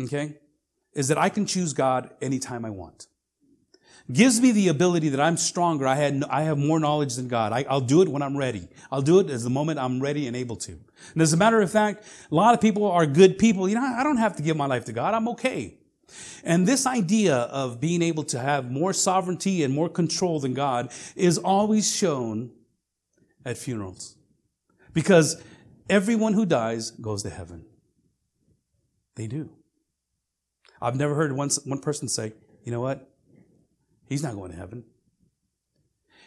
okay, 0.00 0.38
is 0.94 1.06
that 1.06 1.18
I 1.18 1.28
can 1.28 1.46
choose 1.46 1.74
God 1.74 2.10
anytime 2.20 2.64
I 2.64 2.70
want. 2.70 3.06
Gives 4.12 4.40
me 4.40 4.50
the 4.50 4.66
ability 4.66 5.10
that 5.10 5.20
I'm 5.20 5.36
stronger. 5.36 5.86
I, 5.86 5.94
had, 5.94 6.24
I 6.28 6.42
have 6.42 6.58
more 6.58 6.80
knowledge 6.80 7.14
than 7.14 7.28
God. 7.28 7.52
I, 7.52 7.72
will 7.72 7.80
do 7.80 8.02
it 8.02 8.08
when 8.08 8.20
I'm 8.20 8.36
ready. 8.36 8.66
I'll 8.90 9.00
do 9.00 9.20
it 9.20 9.30
as 9.30 9.44
the 9.44 9.50
moment 9.50 9.78
I'm 9.78 10.00
ready 10.00 10.26
and 10.26 10.34
able 10.34 10.56
to. 10.56 10.72
And 11.12 11.22
as 11.22 11.32
a 11.32 11.36
matter 11.36 11.62
of 11.62 11.70
fact, 11.70 12.04
a 12.32 12.34
lot 12.34 12.52
of 12.52 12.60
people 12.60 12.90
are 12.90 13.06
good 13.06 13.38
people. 13.38 13.68
You 13.68 13.76
know, 13.76 13.82
I 13.82 14.02
don't 14.02 14.16
have 14.16 14.34
to 14.38 14.42
give 14.42 14.56
my 14.56 14.66
life 14.66 14.86
to 14.86 14.92
God. 14.92 15.14
I'm 15.14 15.28
okay. 15.28 15.76
And 16.44 16.66
this 16.66 16.86
idea 16.86 17.34
of 17.34 17.80
being 17.80 18.02
able 18.02 18.24
to 18.24 18.38
have 18.38 18.70
more 18.70 18.92
sovereignty 18.92 19.62
and 19.62 19.72
more 19.72 19.88
control 19.88 20.40
than 20.40 20.54
God 20.54 20.92
is 21.16 21.38
always 21.38 21.94
shown 21.94 22.50
at 23.44 23.56
funerals. 23.56 24.16
Because 24.92 25.42
everyone 25.88 26.34
who 26.34 26.44
dies 26.44 26.90
goes 26.90 27.22
to 27.22 27.30
heaven. 27.30 27.64
They 29.14 29.26
do. 29.26 29.50
I've 30.80 30.96
never 30.96 31.14
heard 31.14 31.32
one, 31.32 31.50
one 31.64 31.78
person 31.78 32.08
say, 32.08 32.32
you 32.64 32.72
know 32.72 32.80
what? 32.80 33.08
He's 34.08 34.22
not 34.22 34.34
going 34.34 34.50
to 34.50 34.56
heaven. 34.56 34.84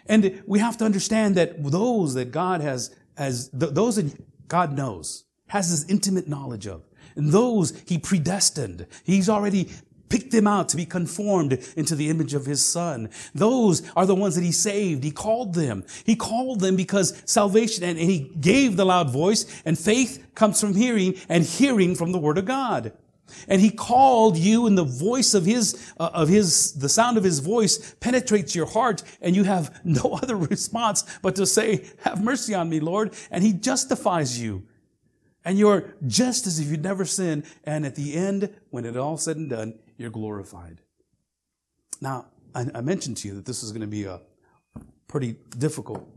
And 0.07 0.43
we 0.47 0.59
have 0.59 0.77
to 0.77 0.85
understand 0.85 1.35
that 1.35 1.63
those 1.63 2.13
that 2.13 2.31
God 2.31 2.61
has, 2.61 2.95
has 3.17 3.49
those 3.51 3.97
that 3.97 4.47
God 4.47 4.75
knows, 4.75 5.25
has 5.47 5.69
this 5.71 5.89
intimate 5.89 6.27
knowledge 6.27 6.67
of, 6.67 6.84
and 7.15 7.31
those 7.31 7.73
he 7.85 7.97
predestined, 7.97 8.87
he's 9.03 9.29
already 9.29 9.69
picked 10.09 10.31
them 10.31 10.47
out 10.47 10.69
to 10.69 10.77
be 10.77 10.85
conformed 10.85 11.53
into 11.75 11.95
the 11.95 12.09
image 12.09 12.33
of 12.33 12.45
his 12.45 12.63
son. 12.63 13.09
Those 13.33 13.89
are 13.95 14.05
the 14.05 14.15
ones 14.15 14.35
that 14.35 14.43
he 14.43 14.51
saved. 14.51 15.03
He 15.03 15.11
called 15.11 15.55
them. 15.55 15.83
He 16.05 16.15
called 16.15 16.59
them 16.59 16.75
because 16.75 17.21
salvation, 17.25 17.83
and 17.83 17.97
he 17.97 18.31
gave 18.39 18.77
the 18.77 18.85
loud 18.85 19.09
voice, 19.09 19.45
and 19.65 19.77
faith 19.77 20.25
comes 20.35 20.61
from 20.61 20.75
hearing, 20.75 21.15
and 21.27 21.43
hearing 21.43 21.95
from 21.95 22.11
the 22.11 22.19
word 22.19 22.37
of 22.37 22.45
God. 22.45 22.93
And 23.47 23.59
he 23.59 23.71
called 23.71 24.37
you 24.37 24.67
and 24.67 24.77
the 24.77 24.83
voice 24.83 25.33
of 25.33 25.45
his, 25.45 25.93
uh, 25.99 26.11
of 26.13 26.29
his, 26.29 26.73
the 26.73 26.89
sound 26.89 27.17
of 27.17 27.23
his 27.23 27.39
voice 27.39 27.95
penetrates 27.99 28.55
your 28.55 28.67
heart 28.67 29.01
and 29.19 29.35
you 29.35 29.43
have 29.43 29.81
no 29.83 30.19
other 30.21 30.35
response 30.35 31.03
but 31.21 31.35
to 31.35 31.45
say, 31.45 31.85
have 32.01 32.23
mercy 32.23 32.53
on 32.53 32.69
me, 32.69 32.79
Lord. 32.79 33.13
And 33.31 33.43
he 33.43 33.51
justifies 33.51 34.39
you. 34.39 34.63
And 35.45 35.59
you're 35.59 35.93
just 36.07 36.47
as 36.47 36.59
if 36.59 36.67
you'd 36.67 36.83
never 36.83 37.05
sinned. 37.05 37.45
And 37.63 37.85
at 37.85 37.95
the 37.95 38.15
end, 38.15 38.53
when 38.71 38.83
it 38.83 38.97
all 38.97 39.15
said 39.15 39.37
and 39.37 39.49
done, 39.49 39.79
you're 39.95 40.09
glorified. 40.09 40.81
Now, 42.01 42.25
I, 42.53 42.81
mentioned 42.81 43.17
to 43.17 43.27
you 43.27 43.35
that 43.35 43.45
this 43.45 43.63
is 43.63 43.71
going 43.71 43.81
to 43.81 43.87
be 43.87 44.05
a 44.05 44.21
pretty 45.07 45.35
difficult 45.57 46.07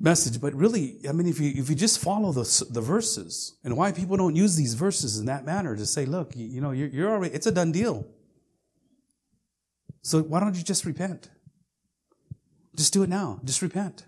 message, 0.00 0.40
but 0.40 0.54
really, 0.54 0.98
I 1.08 1.12
mean, 1.12 1.26
if 1.26 1.38
you, 1.40 1.52
if 1.54 1.68
you 1.68 1.74
just 1.74 1.98
follow 1.98 2.32
the, 2.32 2.66
the 2.70 2.80
verses 2.80 3.56
and 3.64 3.76
why 3.76 3.92
people 3.92 4.16
don't 4.16 4.34
use 4.34 4.56
these 4.56 4.74
verses 4.74 5.18
in 5.18 5.26
that 5.26 5.44
manner 5.44 5.76
to 5.76 5.84
say, 5.84 6.06
look, 6.06 6.34
you, 6.34 6.46
you 6.46 6.60
know, 6.60 6.70
you're, 6.70 6.88
you're 6.88 7.10
already, 7.10 7.34
it's 7.34 7.46
a 7.46 7.52
done 7.52 7.70
deal. 7.70 8.06
So 10.02 10.22
why 10.22 10.40
don't 10.40 10.54
you 10.54 10.62
just 10.62 10.86
repent? 10.86 11.28
Just 12.74 12.92
do 12.92 13.02
it 13.02 13.08
now. 13.08 13.40
Just 13.44 13.60
repent. 13.60 14.04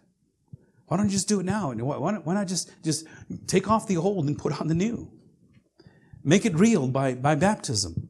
Why 0.91 0.97
don't 0.97 1.07
you 1.07 1.13
just 1.13 1.29
do 1.29 1.39
it 1.39 1.47
now? 1.47 1.71
And 1.71 1.81
why, 1.83 1.97
why 1.97 2.35
not 2.35 2.49
just, 2.49 2.73
just 2.83 3.07
take 3.47 3.71
off 3.71 3.87
the 3.87 3.97
old 3.97 4.27
and 4.27 4.37
put 4.37 4.61
on 4.61 4.67
the 4.67 4.75
new? 4.75 5.09
Make 6.25 6.45
it 6.45 6.59
real 6.59 6.89
by, 6.89 7.15
by 7.15 7.37
baptism. 7.37 8.09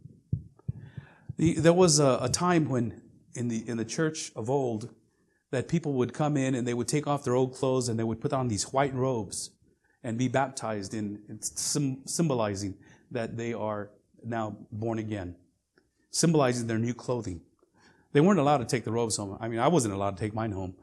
The, 1.36 1.56
there 1.56 1.74
was 1.74 1.98
a, 1.98 2.20
a 2.22 2.30
time 2.30 2.70
when 2.70 3.02
in 3.34 3.48
the, 3.48 3.68
in 3.68 3.76
the 3.76 3.84
church 3.84 4.32
of 4.34 4.48
old, 4.48 4.94
that 5.50 5.68
people 5.68 5.92
would 5.92 6.14
come 6.14 6.38
in 6.38 6.54
and 6.54 6.66
they 6.66 6.72
would 6.72 6.88
take 6.88 7.06
off 7.06 7.22
their 7.22 7.34
old 7.34 7.54
clothes 7.54 7.90
and 7.90 7.98
they 7.98 8.02
would 8.02 8.18
put 8.18 8.32
on 8.32 8.48
these 8.48 8.72
white 8.72 8.94
robes 8.94 9.50
and 10.02 10.16
be 10.16 10.28
baptized 10.28 10.94
in, 10.94 11.20
in 11.28 11.38
symbolizing 11.42 12.78
that 13.10 13.36
they 13.36 13.52
are 13.52 13.90
now 14.24 14.56
born 14.72 14.98
again, 14.98 15.36
symbolizing 16.10 16.66
their 16.66 16.78
new 16.78 16.94
clothing. 16.94 17.42
They 18.14 18.22
weren't 18.22 18.40
allowed 18.40 18.58
to 18.58 18.64
take 18.64 18.84
the 18.84 18.92
robes 18.92 19.18
home. 19.18 19.36
I 19.38 19.48
mean, 19.48 19.58
I 19.60 19.68
wasn't 19.68 19.92
allowed 19.92 20.16
to 20.16 20.20
take 20.22 20.32
mine 20.32 20.52
home, 20.52 20.76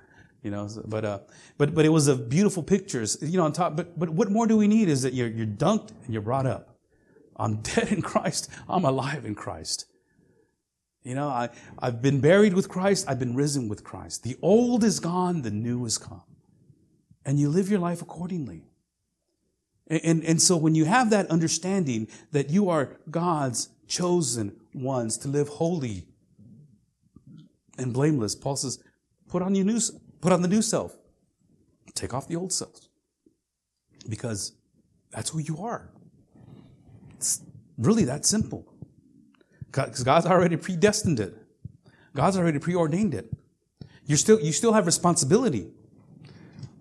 you 0.44 0.52
know. 0.52 0.70
But 0.86 1.06
uh, 1.06 1.20
but 1.58 1.74
but 1.74 1.86
it 1.86 1.90
was 1.90 2.08
a 2.08 2.16
beautiful 2.16 2.64
pictures, 2.64 3.18
you 3.22 3.38
know. 3.38 3.46
On 3.46 3.54
top, 3.54 3.76
but 3.76 3.98
but 3.98 4.10
what 4.10 4.32
more 4.32 4.48
do 4.48 4.58
we 4.58 4.68
need 4.68 4.90
is 4.90 5.02
that 5.02 5.14
you're 5.14 5.28
you're 5.28 5.46
dunked 5.46 5.92
and 6.06 6.14
you're 6.14 6.22
brought 6.22 6.46
up. 6.46 6.78
I'm 7.36 7.56
dead 7.62 7.92
in 7.92 8.02
Christ. 8.02 8.50
I'm 8.68 8.86
alive 8.86 9.26
in 9.26 9.36
Christ. 9.36 9.86
You 11.08 11.16
know, 11.16 11.30
I, 11.30 11.50
I've 11.80 12.02
been 12.02 12.20
buried 12.20 12.54
with 12.54 12.68
Christ, 12.68 13.06
I've 13.08 13.18
been 13.18 13.34
risen 13.34 13.70
with 13.70 13.82
Christ. 13.82 14.24
The 14.24 14.36
old 14.42 14.84
is 14.84 15.00
gone, 15.00 15.42
the 15.42 15.52
new 15.52 15.86
is 15.86 15.98
come. 15.98 16.24
And 17.24 17.40
you 17.40 17.48
live 17.48 17.70
your 17.70 17.80
life 17.80 18.02
accordingly. 18.02 18.66
And, 19.88 20.02
and, 20.04 20.24
and 20.26 20.42
so 20.42 20.58
when 20.58 20.76
you 20.76 20.84
have 20.84 21.10
that 21.12 21.28
understanding 21.28 22.10
that 22.34 22.50
you 22.50 22.70
are 22.70 22.98
God's 23.10 23.70
chosen 23.88 24.60
ones 24.74 25.18
to 25.20 25.30
live 25.30 25.48
holy 25.48 26.08
and 27.78 27.94
blameless, 27.94 28.36
Paul 28.36 28.58
says, 28.58 28.84
put 29.30 29.42
on 29.42 29.56
your 29.56 29.64
new, 29.64 29.80
put 30.22 30.32
on 30.32 30.42
the 30.42 30.48
new 30.48 30.62
self. 30.62 30.96
Take 31.94 32.14
off 32.14 32.28
the 32.28 32.36
old 32.36 32.54
self. 32.54 32.88
Because 34.08 34.54
that's 35.12 35.30
who 35.30 35.40
you 35.40 35.60
are. 35.64 35.90
It's 37.16 37.42
really 37.78 38.06
that 38.06 38.26
simple. 38.26 38.66
Because 39.66 40.04
God's 40.04 40.26
already 40.26 40.58
predestined 40.58 41.20
it. 41.20 41.36
God's 42.16 42.38
already 42.38 42.60
preordained 42.60 43.14
it. 43.14 43.32
you 44.06 44.16
still, 44.16 44.40
you 44.40 44.52
still 44.52 44.74
have 44.74 44.86
responsibility. 44.86 45.68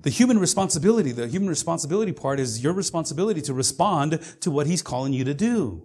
The 0.03 0.11
human 0.11 0.39
responsibility, 0.39 1.12
the 1.12 1.26
human 1.26 1.49
responsibility 1.49 2.12
part 2.12 2.39
is 2.39 2.62
your 2.62 2.72
responsibility 2.72 3.41
to 3.43 3.53
respond 3.53 4.20
to 4.41 4.51
what 4.51 4.66
He's 4.66 4.80
calling 4.80 5.12
you 5.12 5.24
to 5.24 5.34
do. 5.34 5.82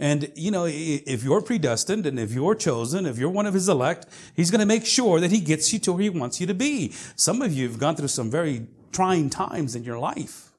And, 0.00 0.32
you 0.34 0.50
know, 0.50 0.64
if 0.66 1.22
you're 1.22 1.42
predestined 1.42 2.06
and 2.06 2.18
if 2.18 2.32
you're 2.32 2.54
chosen, 2.54 3.04
if 3.04 3.18
you're 3.18 3.28
one 3.28 3.44
of 3.44 3.52
his 3.52 3.68
elect, 3.68 4.06
he's 4.34 4.50
going 4.50 4.60
to 4.60 4.66
make 4.66 4.86
sure 4.86 5.20
that 5.20 5.30
he 5.30 5.40
gets 5.40 5.74
you 5.74 5.78
to 5.80 5.92
where 5.92 6.00
he 6.00 6.08
wants 6.08 6.40
you 6.40 6.46
to 6.46 6.54
be. 6.54 6.92
Some 7.16 7.42
of 7.42 7.52
you 7.52 7.68
have 7.68 7.78
gone 7.78 7.96
through 7.96 8.08
some 8.08 8.30
very 8.30 8.66
trying 8.92 9.28
times 9.28 9.76
in 9.76 9.84
your 9.84 9.98
life. 9.98 10.52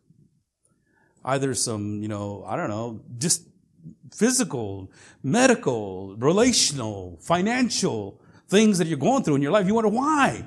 Either 1.26 1.56
some, 1.56 2.04
you 2.04 2.08
know, 2.08 2.46
I 2.48 2.56
don't 2.56 2.70
know, 2.70 3.02
just 3.18 3.48
physical, 4.14 4.92
medical, 5.24 6.16
relational, 6.18 7.18
financial 7.20 8.22
things 8.48 8.78
that 8.78 8.88
you're 8.88 9.00
going 9.00 9.24
through 9.24 9.36
in 9.36 9.42
your 9.42 9.52
life. 9.52 9.66
You 9.66 9.74
wonder 9.74 9.90
why. 9.90 10.46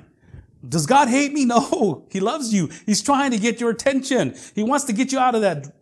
Does 0.67 0.85
God 0.85 1.09
hate 1.09 1.33
me? 1.33 1.43
No, 1.55 2.05
He 2.09 2.21
loves 2.21 2.53
you. 2.53 2.69
He's 2.85 3.01
trying 3.01 3.31
to 3.31 3.37
get 3.37 3.59
your 3.59 3.71
attention. 3.71 4.35
He 4.55 4.63
wants 4.63 4.85
to 4.85 4.93
get 4.93 5.11
you 5.11 5.19
out 5.19 5.35
of 5.35 5.41
that 5.41 5.75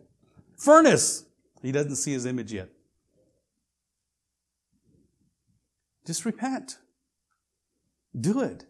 furnace. 0.56 1.24
He 1.62 1.70
doesn't 1.70 1.96
see 1.96 2.12
His 2.12 2.26
image 2.26 2.52
yet. 2.52 2.73
Just 6.06 6.24
repent. 6.24 6.78
Do 8.18 8.40
it. 8.40 8.66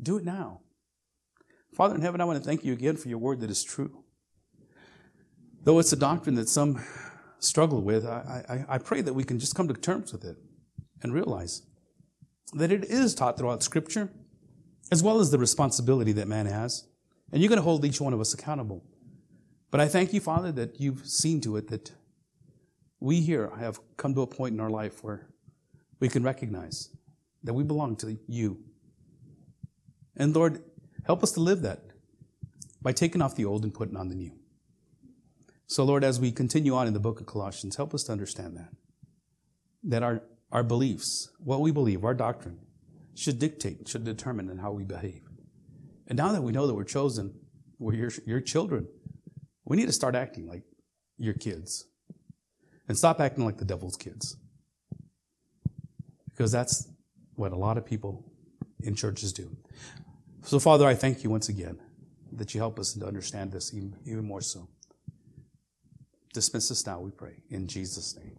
Do 0.00 0.18
it 0.18 0.24
now. 0.24 0.60
Father 1.74 1.94
in 1.94 2.00
heaven, 2.00 2.20
I 2.20 2.24
want 2.24 2.38
to 2.38 2.44
thank 2.44 2.64
you 2.64 2.72
again 2.72 2.96
for 2.96 3.08
your 3.08 3.18
word 3.18 3.40
that 3.40 3.50
is 3.50 3.62
true. 3.62 4.04
Though 5.64 5.78
it's 5.78 5.92
a 5.92 5.96
doctrine 5.96 6.34
that 6.36 6.48
some 6.48 6.82
struggle 7.40 7.82
with, 7.82 8.06
I, 8.06 8.64
I, 8.68 8.74
I 8.74 8.78
pray 8.78 9.00
that 9.00 9.12
we 9.12 9.24
can 9.24 9.38
just 9.38 9.54
come 9.54 9.68
to 9.68 9.74
terms 9.74 10.12
with 10.12 10.24
it 10.24 10.36
and 11.02 11.12
realize 11.12 11.62
that 12.54 12.72
it 12.72 12.84
is 12.84 13.14
taught 13.14 13.38
throughout 13.38 13.62
Scripture, 13.62 14.10
as 14.90 15.02
well 15.02 15.20
as 15.20 15.30
the 15.30 15.38
responsibility 15.38 16.12
that 16.12 16.26
man 16.26 16.46
has. 16.46 16.88
And 17.30 17.42
you're 17.42 17.50
going 17.50 17.58
to 17.58 17.62
hold 17.62 17.84
each 17.84 18.00
one 18.00 18.14
of 18.14 18.20
us 18.20 18.32
accountable. 18.32 18.82
But 19.70 19.80
I 19.80 19.88
thank 19.88 20.12
you, 20.14 20.20
Father, 20.20 20.50
that 20.52 20.80
you've 20.80 21.06
seen 21.06 21.40
to 21.42 21.56
it 21.56 21.68
that 21.68 21.92
we 23.00 23.20
here 23.20 23.52
have 23.58 23.78
come 23.96 24.14
to 24.14 24.22
a 24.22 24.26
point 24.26 24.54
in 24.54 24.60
our 24.60 24.70
life 24.70 25.04
where 25.04 25.28
we 26.00 26.08
can 26.08 26.22
recognize 26.22 26.90
that 27.42 27.54
we 27.54 27.64
belong 27.64 27.96
to 27.96 28.18
you. 28.26 28.58
And 30.16 30.34
Lord, 30.34 30.62
help 31.04 31.22
us 31.22 31.32
to 31.32 31.40
live 31.40 31.62
that 31.62 31.82
by 32.82 32.92
taking 32.92 33.22
off 33.22 33.36
the 33.36 33.44
old 33.44 33.64
and 33.64 33.72
putting 33.72 33.96
on 33.96 34.08
the 34.08 34.14
new. 34.14 34.32
So, 35.66 35.84
Lord, 35.84 36.02
as 36.02 36.18
we 36.18 36.32
continue 36.32 36.74
on 36.74 36.86
in 36.86 36.94
the 36.94 37.00
book 37.00 37.20
of 37.20 37.26
Colossians, 37.26 37.76
help 37.76 37.94
us 37.94 38.04
to 38.04 38.12
understand 38.12 38.56
that. 38.56 38.70
That 39.84 40.02
our, 40.02 40.22
our 40.50 40.62
beliefs, 40.62 41.30
what 41.38 41.60
we 41.60 41.70
believe, 41.70 42.04
our 42.04 42.14
doctrine, 42.14 42.58
should 43.14 43.38
dictate, 43.38 43.88
should 43.88 44.04
determine 44.04 44.48
in 44.48 44.58
how 44.58 44.72
we 44.72 44.84
behave. 44.84 45.22
And 46.06 46.16
now 46.16 46.32
that 46.32 46.42
we 46.42 46.52
know 46.52 46.66
that 46.66 46.74
we're 46.74 46.84
chosen, 46.84 47.34
we're 47.78 47.94
your, 47.94 48.10
your 48.24 48.40
children, 48.40 48.88
we 49.64 49.76
need 49.76 49.86
to 49.86 49.92
start 49.92 50.14
acting 50.14 50.46
like 50.46 50.62
your 51.18 51.34
kids. 51.34 51.84
And 52.88 52.96
stop 52.96 53.20
acting 53.20 53.44
like 53.44 53.58
the 53.58 53.66
devil's 53.66 53.96
kids. 53.96 54.38
Because 56.38 56.52
that's 56.52 56.86
what 57.34 57.50
a 57.50 57.56
lot 57.56 57.76
of 57.76 57.84
people 57.84 58.24
in 58.84 58.94
churches 58.94 59.32
do. 59.32 59.50
So, 60.42 60.60
Father, 60.60 60.86
I 60.86 60.94
thank 60.94 61.24
you 61.24 61.30
once 61.30 61.48
again 61.48 61.80
that 62.30 62.54
you 62.54 62.60
help 62.60 62.78
us 62.78 62.92
to 62.92 63.04
understand 63.04 63.50
this 63.50 63.74
even, 63.74 63.96
even 64.06 64.24
more 64.24 64.40
so. 64.40 64.68
Dismiss 66.32 66.70
us 66.70 66.86
now, 66.86 67.00
we 67.00 67.10
pray, 67.10 67.42
in 67.50 67.66
Jesus' 67.66 68.16
name. 68.16 68.38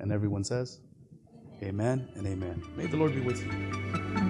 And 0.00 0.10
everyone 0.10 0.42
says, 0.42 0.80
Amen 1.62 2.08
and 2.16 2.26
amen. 2.26 2.60
May 2.76 2.86
the 2.86 2.96
Lord 2.96 3.14
be 3.14 3.20
with 3.20 3.40
you. 3.46 4.27